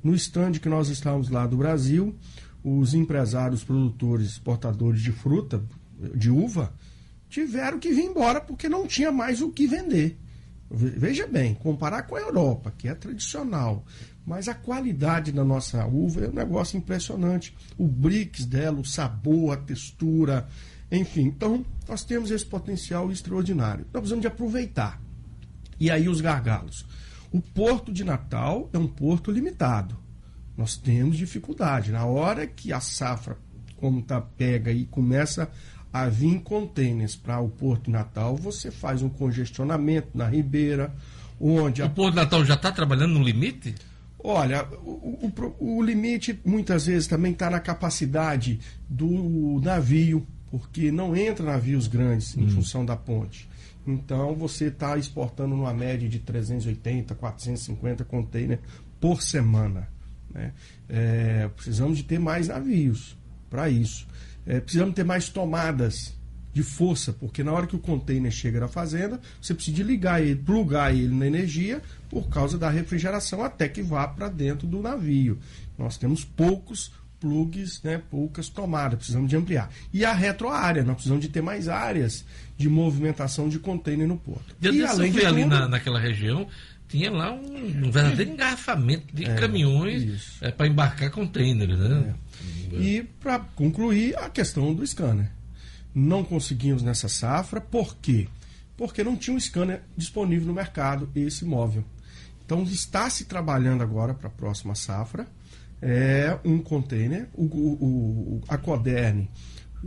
No 0.03 0.15
estande 0.15 0.59
que 0.59 0.67
nós 0.67 0.89
estávamos 0.89 1.29
lá 1.29 1.45
do 1.45 1.55
Brasil, 1.55 2.15
os 2.63 2.95
empresários, 2.95 3.63
produtores, 3.63 4.31
exportadores 4.31 5.01
de 5.01 5.11
fruta, 5.11 5.63
de 6.15 6.31
uva, 6.31 6.73
tiveram 7.29 7.79
que 7.79 7.93
vir 7.93 8.05
embora 8.05 8.41
porque 8.41 8.67
não 8.67 8.87
tinha 8.87 9.11
mais 9.11 9.39
o 9.39 9.51
que 9.51 9.67
vender. 9.67 10.17
Veja 10.69 11.27
bem, 11.27 11.53
comparar 11.53 12.03
com 12.03 12.15
a 12.15 12.19
Europa, 12.19 12.73
que 12.75 12.87
é 12.87 12.95
tradicional, 12.95 13.85
mas 14.25 14.47
a 14.47 14.53
qualidade 14.53 15.31
da 15.31 15.43
nossa 15.43 15.85
uva 15.85 16.25
é 16.25 16.29
um 16.29 16.33
negócio 16.33 16.77
impressionante. 16.77 17.55
O 17.77 17.87
brix 17.87 18.45
dela, 18.45 18.79
o 18.79 18.85
sabor, 18.85 19.53
a 19.53 19.57
textura, 19.57 20.47
enfim. 20.91 21.23
Então, 21.23 21.65
nós 21.87 22.03
temos 22.03 22.31
esse 22.31 22.45
potencial 22.45 23.11
extraordinário. 23.11 23.85
Nós 23.85 24.01
precisamos 24.01 24.21
de 24.21 24.27
aproveitar. 24.27 25.01
E 25.79 25.91
aí 25.91 26.07
os 26.07 26.21
gargalos. 26.21 26.85
O 27.31 27.41
porto 27.41 27.91
de 27.91 28.03
Natal 28.03 28.69
é 28.71 28.77
um 28.77 28.87
porto 28.87 29.31
limitado. 29.31 29.97
Nós 30.55 30.77
temos 30.77 31.17
dificuldade. 31.17 31.91
Na 31.91 32.05
hora 32.05 32.45
que 32.47 32.71
a 32.71 32.79
safra, 32.79 33.37
como 33.75 34.01
tá 34.01 34.21
pega 34.21 34.71
e 34.71 34.85
começa 34.85 35.49
a 35.91 36.07
vir 36.07 36.39
contêineres 36.41 37.15
para 37.15 37.39
o 37.39 37.49
Porto 37.49 37.85
de 37.85 37.91
Natal, 37.91 38.35
você 38.35 38.71
faz 38.71 39.01
um 39.01 39.09
congestionamento 39.09 40.09
na 40.15 40.27
ribeira, 40.27 40.93
onde... 41.39 41.81
O 41.81 41.85
a... 41.85 41.89
Porto 41.89 42.11
de 42.11 42.15
Natal 42.15 42.45
já 42.45 42.53
está 42.53 42.71
trabalhando 42.71 43.13
no 43.13 43.23
limite? 43.23 43.75
Olha, 44.23 44.65
o, 44.85 45.29
o, 45.59 45.77
o 45.77 45.83
limite 45.83 46.39
muitas 46.45 46.85
vezes 46.85 47.07
também 47.07 47.33
está 47.33 47.49
na 47.49 47.59
capacidade 47.59 48.59
do 48.87 49.59
navio, 49.61 50.25
porque 50.49 50.91
não 50.91 51.15
entra 51.15 51.45
navios 51.45 51.87
grandes 51.87 52.37
em 52.37 52.45
hum. 52.45 52.49
função 52.49 52.85
da 52.85 52.95
ponte. 52.95 53.49
Então 53.85 54.33
você 54.33 54.65
está 54.65 54.97
exportando 54.97 55.55
numa 55.55 55.73
média 55.73 56.07
de 56.07 56.19
380, 56.19 57.13
450 57.15 58.05
containers 58.05 58.61
por 58.99 59.21
semana. 59.21 59.89
Né? 60.33 60.53
É, 60.87 61.49
precisamos 61.53 61.97
de 61.97 62.03
ter 62.05 62.17
mais 62.17 62.47
navios 62.47 63.17
para 63.49 63.69
isso. 63.69 64.07
É, 64.45 64.61
precisamos 64.61 64.95
ter 64.95 65.03
mais 65.03 65.27
tomadas 65.27 66.15
de 66.53 66.61
força, 66.61 67.11
porque 67.11 67.43
na 67.43 67.51
hora 67.51 67.65
que 67.65 67.75
o 67.75 67.79
container 67.79 68.31
chega 68.31 68.59
na 68.59 68.67
fazenda, 68.67 69.19
você 69.41 69.53
precisa 69.53 69.81
ligar 69.81 70.21
ele, 70.21 70.35
plugar 70.35 70.95
ele 70.95 71.13
na 71.13 71.25
energia 71.25 71.81
por 72.09 72.29
causa 72.29 72.57
da 72.57 72.69
refrigeração 72.69 73.43
até 73.43 73.67
que 73.67 73.81
vá 73.81 74.07
para 74.07 74.29
dentro 74.29 74.67
do 74.67 74.81
navio. 74.81 75.39
Nós 75.77 75.97
temos 75.97 76.23
poucos 76.23 76.91
plugs, 77.19 77.81
né, 77.81 78.01
poucas 78.11 78.49
tomadas, 78.49 78.97
precisamos 78.97 79.29
de 79.29 79.35
ampliar. 79.35 79.71
E 79.93 80.03
a 80.05 80.13
retroárea, 80.13 80.83
nós 80.83 80.95
precisamos 80.95 81.23
de 81.23 81.29
ter 81.29 81.41
mais 81.41 81.67
áreas 81.69 82.25
de 82.57 82.69
movimentação 82.69 83.47
de 83.49 83.57
container 83.57 84.07
no 84.07 84.17
porto. 84.17 84.55
E, 84.61 84.67
e 84.67 84.85
além 84.85 85.11
de 85.11 85.19
tudo, 85.19 85.27
ali 85.27 85.45
na, 85.45 85.67
naquela 85.67 85.99
região, 85.99 86.45
tinha 86.87 87.09
lá 87.09 87.31
um, 87.31 87.87
um 87.87 87.89
verdadeiro 87.89 88.31
engarrafamento 88.31 89.15
de 89.15 89.23
é, 89.23 89.35
caminhões 89.35 90.37
é, 90.41 90.51
para 90.51 90.67
embarcar 90.67 91.09
containers, 91.11 91.79
né? 91.79 92.13
É. 92.73 92.75
E 92.75 93.03
para 93.21 93.39
concluir, 93.39 94.15
a 94.17 94.29
questão 94.29 94.73
do 94.73 94.85
scanner 94.85 95.31
não 95.93 96.23
conseguimos 96.23 96.81
nessa 96.81 97.07
safra. 97.07 97.61
Por 97.61 97.95
quê? 97.97 98.27
Porque 98.75 99.03
não 99.03 99.15
tinha 99.15 99.35
um 99.35 99.39
scanner 99.39 99.83
disponível 99.95 100.47
no 100.47 100.53
mercado, 100.53 101.09
esse 101.15 101.45
móvel. 101.45 101.83
Então 102.45 102.63
está 102.63 103.09
se 103.09 103.25
trabalhando 103.25 103.81
agora 103.81 104.13
para 104.13 104.27
a 104.27 104.31
próxima 104.31 104.75
safra. 104.75 105.27
É 105.81 106.37
um 106.43 106.59
container. 106.59 107.29
O, 107.33 107.43
o, 107.43 108.37
o 108.37 108.41
a 108.47 108.57
Coderne, 108.57 109.29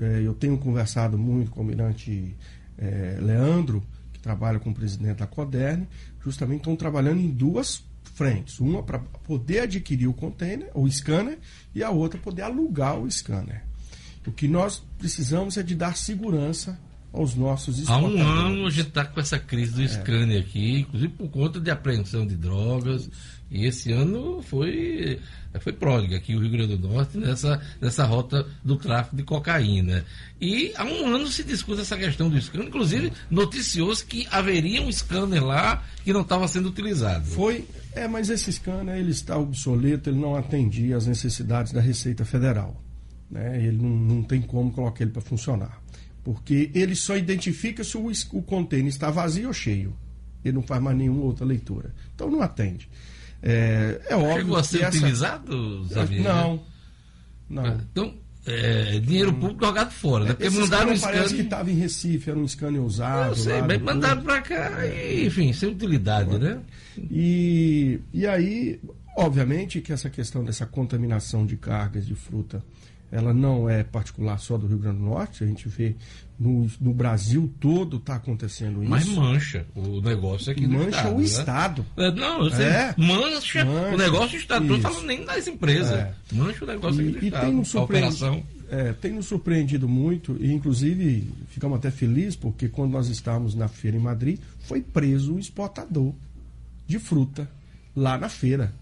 é, 0.00 0.22
eu 0.22 0.34
tenho 0.34 0.56
conversado 0.58 1.18
muito 1.18 1.50
com 1.50 1.60
o 1.60 1.62
almirante 1.62 2.36
é, 2.78 3.18
Leandro, 3.20 3.82
que 4.12 4.20
trabalha 4.20 4.58
com 4.58 4.70
o 4.70 4.74
presidente 4.74 5.18
da 5.18 5.26
Coderne, 5.26 5.88
justamente 6.22 6.58
estão 6.58 6.76
trabalhando 6.76 7.20
em 7.20 7.30
duas 7.30 7.84
frentes. 8.14 8.60
Uma 8.60 8.82
para 8.82 8.98
poder 8.98 9.60
adquirir 9.60 10.06
o 10.06 10.12
container, 10.12 10.70
o 10.74 10.90
scanner, 10.90 11.38
e 11.74 11.82
a 11.82 11.90
outra 11.90 12.18
poder 12.18 12.42
alugar 12.42 12.98
o 12.98 13.10
scanner. 13.10 13.62
O 14.26 14.32
que 14.32 14.48
nós 14.48 14.82
precisamos 14.98 15.56
é 15.56 15.62
de 15.62 15.74
dar 15.74 15.96
segurança 15.96 16.78
aos 17.16 17.34
nossos 17.34 17.78
exportadores. 17.78 18.20
Há 18.20 18.24
um 18.24 18.28
ano 18.28 18.66
a 18.66 18.70
gente 18.70 18.88
está 18.88 19.04
com 19.04 19.18
essa 19.18 19.38
crise 19.38 19.72
do 19.72 19.82
é. 19.82 19.88
scanner 19.88 20.40
aqui, 20.40 20.80
inclusive 20.80 21.12
por 21.14 21.28
conta 21.28 21.58
de 21.58 21.70
apreensão 21.70 22.26
de 22.26 22.36
drogas. 22.36 23.08
E 23.48 23.64
esse 23.64 23.92
ano 23.92 24.42
foi, 24.42 25.20
foi 25.60 25.72
pródiga 25.72 26.16
aqui 26.16 26.34
o 26.34 26.40
Rio 26.40 26.50
Grande 26.50 26.76
do 26.76 26.88
Norte 26.88 27.16
nessa, 27.16 27.62
nessa 27.80 28.04
rota 28.04 28.44
do 28.64 28.76
tráfico 28.76 29.14
de 29.16 29.22
cocaína. 29.22 30.04
E 30.40 30.72
há 30.76 30.84
um 30.84 31.14
ano 31.14 31.28
se 31.28 31.44
discute 31.44 31.80
essa 31.80 31.96
questão 31.96 32.28
do 32.28 32.40
scanner, 32.40 32.66
inclusive 32.66 33.12
noticiou-se 33.30 34.04
que 34.04 34.26
haveria 34.30 34.82
um 34.82 34.90
scanner 34.90 35.44
lá 35.44 35.82
que 36.04 36.12
não 36.12 36.22
estava 36.22 36.48
sendo 36.48 36.68
utilizado. 36.68 37.24
Foi, 37.24 37.64
é, 37.92 38.08
mas 38.08 38.30
esse 38.30 38.52
scanner 38.52 38.96
ele 38.96 39.12
está 39.12 39.38
obsoleto, 39.38 40.10
ele 40.10 40.18
não 40.18 40.34
atendia 40.34 40.96
às 40.96 41.06
necessidades 41.06 41.72
da 41.72 41.80
Receita 41.80 42.24
Federal. 42.24 42.85
Né? 43.30 43.64
Ele 43.64 43.78
não, 43.78 43.88
não 43.88 44.22
tem 44.22 44.40
como 44.42 44.70
colocar 44.70 45.02
ele 45.02 45.12
para 45.12 45.22
funcionar. 45.22 45.80
Porque 46.22 46.70
ele 46.74 46.94
só 46.96 47.16
identifica 47.16 47.84
se 47.84 47.96
o, 47.96 48.10
o 48.32 48.42
container 48.42 48.88
está 48.88 49.10
vazio 49.10 49.48
ou 49.48 49.52
cheio. 49.52 49.96
Ele 50.44 50.54
não 50.54 50.62
faz 50.62 50.82
mais 50.82 50.96
nenhuma 50.96 51.22
outra 51.22 51.44
leitura. 51.44 51.94
Então 52.14 52.30
não 52.30 52.42
atende. 52.42 52.88
É, 53.42 54.00
é 54.08 54.16
óbvio. 54.16 54.36
Chegou 54.36 54.56
a 54.56 54.64
ser 54.64 54.82
essa... 54.82 54.96
utilizado, 54.96 55.86
Xavier? 55.92 56.22
Não. 56.22 56.62
Não. 57.48 57.80
Então, 57.92 58.14
é, 58.46 58.98
dinheiro 59.00 59.32
público 59.32 59.64
jogado 59.64 59.90
fora, 59.90 60.24
né? 60.24 60.34
Porque 60.34 60.50
mandaram 60.50 60.92
um. 60.92 60.98
Parece 60.98 61.34
que 61.34 61.42
estava 61.42 61.70
em 61.70 61.74
Recife, 61.74 62.30
era 62.30 62.38
um 62.38 62.46
scanner 62.46 62.80
usado. 62.80 63.30
Eu 63.30 63.36
sei, 63.36 63.62
mas 63.62 63.80
mandaram 63.82 64.22
para 64.22 64.40
cá, 64.40 64.86
e, 64.86 65.26
enfim, 65.26 65.52
sem 65.52 65.70
utilidade, 65.70 66.38
né? 66.38 66.60
E, 66.96 68.00
e 68.12 68.26
aí, 68.26 68.80
obviamente, 69.16 69.80
que 69.80 69.92
essa 69.92 70.08
questão 70.08 70.44
dessa 70.44 70.64
contaminação 70.64 71.44
de 71.44 71.56
cargas 71.56 72.06
de 72.06 72.14
fruta 72.14 72.62
ela 73.10 73.32
não 73.32 73.68
é 73.68 73.84
particular 73.84 74.38
só 74.38 74.58
do 74.58 74.66
Rio 74.66 74.78
Grande 74.78 74.98
do 74.98 75.04
Norte, 75.04 75.44
a 75.44 75.46
gente 75.46 75.68
vê 75.68 75.94
no, 76.38 76.68
no 76.80 76.92
Brasil 76.92 77.52
todo 77.58 77.96
está 77.96 78.16
acontecendo 78.16 78.82
isso. 78.82 78.90
Mas 78.90 79.06
mancha 79.06 79.66
o 79.74 80.00
negócio 80.00 80.52
aqui 80.52 80.66
Mancha 80.66 80.88
estado, 80.88 81.14
o 81.14 81.18
né? 81.18 81.24
Estado. 81.24 81.86
É, 81.96 82.10
não, 82.12 82.38
você 82.40 82.62
é. 82.62 82.94
mancha, 82.98 83.64
mancha, 83.64 83.94
o 83.94 83.96
negócio 83.96 84.30
do 84.30 84.36
Estado. 84.36 84.64
Não 84.66 84.76
estou 84.76 84.90
falando 84.90 85.06
nem 85.06 85.24
das 85.24 85.46
empresas. 85.46 85.92
É. 85.92 86.12
Mancha 86.32 86.64
o 86.64 86.66
negócio 86.68 87.00
e, 87.00 87.08
aqui 87.08 87.18
do 87.18 87.24
e 87.24 87.28
Estado. 87.28 87.46
Tem 87.46 87.54
nos 87.54 87.74
operação. 87.74 88.42
É, 88.68 88.92
tem 88.92 89.12
nos 89.12 89.26
surpreendido 89.26 89.88
muito 89.88 90.36
e 90.40 90.52
inclusive 90.52 91.32
ficamos 91.48 91.78
até 91.78 91.88
felizes 91.90 92.34
porque 92.34 92.68
quando 92.68 92.90
nós 92.90 93.08
estávamos 93.08 93.54
na 93.54 93.68
feira 93.68 93.96
em 93.96 94.00
Madrid 94.00 94.40
foi 94.62 94.82
preso 94.82 95.34
um 95.34 95.38
exportador 95.38 96.12
de 96.84 96.98
fruta 96.98 97.48
lá 97.94 98.18
na 98.18 98.28
feira 98.28 98.72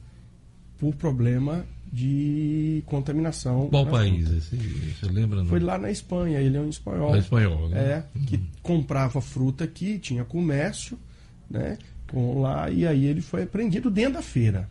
por 0.78 0.94
problema 0.94 1.66
de 1.94 2.82
contaminação. 2.86 3.68
Qual 3.68 3.86
país? 3.86 4.28
Esse, 4.28 4.56
você 4.56 5.06
lembra? 5.06 5.38
Não? 5.38 5.46
Foi 5.46 5.60
lá 5.60 5.78
na 5.78 5.92
Espanha, 5.92 6.40
ele 6.40 6.56
é 6.56 6.60
um 6.60 6.68
espanhol. 6.68 7.14
É 7.14 7.18
espanhol, 7.18 7.68
né? 7.68 7.78
É, 7.78 8.04
que 8.26 8.34
uhum. 8.34 8.46
comprava 8.62 9.20
fruta 9.20 9.62
aqui, 9.62 9.96
tinha 10.00 10.24
comércio, 10.24 10.98
né? 11.48 11.78
Com 12.10 12.40
lá, 12.40 12.68
e 12.68 12.84
aí 12.84 13.04
ele 13.06 13.20
foi 13.20 13.44
apreendido 13.44 13.90
dentro 13.90 14.14
da 14.14 14.22
feira. 14.22 14.68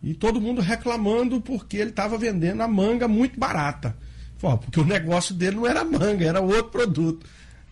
E 0.00 0.14
todo 0.14 0.40
mundo 0.40 0.60
reclamando 0.60 1.40
porque 1.40 1.76
ele 1.76 1.90
estava 1.90 2.16
vendendo 2.16 2.60
a 2.60 2.68
manga 2.68 3.08
muito 3.08 3.38
barata. 3.38 3.96
Pô, 4.38 4.56
porque 4.56 4.78
o 4.78 4.84
negócio 4.84 5.34
dele 5.34 5.56
não 5.56 5.66
era 5.66 5.84
manga, 5.84 6.24
era 6.24 6.40
outro 6.40 6.70
produto. 6.70 7.26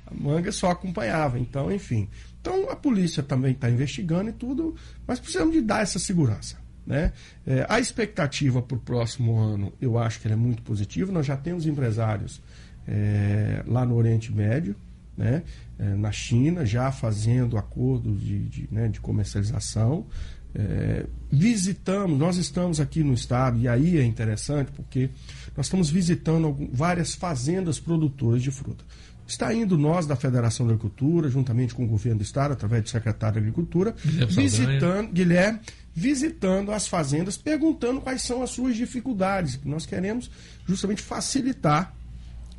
A 0.06 0.12
manga 0.12 0.50
só 0.50 0.70
acompanhava. 0.70 1.38
Então, 1.38 1.70
enfim. 1.70 2.08
Então 2.40 2.68
a 2.68 2.74
polícia 2.74 3.22
também 3.22 3.52
está 3.52 3.70
investigando 3.70 4.30
e 4.30 4.32
tudo, 4.32 4.74
mas 5.06 5.20
precisamos 5.20 5.54
de 5.54 5.60
dar 5.60 5.82
essa 5.82 6.00
segurança. 6.00 6.56
Né? 6.88 7.12
É, 7.46 7.66
a 7.68 7.78
expectativa 7.78 8.62
para 8.62 8.74
o 8.74 8.80
próximo 8.80 9.38
ano, 9.38 9.70
eu 9.78 9.98
acho 9.98 10.18
que 10.20 10.26
é 10.26 10.34
muito 10.34 10.62
positiva. 10.62 11.12
Nós 11.12 11.26
já 11.26 11.36
temos 11.36 11.66
empresários 11.66 12.40
é, 12.86 13.62
lá 13.66 13.84
no 13.84 13.94
Oriente 13.94 14.32
Médio, 14.32 14.74
né? 15.14 15.42
É, 15.78 15.94
na 15.94 16.10
China, 16.10 16.64
já 16.64 16.90
fazendo 16.90 17.58
acordos 17.58 18.20
de, 18.22 18.38
de, 18.48 18.68
né, 18.72 18.88
de 18.88 19.00
comercialização. 19.00 20.06
É, 20.54 21.04
visitamos, 21.30 22.18
nós 22.18 22.38
estamos 22.38 22.80
aqui 22.80 23.04
no 23.04 23.12
estado, 23.12 23.58
e 23.58 23.68
aí 23.68 23.98
é 23.98 24.04
interessante 24.04 24.72
porque 24.72 25.10
nós 25.54 25.66
estamos 25.66 25.90
visitando 25.90 26.46
algum, 26.46 26.70
várias 26.72 27.14
fazendas 27.14 27.78
produtoras 27.78 28.42
de 28.42 28.50
fruta. 28.50 28.82
Está 29.26 29.52
indo 29.52 29.76
nós 29.76 30.06
da 30.06 30.16
Federação 30.16 30.66
da 30.66 30.72
Agricultura, 30.72 31.28
juntamente 31.28 31.74
com 31.74 31.84
o 31.84 31.86
governo 31.86 32.20
do 32.20 32.24
estado, 32.24 32.52
através 32.52 32.82
do 32.82 32.88
secretário 32.88 33.34
da 33.34 33.40
Agricultura, 33.40 33.94
Guilherme 34.02 34.34
visitando, 34.34 34.80
Saldanha. 34.80 35.10
Guilherme, 35.12 35.60
visitando 35.98 36.70
as 36.70 36.86
fazendas, 36.86 37.36
perguntando 37.36 38.00
quais 38.00 38.22
são 38.22 38.40
as 38.40 38.50
suas 38.50 38.76
dificuldades. 38.76 39.58
Nós 39.64 39.84
queremos 39.84 40.30
justamente 40.64 41.02
facilitar 41.02 41.92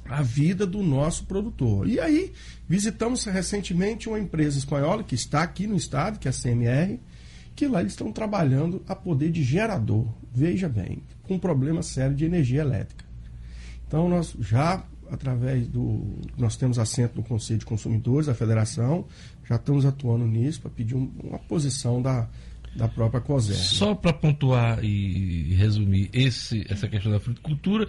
a 0.06 0.22
vida 0.22 0.68
do 0.68 0.84
nosso 0.84 1.26
produtor. 1.26 1.88
E 1.88 2.00
aí, 2.00 2.34
visitamos 2.68 3.24
recentemente 3.24 4.10
uma 4.10 4.20
empresa 4.20 4.58
espanhola 4.58 5.04
que 5.04 5.16
está 5.16 5.42
aqui 5.42 5.68
no 5.68 5.76
estado, 5.76 6.20
que 6.20 6.28
é 6.28 6.32
a 6.32 6.34
CMR, 6.34 7.00
que 7.56 7.68
lá 7.68 7.80
eles 7.80 7.94
estão 7.94 8.12
trabalhando 8.12 8.84
a 8.88 8.96
poder 8.96 9.32
de 9.32 9.42
gerador, 9.42 10.08
veja 10.34 10.68
bem, 10.68 11.04
com 11.24 11.36
um 11.36 11.40
problema 11.40 11.82
sério 11.82 12.16
de 12.16 12.26
energia 12.26 12.62
elétrica. 12.62 13.06
Então 13.88 14.10
nós 14.10 14.36
já 14.40 14.84
através 15.10 15.68
do 15.68 16.06
nós 16.38 16.56
temos 16.56 16.78
assento 16.78 17.16
no 17.16 17.24
Conselho 17.24 17.60
de 17.60 17.66
Consumidores 17.66 18.28
da 18.28 18.36
Federação, 18.36 19.06
já 19.44 19.56
estamos 19.56 19.84
atuando 19.84 20.26
nisso 20.28 20.62
para 20.62 20.70
pedir 20.70 20.96
um, 20.96 21.12
uma 21.24 21.40
posição 21.40 22.00
da, 22.00 22.30
da 22.76 22.88
própria 22.88 23.22
COSER. 23.22 23.56
Só 23.56 23.96
para 23.96 24.14
pontuar 24.14 24.84
e 24.84 25.54
resumir 25.56 26.10
esse, 26.14 26.66
essa 26.70 26.88
questão 26.88 27.12
da 27.12 27.20
fruticultura, 27.20 27.88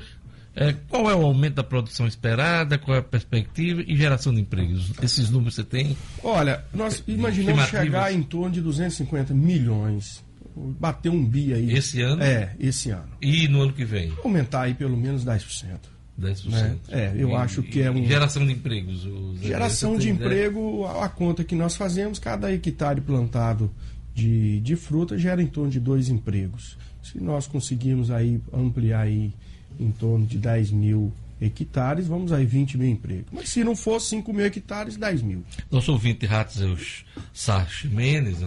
é, 0.54 0.74
qual 0.88 1.08
é 1.10 1.14
o 1.14 1.24
aumento 1.24 1.54
da 1.54 1.62
produção 1.62 2.06
esperada, 2.06 2.76
qual 2.76 2.96
é 2.96 3.00
a 3.00 3.02
perspectiva 3.02 3.82
e 3.86 3.96
geração 3.96 4.34
de 4.34 4.40
empregos? 4.40 4.92
Esses 5.02 5.30
números 5.30 5.54
você 5.54 5.64
tem? 5.64 5.96
Olha, 6.22 6.64
nós 6.74 7.02
imaginamos 7.06 7.66
chegar 7.66 8.12
em 8.12 8.22
torno 8.22 8.50
de 8.50 8.60
250 8.60 9.32
milhões. 9.32 10.24
Bater 10.56 11.10
um 11.10 11.24
bi 11.24 11.54
aí. 11.54 11.72
Esse 11.72 12.02
ano? 12.02 12.22
É, 12.22 12.54
esse 12.58 12.90
ano. 12.90 13.08
E 13.22 13.46
no 13.46 13.62
ano 13.62 13.72
que 13.72 13.84
vem? 13.84 14.12
Aumentar 14.24 14.62
aí 14.62 14.74
pelo 14.74 14.96
menos 14.96 15.24
10%. 15.24 15.78
10%. 16.20 16.50
Né? 16.50 16.76
É, 16.90 17.12
eu 17.16 17.30
e, 17.30 17.34
acho 17.34 17.62
que 17.62 17.80
é 17.80 17.90
um. 17.90 18.04
Geração 18.04 18.44
de 18.44 18.52
empregos. 18.52 19.06
Geração 19.40 19.96
de 19.96 20.10
emprego, 20.10 20.84
a 20.84 21.08
conta 21.08 21.44
que 21.44 21.54
nós 21.54 21.76
fazemos, 21.76 22.18
cada 22.18 22.52
hectare 22.52 23.00
plantado 23.00 23.70
de, 24.20 24.60
de 24.60 24.76
fruta 24.76 25.16
gera 25.16 25.42
em 25.42 25.46
torno 25.46 25.70
de 25.70 25.80
dois 25.80 26.08
empregos. 26.08 26.76
Se 27.02 27.18
nós 27.18 27.46
conseguirmos 27.46 28.10
aí 28.10 28.40
ampliar 28.52 29.00
aí 29.00 29.32
em 29.78 29.90
torno 29.90 30.26
de 30.26 30.36
10 30.38 30.70
mil 30.72 31.12
hectares, 31.40 32.06
vamos 32.06 32.30
aí 32.32 32.44
20 32.44 32.76
mil 32.76 32.88
empregos. 32.90 33.28
Mas 33.32 33.48
se 33.48 33.64
não 33.64 33.74
for 33.74 33.98
5 33.98 34.30
mil 34.32 34.44
hectares, 34.44 34.96
10 34.96 35.22
mil. 35.22 35.42
Nosso 35.70 35.92
ouvinte 35.92 36.26
Ratzeus 36.26 37.06
Sarch 37.32 37.88
Mendes, 37.88 38.38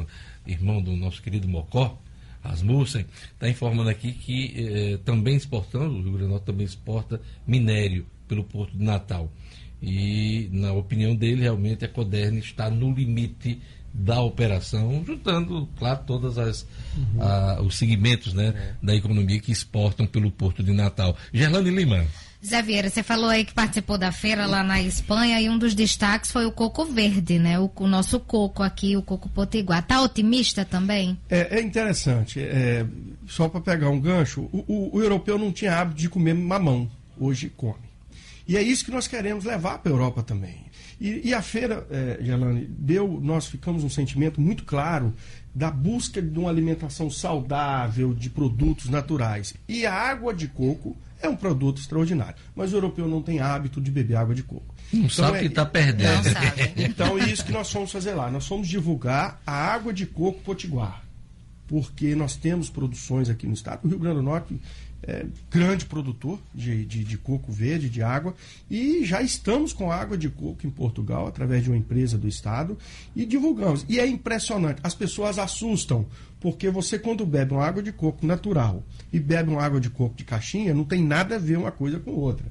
irmão 0.46 0.82
do 0.82 0.96
nosso 0.96 1.22
querido 1.22 1.48
Mocó, 1.48 2.00
Rasmussen, 2.44 3.06
está 3.34 3.50
informando 3.50 3.90
aqui 3.90 4.12
que 4.12 4.54
eh, 4.56 5.00
também 5.04 5.36
exportando, 5.36 5.96
o 5.96 6.02
Rio 6.02 6.12
Grande 6.12 6.26
do 6.26 6.30
Norte 6.30 6.46
também 6.46 6.66
exporta 6.66 7.20
minério 7.48 8.06
pelo 8.28 8.44
Porto 8.44 8.78
de 8.78 8.84
Natal. 8.84 9.32
E, 9.82 10.50
na 10.52 10.72
opinião 10.74 11.16
dele, 11.16 11.42
realmente 11.42 11.84
a 11.84 11.90
Coderne 11.90 12.40
está 12.40 12.70
no 12.70 12.94
limite 12.94 13.60
da 13.94 14.20
operação, 14.22 15.04
juntando, 15.06 15.70
claro, 15.78 16.00
todos 16.08 16.38
uhum. 16.38 17.66
os 17.66 17.78
segmentos 17.78 18.34
né, 18.34 18.54
é. 18.56 18.86
da 18.86 18.96
economia 18.96 19.40
que 19.40 19.52
exportam 19.52 20.08
pelo 20.08 20.32
Porto 20.32 20.64
de 20.64 20.74
Natal. 20.74 21.16
Gerlane 21.32 21.70
Lima. 21.70 22.06
Zé 22.46 22.62
Vieira, 22.62 22.90
você 22.90 23.02
falou 23.02 23.30
aí 23.30 23.46
que 23.46 23.54
participou 23.54 23.98
da 23.98 24.12
feira 24.12 24.46
lá 24.46 24.64
na 24.64 24.82
Espanha 24.82 25.40
e 25.40 25.50
um 25.50 25.58
dos 25.58 25.74
destaques 25.74 26.30
foi 26.30 26.46
o 26.46 26.52
coco 26.52 26.84
verde, 26.84 27.40
né? 27.40 27.58
O, 27.58 27.72
o 27.74 27.88
nosso 27.88 28.20
coco 28.20 28.62
aqui, 28.62 28.98
o 28.98 29.02
coco 29.02 29.30
potiguar. 29.30 29.86
Tá 29.86 30.02
otimista 30.02 30.66
também? 30.66 31.18
É, 31.30 31.60
é 31.60 31.62
interessante. 31.62 32.42
É, 32.42 32.86
só 33.28 33.48
para 33.48 33.62
pegar 33.62 33.90
um 33.90 34.00
gancho, 34.00 34.50
o, 34.52 34.66
o, 34.68 34.98
o 34.98 35.02
europeu 35.02 35.38
não 35.38 35.54
tinha 35.54 35.80
hábito 35.80 36.02
de 36.02 36.10
comer 36.10 36.34
mamão. 36.34 36.90
Hoje 37.18 37.50
come. 37.50 37.93
E 38.48 38.58
é 38.58 38.62
isso 38.62 38.84
que 38.84 38.92
nós 38.92 39.08
queremos 39.08 39.46
levar 39.46 39.80
para 39.80 39.92
a 39.92 39.96
Europa 39.96 40.22
também. 40.22 40.66
E, 41.00 41.30
e 41.30 41.34
a 41.34 41.42
feira, 41.42 41.86
é, 41.90 42.20
Gelane, 42.22 42.66
deu, 42.66 43.20
nós 43.22 43.48
ficamos 43.48 43.84
um 43.84 43.90
sentimento 43.90 44.40
muito 44.40 44.64
claro 44.64 45.14
da 45.54 45.70
busca 45.70 46.22
de 46.22 46.38
uma 46.38 46.50
alimentação 46.50 47.10
saudável, 47.10 48.14
de 48.14 48.30
produtos 48.30 48.90
naturais. 48.90 49.54
E 49.68 49.86
a 49.86 49.94
água 49.94 50.34
de 50.34 50.48
coco 50.48 50.98
é 51.22 51.30
um 51.30 51.36
produto 51.36 51.80
extraordinário. 51.80 52.36
Mas 52.56 52.74
o 52.74 52.78
europeu 52.78 53.08
não 53.08 53.22
tem 53.22 53.40
hábito 53.40 53.80
de 53.80 53.90
beber 53.90 54.16
água 54.16 54.36
de 54.36 54.44
coco. 54.44 54.74
Não 54.92 55.06
então, 55.06 55.10
sabe 55.10 55.38
é, 55.38 55.42
que 55.42 55.48
está 55.48 55.66
perdendo. 55.66 56.28
Então 56.76 57.18
é 57.18 57.30
isso 57.30 57.46
que 57.46 57.52
nós 57.52 57.72
fomos 57.72 57.92
fazer 57.92 58.14
lá. 58.14 58.30
Nós 58.30 58.46
fomos 58.46 58.68
divulgar 58.68 59.42
a 59.46 59.54
água 59.54 59.94
de 59.94 60.06
coco 60.06 60.42
potiguar. 60.42 61.02
Porque 61.68 62.14
nós 62.14 62.36
temos 62.36 62.70
produções 62.70 63.30
aqui 63.30 63.48
no 63.48 63.54
estado. 63.54 63.86
O 63.86 63.88
Rio 63.88 64.00
Grande 64.00 64.18
do 64.18 64.24
Norte 64.24 64.60
é, 65.06 65.26
grande 65.50 65.86
produtor 65.86 66.40
de, 66.54 66.86
de, 66.86 67.04
de, 67.04 67.18
coco 67.18 67.52
verde, 67.52 67.90
de 67.90 68.02
água, 68.02 68.34
e 68.70 69.04
já 69.06 69.22
estamos 69.22 69.74
com 69.74 69.92
água 69.92 70.18
de 70.18 70.30
coco 70.30 70.66
em 70.66 70.70
Portugal, 70.70 71.28
através 71.28 71.64
de 71.64 71.70
uma 71.70 71.78
empresa 71.78 72.18
do 72.18 72.28
Estado, 72.28 72.78
e 73.16 73.26
divulgamos. 73.26 73.86
E 73.90 74.00
é 74.00 74.08
impressionante, 74.08 74.80
as 74.84 74.96
pessoas 74.96 75.38
assustam, 75.38 76.06
porque 76.40 76.70
você, 76.70 76.98
quando 76.98 77.26
bebe 77.26 77.54
uma 77.54 77.66
água 77.66 77.84
de 77.84 77.92
coco 77.92 78.26
natural 78.26 78.84
e 79.12 79.20
bebe 79.20 79.50
uma 79.50 79.62
água 79.62 79.80
de 79.80 79.90
coco 79.90 80.16
de 80.16 80.24
caixinha, 80.24 80.74
não 80.74 80.86
tem 80.86 81.04
nada 81.04 81.36
a 81.36 81.40
ver 81.40 81.58
uma 81.58 81.72
coisa 81.72 82.00
com 82.00 82.12
outra. 82.12 82.46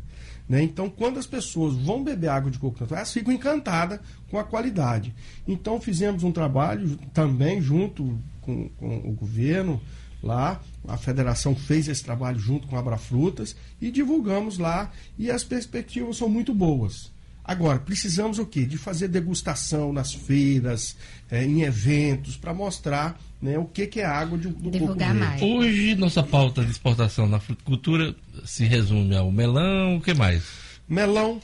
Né? 0.48 0.62
Então, 0.62 0.90
quando 0.90 1.18
as 1.18 1.26
pessoas 1.26 1.74
vão 1.76 2.02
beber 2.02 2.28
água 2.28 2.50
de 2.50 2.58
coco 2.58 2.78
natural, 2.80 2.98
elas 2.98 3.12
ficam 3.12 3.32
encantadas 3.32 4.00
com 4.30 4.38
a 4.38 4.44
qualidade. 4.44 5.14
Então, 5.46 5.80
fizemos 5.80 6.22
um 6.24 6.32
trabalho 6.32 6.98
também 7.14 7.60
junto 7.60 8.18
com, 8.40 8.68
com 8.70 8.96
o 8.98 9.12
governo 9.12 9.80
lá, 10.22 10.60
a 10.86 10.96
federação 10.96 11.54
fez 11.54 11.88
esse 11.88 12.04
trabalho 12.04 12.38
junto 12.38 12.68
com 12.68 12.76
a 12.76 12.78
Abrafrutas 12.78 13.56
e 13.80 13.90
divulgamos 13.90 14.58
lá 14.58 14.90
e 15.18 15.30
as 15.30 15.42
perspectivas 15.42 16.16
são 16.16 16.28
muito 16.28 16.54
boas. 16.54 17.10
Agora, 17.44 17.78
precisamos 17.78 18.38
o 18.38 18.46
quê? 18.46 18.64
De 18.64 18.78
fazer 18.78 19.08
degustação 19.08 19.92
nas 19.92 20.14
feiras, 20.14 20.96
é, 21.28 21.44
em 21.44 21.62
eventos, 21.62 22.36
para 22.36 22.54
mostrar 22.54 23.20
né, 23.40 23.58
o 23.58 23.64
que, 23.64 23.88
que 23.88 24.00
é 24.00 24.04
água 24.04 24.38
de, 24.38 24.48
do 24.48 24.70
Divulgar 24.70 25.12
mais. 25.12 25.42
Hoje, 25.42 25.96
nossa 25.96 26.22
pauta 26.22 26.64
de 26.64 26.70
exportação 26.70 27.28
na 27.28 27.40
fruticultura 27.40 28.14
se 28.44 28.64
resume 28.64 29.16
ao 29.16 29.32
melão, 29.32 29.96
o 29.96 30.00
que 30.00 30.14
mais? 30.14 30.44
Melão, 30.88 31.40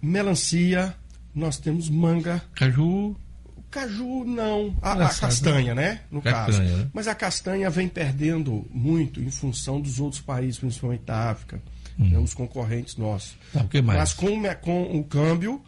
melancia, 0.00 0.94
nós 1.34 1.58
temos 1.58 1.90
manga. 1.90 2.40
Caju. 2.54 3.16
Caju 3.70 4.24
não, 4.24 4.76
a, 4.82 4.92
a 4.92 5.14
castanha, 5.14 5.74
né? 5.74 6.00
No 6.10 6.20
castanha, 6.20 6.68
caso. 6.70 6.78
Né? 6.78 6.90
Mas 6.92 7.06
a 7.06 7.14
castanha 7.14 7.70
vem 7.70 7.88
perdendo 7.88 8.66
muito 8.70 9.20
em 9.20 9.30
função 9.30 9.80
dos 9.80 10.00
outros 10.00 10.20
países, 10.20 10.58
principalmente 10.58 11.04
da 11.04 11.30
África, 11.30 11.62
hum. 11.98 12.08
né, 12.08 12.18
os 12.18 12.34
concorrentes 12.34 12.96
nossos. 12.96 13.36
Tá? 13.52 13.64
Mas 13.84 14.12
com, 14.12 14.42
com 14.60 14.98
o 14.98 15.04
câmbio 15.04 15.62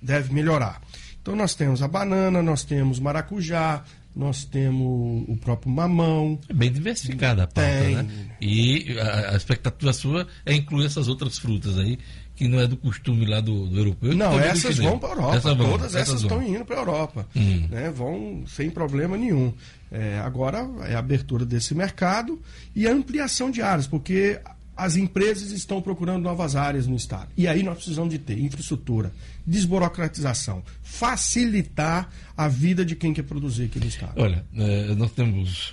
deve 0.00 0.32
melhorar. 0.32 0.80
Então 1.20 1.36
nós 1.36 1.54
temos 1.54 1.82
a 1.82 1.88
banana, 1.88 2.42
nós 2.42 2.64
temos 2.64 2.98
maracujá, 2.98 3.84
nós 4.14 4.44
temos 4.44 5.24
o 5.28 5.36
próprio 5.36 5.70
mamão. 5.70 6.38
É 6.48 6.52
bem 6.52 6.72
diversificada 6.72 7.44
a 7.44 7.46
pauta, 7.46 7.70
Tem. 7.70 7.96
né? 7.96 8.08
E 8.40 8.98
a, 8.98 9.32
a 9.32 9.36
expectativa 9.36 9.92
sua 9.92 10.26
é 10.44 10.54
incluir 10.54 10.86
essas 10.86 11.08
outras 11.08 11.38
frutas 11.38 11.78
aí 11.78 11.98
que 12.42 12.48
não 12.48 12.60
é 12.60 12.66
do 12.66 12.76
costume 12.76 13.24
lá 13.24 13.40
do, 13.40 13.68
do 13.68 13.78
europeu. 13.78 14.14
Não, 14.14 14.38
essas 14.38 14.76
vão 14.76 14.98
para 14.98 15.10
a 15.10 15.12
Europa. 15.12 15.36
Essa 15.36 15.54
vão, 15.54 15.70
Todas 15.70 15.94
essas, 15.94 16.08
essas 16.08 16.22
estão 16.22 16.42
indo 16.42 16.64
para 16.64 16.76
a 16.76 16.78
Europa. 16.80 17.26
Hum. 17.36 17.68
Né? 17.70 17.90
Vão 17.90 18.44
sem 18.46 18.68
problema 18.68 19.16
nenhum. 19.16 19.52
É, 19.90 20.18
agora 20.18 20.68
é 20.88 20.94
a 20.94 20.98
abertura 20.98 21.44
desse 21.44 21.74
mercado 21.74 22.40
e 22.74 22.86
a 22.86 22.92
ampliação 22.92 23.50
de 23.50 23.62
áreas, 23.62 23.86
porque 23.86 24.40
as 24.76 24.96
empresas 24.96 25.52
estão 25.52 25.80
procurando 25.80 26.22
novas 26.22 26.56
áreas 26.56 26.86
no 26.86 26.96
Estado. 26.96 27.28
E 27.36 27.46
aí 27.46 27.62
nós 27.62 27.76
precisamos 27.76 28.10
de 28.10 28.18
ter 28.18 28.38
infraestrutura, 28.38 29.12
desburocratização, 29.46 30.62
facilitar 30.82 32.08
a 32.36 32.48
vida 32.48 32.84
de 32.84 32.96
quem 32.96 33.12
quer 33.12 33.22
produzir 33.22 33.64
aqui 33.64 33.78
no 33.78 33.86
Estado. 33.86 34.14
Olha, 34.16 34.44
é, 34.54 34.94
nós 34.94 35.12
temos. 35.12 35.72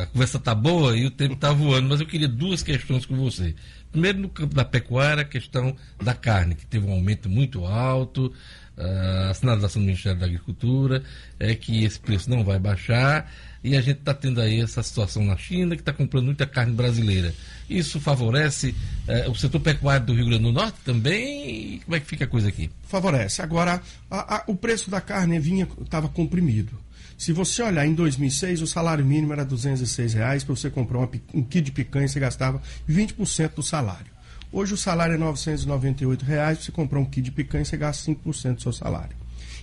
A 0.00 0.06
conversa 0.06 0.36
está 0.38 0.54
boa 0.54 0.96
e 0.96 1.06
o 1.06 1.10
tempo 1.10 1.34
está 1.34 1.52
voando, 1.52 1.88
mas 1.88 2.00
eu 2.00 2.06
queria 2.06 2.28
duas 2.28 2.62
questões 2.62 3.06
com 3.06 3.16
você. 3.16 3.54
Primeiro, 3.90 4.18
no 4.18 4.28
campo 4.28 4.54
da 4.54 4.64
pecuária, 4.64 5.22
a 5.22 5.26
questão 5.26 5.74
da 6.02 6.12
carne, 6.12 6.54
que 6.54 6.66
teve 6.66 6.86
um 6.86 6.92
aumento 6.92 7.28
muito 7.28 7.64
alto. 7.64 8.32
A 8.78 9.32
sinalização 9.32 9.80
do 9.80 9.86
Ministério 9.86 10.18
da 10.18 10.26
Agricultura 10.26 11.02
é 11.40 11.54
que 11.54 11.84
esse 11.84 11.98
preço 11.98 12.28
não 12.28 12.44
vai 12.44 12.58
baixar 12.58 13.30
e 13.64 13.74
a 13.74 13.80
gente 13.80 14.00
está 14.00 14.12
tendo 14.12 14.40
aí 14.40 14.60
essa 14.60 14.82
situação 14.82 15.24
na 15.24 15.36
China 15.36 15.74
que 15.74 15.82
está 15.82 15.92
comprando 15.92 16.26
muita 16.26 16.46
carne 16.46 16.72
brasileira. 16.72 17.34
Isso 17.68 17.98
favorece 17.98 18.74
eh, 19.08 19.28
o 19.28 19.34
setor 19.34 19.60
pecuário 19.60 20.06
do 20.06 20.14
Rio 20.14 20.26
Grande 20.26 20.44
do 20.44 20.52
Norte 20.52 20.76
também? 20.84 21.80
Como 21.84 21.96
é 21.96 22.00
que 22.00 22.06
fica 22.06 22.26
a 22.26 22.28
coisa 22.28 22.48
aqui? 22.48 22.70
Favorece. 22.86 23.40
Agora, 23.40 23.80
a, 24.10 24.36
a, 24.36 24.44
o 24.46 24.54
preço 24.54 24.90
da 24.90 25.00
carne 25.00 25.38
vinha 25.40 25.66
estava 25.80 26.08
comprimido. 26.08 26.78
Se 27.16 27.32
você 27.32 27.62
olhar 27.62 27.86
em 27.86 27.94
2006, 27.94 28.60
o 28.60 28.66
salário 28.66 29.04
mínimo 29.04 29.32
era 29.32 29.44
206 29.44 30.14
reais 30.14 30.44
para 30.44 30.54
você 30.54 30.68
comprar 30.68 30.98
uma, 30.98 31.10
um 31.32 31.42
quilo 31.42 31.64
de 31.64 31.72
picanha, 31.72 32.06
você 32.06 32.20
gastava 32.20 32.62
20% 32.88 33.54
do 33.54 33.62
salário. 33.62 34.15
Hoje 34.56 34.72
o 34.72 34.76
salário 34.78 35.16
é 35.16 35.18
998 35.18 36.24
reais, 36.24 36.64
você 36.64 36.72
comprar 36.72 36.98
um 36.98 37.04
quilo 37.04 37.26
de 37.26 37.30
picanha, 37.30 37.62
você 37.62 37.76
gasta 37.76 38.10
5% 38.10 38.54
do 38.54 38.62
seu 38.62 38.72
salário. 38.72 39.14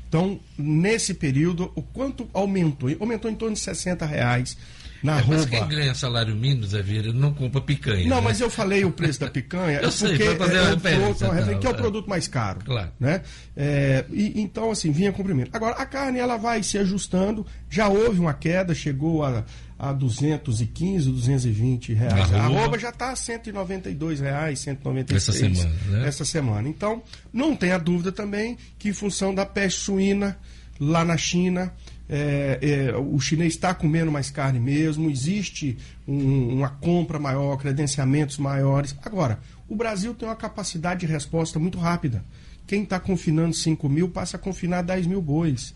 Então, 0.07 0.39
nesse 0.55 1.15
período, 1.15 1.71
o 1.73 1.81
quanto 1.81 2.29
aumentou? 2.31 2.95
Aumentou 2.99 3.31
em 3.31 3.33
torno 3.33 3.55
de 3.55 3.59
60 3.59 4.05
reais 4.05 4.55
na 5.01 5.19
é, 5.19 5.23
Mas 5.27 5.45
quem 5.45 5.67
ganha 5.67 5.95
salário 5.95 6.35
mínimo, 6.35 6.67
Zé 6.67 6.83
Vieira, 6.83 7.11
não 7.11 7.33
compra 7.33 7.59
picanha. 7.59 8.07
Não, 8.07 8.17
né? 8.17 8.21
mas 8.21 8.39
eu 8.39 8.51
falei 8.51 8.85
o 8.85 8.91
preço 8.91 9.19
da 9.19 9.31
picanha, 9.31 9.79
eu 9.81 9.87
é 9.87 9.91
sei, 9.91 10.09
porque 10.09 10.35
fazer 10.35 10.57
é, 10.57 10.73
o 10.73 10.79
produto, 10.79 11.59
que 11.59 11.65
é 11.65 11.69
o 11.71 11.75
produto 11.75 12.07
mais 12.07 12.27
caro. 12.27 12.59
Claro. 12.63 12.91
Né? 12.99 13.21
É, 13.57 14.05
e, 14.11 14.39
então, 14.41 14.69
assim, 14.69 14.91
vinha 14.91 15.11
comprimento. 15.11 15.49
Agora, 15.53 15.73
a 15.73 15.87
carne 15.87 16.19
ela 16.19 16.37
vai 16.37 16.61
se 16.61 16.77
ajustando, 16.77 17.43
já 17.67 17.87
houve 17.87 18.19
uma 18.19 18.33
queda, 18.35 18.75
chegou 18.75 19.25
a, 19.25 19.43
a 19.89 19.91
215, 19.91 21.09
220 21.09 21.93
reais. 21.93 22.33
A 22.33 22.43
arroba 22.43 22.79
já 22.79 22.89
está 22.89 23.11
a 23.11 23.15
192 23.15 24.21
reais, 24.21 24.59
196 24.59 25.29
essa 25.29 25.31
semana, 25.31 25.75
né? 25.87 26.07
essa 26.07 26.25
semana. 26.25 26.69
Então, 26.69 27.03
não 27.33 27.55
tenha 27.55 27.77
dúvida 27.77 28.11
também 28.11 28.57
que 28.79 28.89
em 28.89 28.93
função 28.93 29.35
da 29.35 29.45
peste 29.45 29.81
suína 29.81 30.37
lá 30.79 31.03
na 31.03 31.17
China, 31.17 31.73
é, 32.09 32.59
é, 32.61 32.95
o 32.97 33.19
chinês 33.19 33.53
está 33.53 33.73
comendo 33.73 34.11
mais 34.11 34.29
carne 34.29 34.59
mesmo, 34.59 35.09
existe 35.09 35.77
um, 36.07 36.55
uma 36.55 36.69
compra 36.69 37.19
maior, 37.19 37.57
credenciamentos 37.57 38.37
maiores. 38.37 38.95
Agora, 39.03 39.39
o 39.67 39.75
Brasil 39.75 40.13
tem 40.13 40.27
uma 40.27 40.35
capacidade 40.35 41.01
de 41.01 41.11
resposta 41.11 41.59
muito 41.59 41.77
rápida. 41.77 42.23
Quem 42.65 42.83
está 42.83 42.99
confinando 42.99 43.53
5 43.53 43.89
mil 43.89 44.07
passa 44.09 44.37
a 44.37 44.39
confinar 44.39 44.81
10 44.81 45.07
mil 45.07 45.21
bois. 45.21 45.75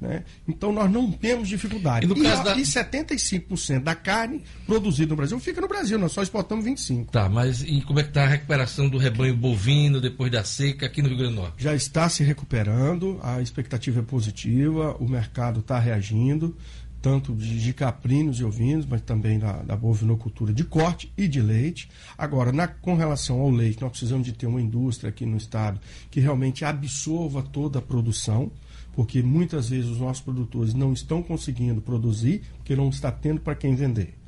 Né? 0.00 0.22
Então 0.46 0.72
nós 0.72 0.90
não 0.90 1.10
temos 1.10 1.48
dificuldade. 1.48 2.06
E, 2.06 2.08
no 2.08 2.16
e, 2.16 2.22
caso 2.22 2.44
da... 2.44 2.56
e 2.56 2.62
75% 2.62 3.82
da 3.82 3.96
carne 3.96 4.42
produzida 4.64 5.10
no 5.10 5.16
Brasil 5.16 5.40
fica 5.40 5.60
no 5.60 5.66
Brasil, 5.66 5.98
nós 5.98 6.12
só 6.12 6.22
exportamos 6.22 6.64
25%. 6.64 7.06
Tá, 7.10 7.28
mas 7.28 7.62
e 7.62 7.82
como 7.82 7.98
é 7.98 8.04
que 8.04 8.10
está 8.10 8.22
a 8.22 8.28
recuperação 8.28 8.88
do 8.88 8.96
rebanho 8.96 9.36
bovino 9.36 10.00
depois 10.00 10.30
da 10.30 10.44
seca 10.44 10.86
aqui 10.86 11.02
no 11.02 11.08
Rio 11.08 11.18
Grande 11.18 11.34
do 11.34 11.40
Norte? 11.40 11.62
Já 11.62 11.74
está 11.74 12.08
se 12.08 12.22
recuperando, 12.22 13.18
a 13.22 13.40
expectativa 13.40 13.98
é 13.98 14.02
positiva, 14.02 14.96
o 15.00 15.08
mercado 15.08 15.60
está 15.60 15.80
reagindo, 15.80 16.56
tanto 17.02 17.34
de, 17.34 17.60
de, 17.60 17.72
caprinos 17.72 18.38
e 18.38 18.44
ovinos, 18.44 18.86
mas 18.86 19.00
também 19.00 19.38
da, 19.38 19.62
da 19.62 19.76
bovinocultura 19.76 20.52
de 20.52 20.64
corte 20.64 21.12
e 21.16 21.26
de 21.26 21.40
leite. 21.40 21.88
Agora, 22.16 22.52
na, 22.52 22.68
com 22.68 22.94
relação 22.94 23.40
ao 23.40 23.50
leite, 23.50 23.80
nós 23.80 23.90
precisamos 23.90 24.26
de 24.26 24.32
ter 24.32 24.46
uma 24.46 24.60
indústria 24.60 25.10
aqui 25.10 25.24
no 25.24 25.36
estado 25.36 25.80
que 26.10 26.20
realmente 26.20 26.64
absorva 26.64 27.42
toda 27.42 27.78
a 27.78 27.82
produção 27.82 28.50
porque 28.98 29.22
muitas 29.22 29.68
vezes 29.68 29.88
os 29.88 30.00
nossos 30.00 30.20
produtores 30.20 30.74
não 30.74 30.92
estão 30.92 31.22
conseguindo 31.22 31.80
produzir 31.80 32.42
porque 32.56 32.74
não 32.74 32.88
está 32.88 33.12
tendo 33.12 33.40
para 33.40 33.54
quem 33.54 33.76
vender. 33.76 34.18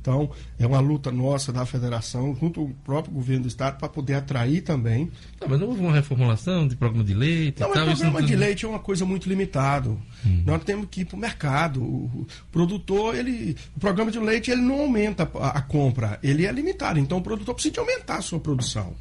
Então, 0.00 0.28
é 0.58 0.66
uma 0.66 0.80
luta 0.80 1.12
nossa 1.12 1.52
da 1.52 1.64
federação, 1.64 2.34
junto 2.34 2.62
ao 2.62 2.68
próprio 2.82 3.14
governo 3.14 3.42
do 3.42 3.48
estado, 3.48 3.78
para 3.78 3.88
poder 3.88 4.14
atrair 4.14 4.62
também. 4.62 5.12
Não, 5.40 5.48
mas 5.48 5.60
não 5.60 5.68
houve 5.68 5.80
uma 5.80 5.92
reformulação 5.92 6.66
de 6.66 6.74
programa 6.74 7.04
de 7.04 7.14
leite? 7.14 7.60
Não, 7.60 7.68
mas 7.68 7.78
tal, 7.78 7.86
programa 7.86 8.20
não... 8.20 8.26
de 8.26 8.34
leite 8.34 8.64
é 8.64 8.68
uma 8.68 8.80
coisa 8.80 9.04
muito 9.04 9.28
limitada. 9.28 9.90
Hum. 9.90 10.42
Nós 10.44 10.64
temos 10.64 10.88
que 10.90 11.02
ir 11.02 11.04
para 11.04 11.16
o 11.16 11.20
mercado. 11.20 11.80
O 11.80 12.26
produtor, 12.50 13.14
ele, 13.14 13.54
o 13.76 13.78
programa 13.78 14.10
de 14.10 14.18
leite, 14.18 14.50
ele 14.50 14.62
não 14.62 14.80
aumenta 14.80 15.30
a, 15.36 15.50
a 15.50 15.62
compra, 15.62 16.18
ele 16.20 16.44
é 16.44 16.50
limitado. 16.50 16.98
Então, 16.98 17.18
o 17.18 17.22
produtor 17.22 17.54
precisa 17.54 17.74
de 17.74 17.78
aumentar 17.78 18.16
a 18.16 18.22
sua 18.22 18.40
produção. 18.40 18.92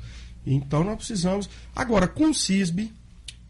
Então, 0.45 0.83
nós 0.83 0.97
precisamos. 0.97 1.49
Agora, 1.75 2.07
com 2.07 2.29
o 2.29 2.33
CISB, 2.33 2.93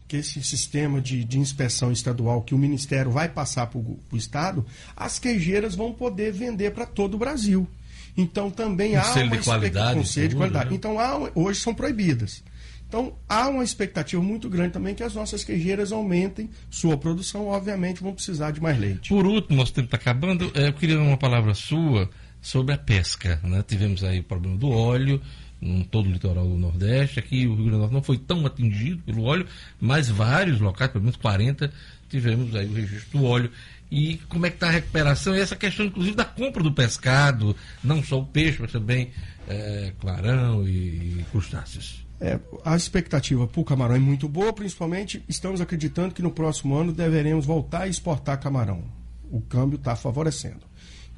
que 0.08 0.16
esse 0.16 0.42
sistema 0.42 1.00
de, 1.00 1.24
de 1.24 1.38
inspeção 1.38 1.90
estadual 1.90 2.42
que 2.42 2.54
o 2.54 2.58
Ministério 2.58 3.10
vai 3.10 3.28
passar 3.28 3.66
para 3.66 3.78
o 3.78 3.98
Estado, 4.12 4.64
as 4.96 5.18
queijeiras 5.18 5.74
vão 5.74 5.92
poder 5.92 6.32
vender 6.32 6.72
para 6.72 6.86
todo 6.86 7.14
o 7.14 7.18
Brasil. 7.18 7.68
Então 8.16 8.50
também 8.50 8.96
um 8.96 9.00
há 9.00 9.02
selo 9.04 9.26
uma 9.26 9.36
de 9.36 9.44
qualidade, 9.44 9.98
conselho 9.98 10.28
de 10.28 10.36
qualidade. 10.36 10.70
Né? 10.70 10.76
Então 10.76 10.98
há, 10.98 11.30
hoje 11.34 11.60
são 11.60 11.74
proibidas. 11.74 12.42
Então 12.88 13.14
há 13.28 13.48
uma 13.48 13.64
expectativa 13.64 14.22
muito 14.22 14.48
grande 14.48 14.72
também 14.72 14.94
que 14.94 15.02
as 15.02 15.14
nossas 15.14 15.42
queijeiras 15.44 15.92
aumentem 15.92 16.48
sua 16.70 16.96
produção, 16.96 17.48
obviamente 17.48 18.00
vão 18.00 18.14
precisar 18.14 18.52
de 18.52 18.60
mais 18.60 18.78
leite. 18.78 19.08
Por 19.08 19.26
último, 19.26 19.56
nosso 19.56 19.74
tempo 19.74 19.86
está 19.86 19.96
acabando, 19.96 20.50
eu 20.54 20.72
queria 20.72 21.00
uma 21.00 21.16
palavra 21.16 21.52
sua 21.52 22.08
sobre 22.40 22.72
a 22.72 22.78
pesca. 22.78 23.40
Né? 23.42 23.62
Tivemos 23.66 24.04
aí 24.04 24.20
o 24.20 24.24
problema 24.24 24.56
do 24.56 24.70
óleo, 24.70 25.20
em 25.60 25.82
todo 25.82 26.08
o 26.08 26.12
litoral 26.12 26.46
do 26.46 26.56
Nordeste. 26.56 27.18
Aqui 27.18 27.46
o 27.46 27.54
Rio 27.54 27.64
Grande 27.64 27.70
do 27.70 27.78
Norte 27.78 27.94
não 27.94 28.02
foi 28.02 28.18
tão 28.18 28.44
atingido 28.44 29.02
pelo 29.02 29.22
óleo, 29.22 29.46
mas 29.80 30.08
vários 30.08 30.60
locais, 30.60 30.90
pelo 30.90 31.04
menos 31.04 31.16
40, 31.16 31.72
tivemos 32.08 32.54
aí 32.54 32.66
o 32.66 32.74
registro 32.74 33.18
do 33.18 33.24
óleo. 33.24 33.50
E 33.90 34.16
como 34.28 34.46
é 34.46 34.50
que 34.50 34.56
está 34.56 34.68
a 34.68 34.72
recuperação? 34.72 35.34
E 35.34 35.40
essa 35.40 35.54
questão, 35.54 35.86
inclusive, 35.86 36.16
da 36.16 36.24
compra 36.24 36.62
do 36.62 36.72
pescado, 36.72 37.54
não 37.82 38.02
só 38.02 38.20
o 38.20 38.26
peixe, 38.26 38.58
mas 38.60 38.72
também 38.72 39.10
é, 39.48 39.92
clarão 40.00 40.66
e, 40.66 41.20
e 41.20 41.26
crustáceos. 41.30 42.04
É, 42.20 42.40
a 42.64 42.74
expectativa 42.74 43.46
para 43.46 43.60
o 43.60 43.64
camarão 43.64 43.94
é 43.94 43.98
muito 43.98 44.26
boa, 44.28 44.52
principalmente 44.52 45.22
estamos 45.28 45.60
acreditando 45.60 46.14
que 46.14 46.22
no 46.22 46.30
próximo 46.30 46.74
ano 46.74 46.92
deveremos 46.92 47.44
voltar 47.44 47.82
a 47.82 47.88
exportar 47.88 48.40
camarão. 48.40 48.82
O 49.30 49.40
câmbio 49.40 49.76
está 49.76 49.94
favorecendo. 49.94 50.66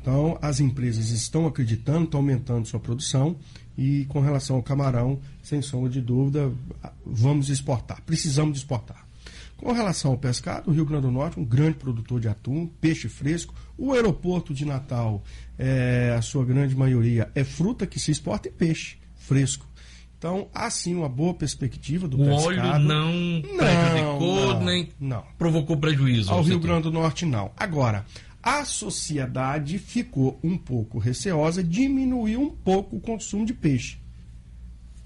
Então, 0.01 0.39
as 0.43 0.61
empresas 0.61 1.11
estão 1.11 1.47
acreditando, 1.47 2.05
estão 2.05 2.21
aumentando 2.21 2.67
sua 2.67 2.81
produção 2.81 3.37
e 3.79 4.05
com 4.07 4.21
relação 4.21 4.57
ao 4.57 4.63
camarão, 4.63 5.21
sem 5.41 5.63
sombra 5.63 5.89
de 5.89 6.01
dúvida, 6.01 6.51
vamos 7.07 7.49
exportar, 7.49 8.03
precisamos 8.05 8.59
exportar. 8.59 9.07
Com 9.57 9.73
relação 9.73 10.11
ao 10.11 10.19
pescado, 10.19 10.71
o 10.71 10.75
Rio 10.75 10.85
Grande 10.85 11.07
do 11.07 11.13
Norte, 11.13 11.39
um 11.39 11.45
grande 11.45 11.79
produtor 11.79 12.21
de 12.21 12.29
atum, 12.29 12.69
peixe 12.81 13.09
fresco. 13.09 13.55
O 13.77 13.93
aeroporto 13.93 14.53
de 14.53 14.65
Natal, 14.65 15.23
é, 15.57 16.15
a 16.17 16.23
sua 16.23 16.45
grande 16.45 16.77
maioria, 16.77 17.31
é 17.35 17.43
fruta 17.45 17.87
que 17.87 17.99
se 17.99 18.11
exporta 18.11 18.49
e 18.49 18.53
peixe 18.53 18.99
fresco. 19.17 19.67
Então, 20.17 20.49
há 20.53 20.69
sim 20.69 20.97
uma 20.97 21.09
boa 21.09 21.33
perspectiva 21.33 22.09
do 22.09 22.21
o 22.21 22.25
pescado. 22.25 22.45
O 22.45 22.49
óleo 22.49 22.79
não, 22.81 23.13
não 23.13 23.57
prejudicou, 23.57 24.55
não, 24.55 24.65
nem 24.65 24.89
não. 24.99 25.25
provocou 25.39 25.77
prejuízo. 25.77 26.33
Ao 26.33 26.43
Rio 26.43 26.59
Grande 26.59 26.83
do 26.83 26.93
Norte, 26.93 27.25
não. 27.25 27.53
Agora, 27.57 28.05
a 28.49 28.65
sociedade 28.65 29.79
ficou 29.79 30.41
um 30.43 30.57
pouco 30.57 30.99
receosa, 30.99 31.63
diminuiu 31.63 32.41
um 32.41 32.49
pouco 32.49 32.97
o 32.97 33.01
consumo 33.01 33.45
de 33.45 33.53
peixe. 33.53 33.99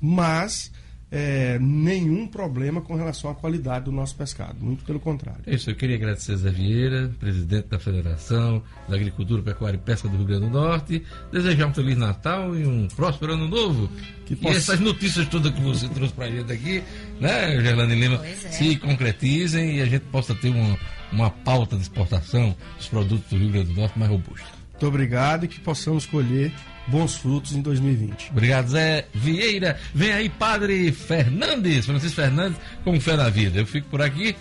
Mas 0.01 0.71
é, 1.13 1.59
nenhum 1.61 2.27
problema 2.27 2.81
com 2.81 2.95
relação 2.95 3.31
à 3.31 3.35
qualidade 3.35 3.85
do 3.85 3.93
nosso 3.93 4.17
pescado, 4.17 4.57
muito 4.59 4.83
pelo 4.85 4.99
contrário. 4.99 5.43
É 5.47 5.55
isso, 5.55 5.71
eu 5.71 5.77
queria 5.77 5.97
agradecer 5.97 6.33
a 6.33 6.37
Zé 6.37 6.51
Vieira, 6.51 7.13
presidente 7.21 7.69
da 7.69 7.79
Federação 7.79 8.63
da 8.89 8.97
Agricultura, 8.97 9.43
Pecuária 9.43 9.77
e 9.77 9.81
Pesca 9.81 10.09
do 10.09 10.17
Rio 10.17 10.27
Grande 10.27 10.47
do 10.47 10.51
Norte, 10.51 11.03
desejar 11.31 11.67
um 11.67 11.75
Feliz 11.75 11.99
Natal 11.99 12.57
e 12.57 12.67
um 12.67 12.89
próspero 12.89 13.35
Ano 13.35 13.47
Novo. 13.47 13.91
Que 14.25 14.35
possa... 14.35 14.55
E 14.55 14.57
essas 14.57 14.81
notícias 14.81 15.29
todas 15.29 15.53
que 15.53 15.61
você 15.61 15.87
trouxe 15.89 16.15
para 16.15 16.25
a 16.25 16.31
gente 16.31 16.51
aqui, 16.51 16.83
né, 17.21 17.61
Gerlane 17.61 17.95
Lima, 17.95 18.25
é. 18.25 18.35
se 18.35 18.77
concretizem 18.77 19.77
e 19.77 19.83
a 19.83 19.87
gente 19.87 20.07
possa 20.07 20.35
ter 20.35 20.49
uma 20.49 20.79
uma 21.13 21.31
pauta 21.31 21.77
de 21.77 21.83
exportação 21.83 22.57
dos 22.77 22.89
produtos 22.89 23.29
do 23.29 23.37
Rio 23.37 23.51
Grande 23.51 23.75
do 23.75 23.81
Norte 23.81 23.99
mais 23.99 24.11
robusta. 24.11 24.47
Muito 24.71 24.87
obrigado 24.87 25.45
e 25.45 25.49
que 25.49 25.61
possamos 25.61 26.07
colher 26.07 26.53
bons 26.87 27.17
frutos 27.17 27.53
em 27.53 27.63
2020. 27.63 28.31
Obrigado, 28.31 28.69
Zé 28.69 29.07
Vieira. 29.15 29.79
Vem 29.95 30.13
aí, 30.13 30.29
Padre 30.29 30.93
Fernandes, 30.93 31.87
Francisco 31.87 32.17
Fernandes, 32.17 32.59
com 32.85 33.01
fé 33.01 33.17
na 33.17 33.29
vida. 33.29 33.61
Eu 33.61 33.67
fico 33.67 33.89
por 33.89 34.03
aqui. 34.03 34.35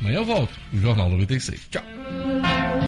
Amanhã 0.00 0.18
eu 0.18 0.24
volto, 0.24 0.52
Jornal 0.72 1.08
96. 1.10 1.68
Tchau. 1.70 2.78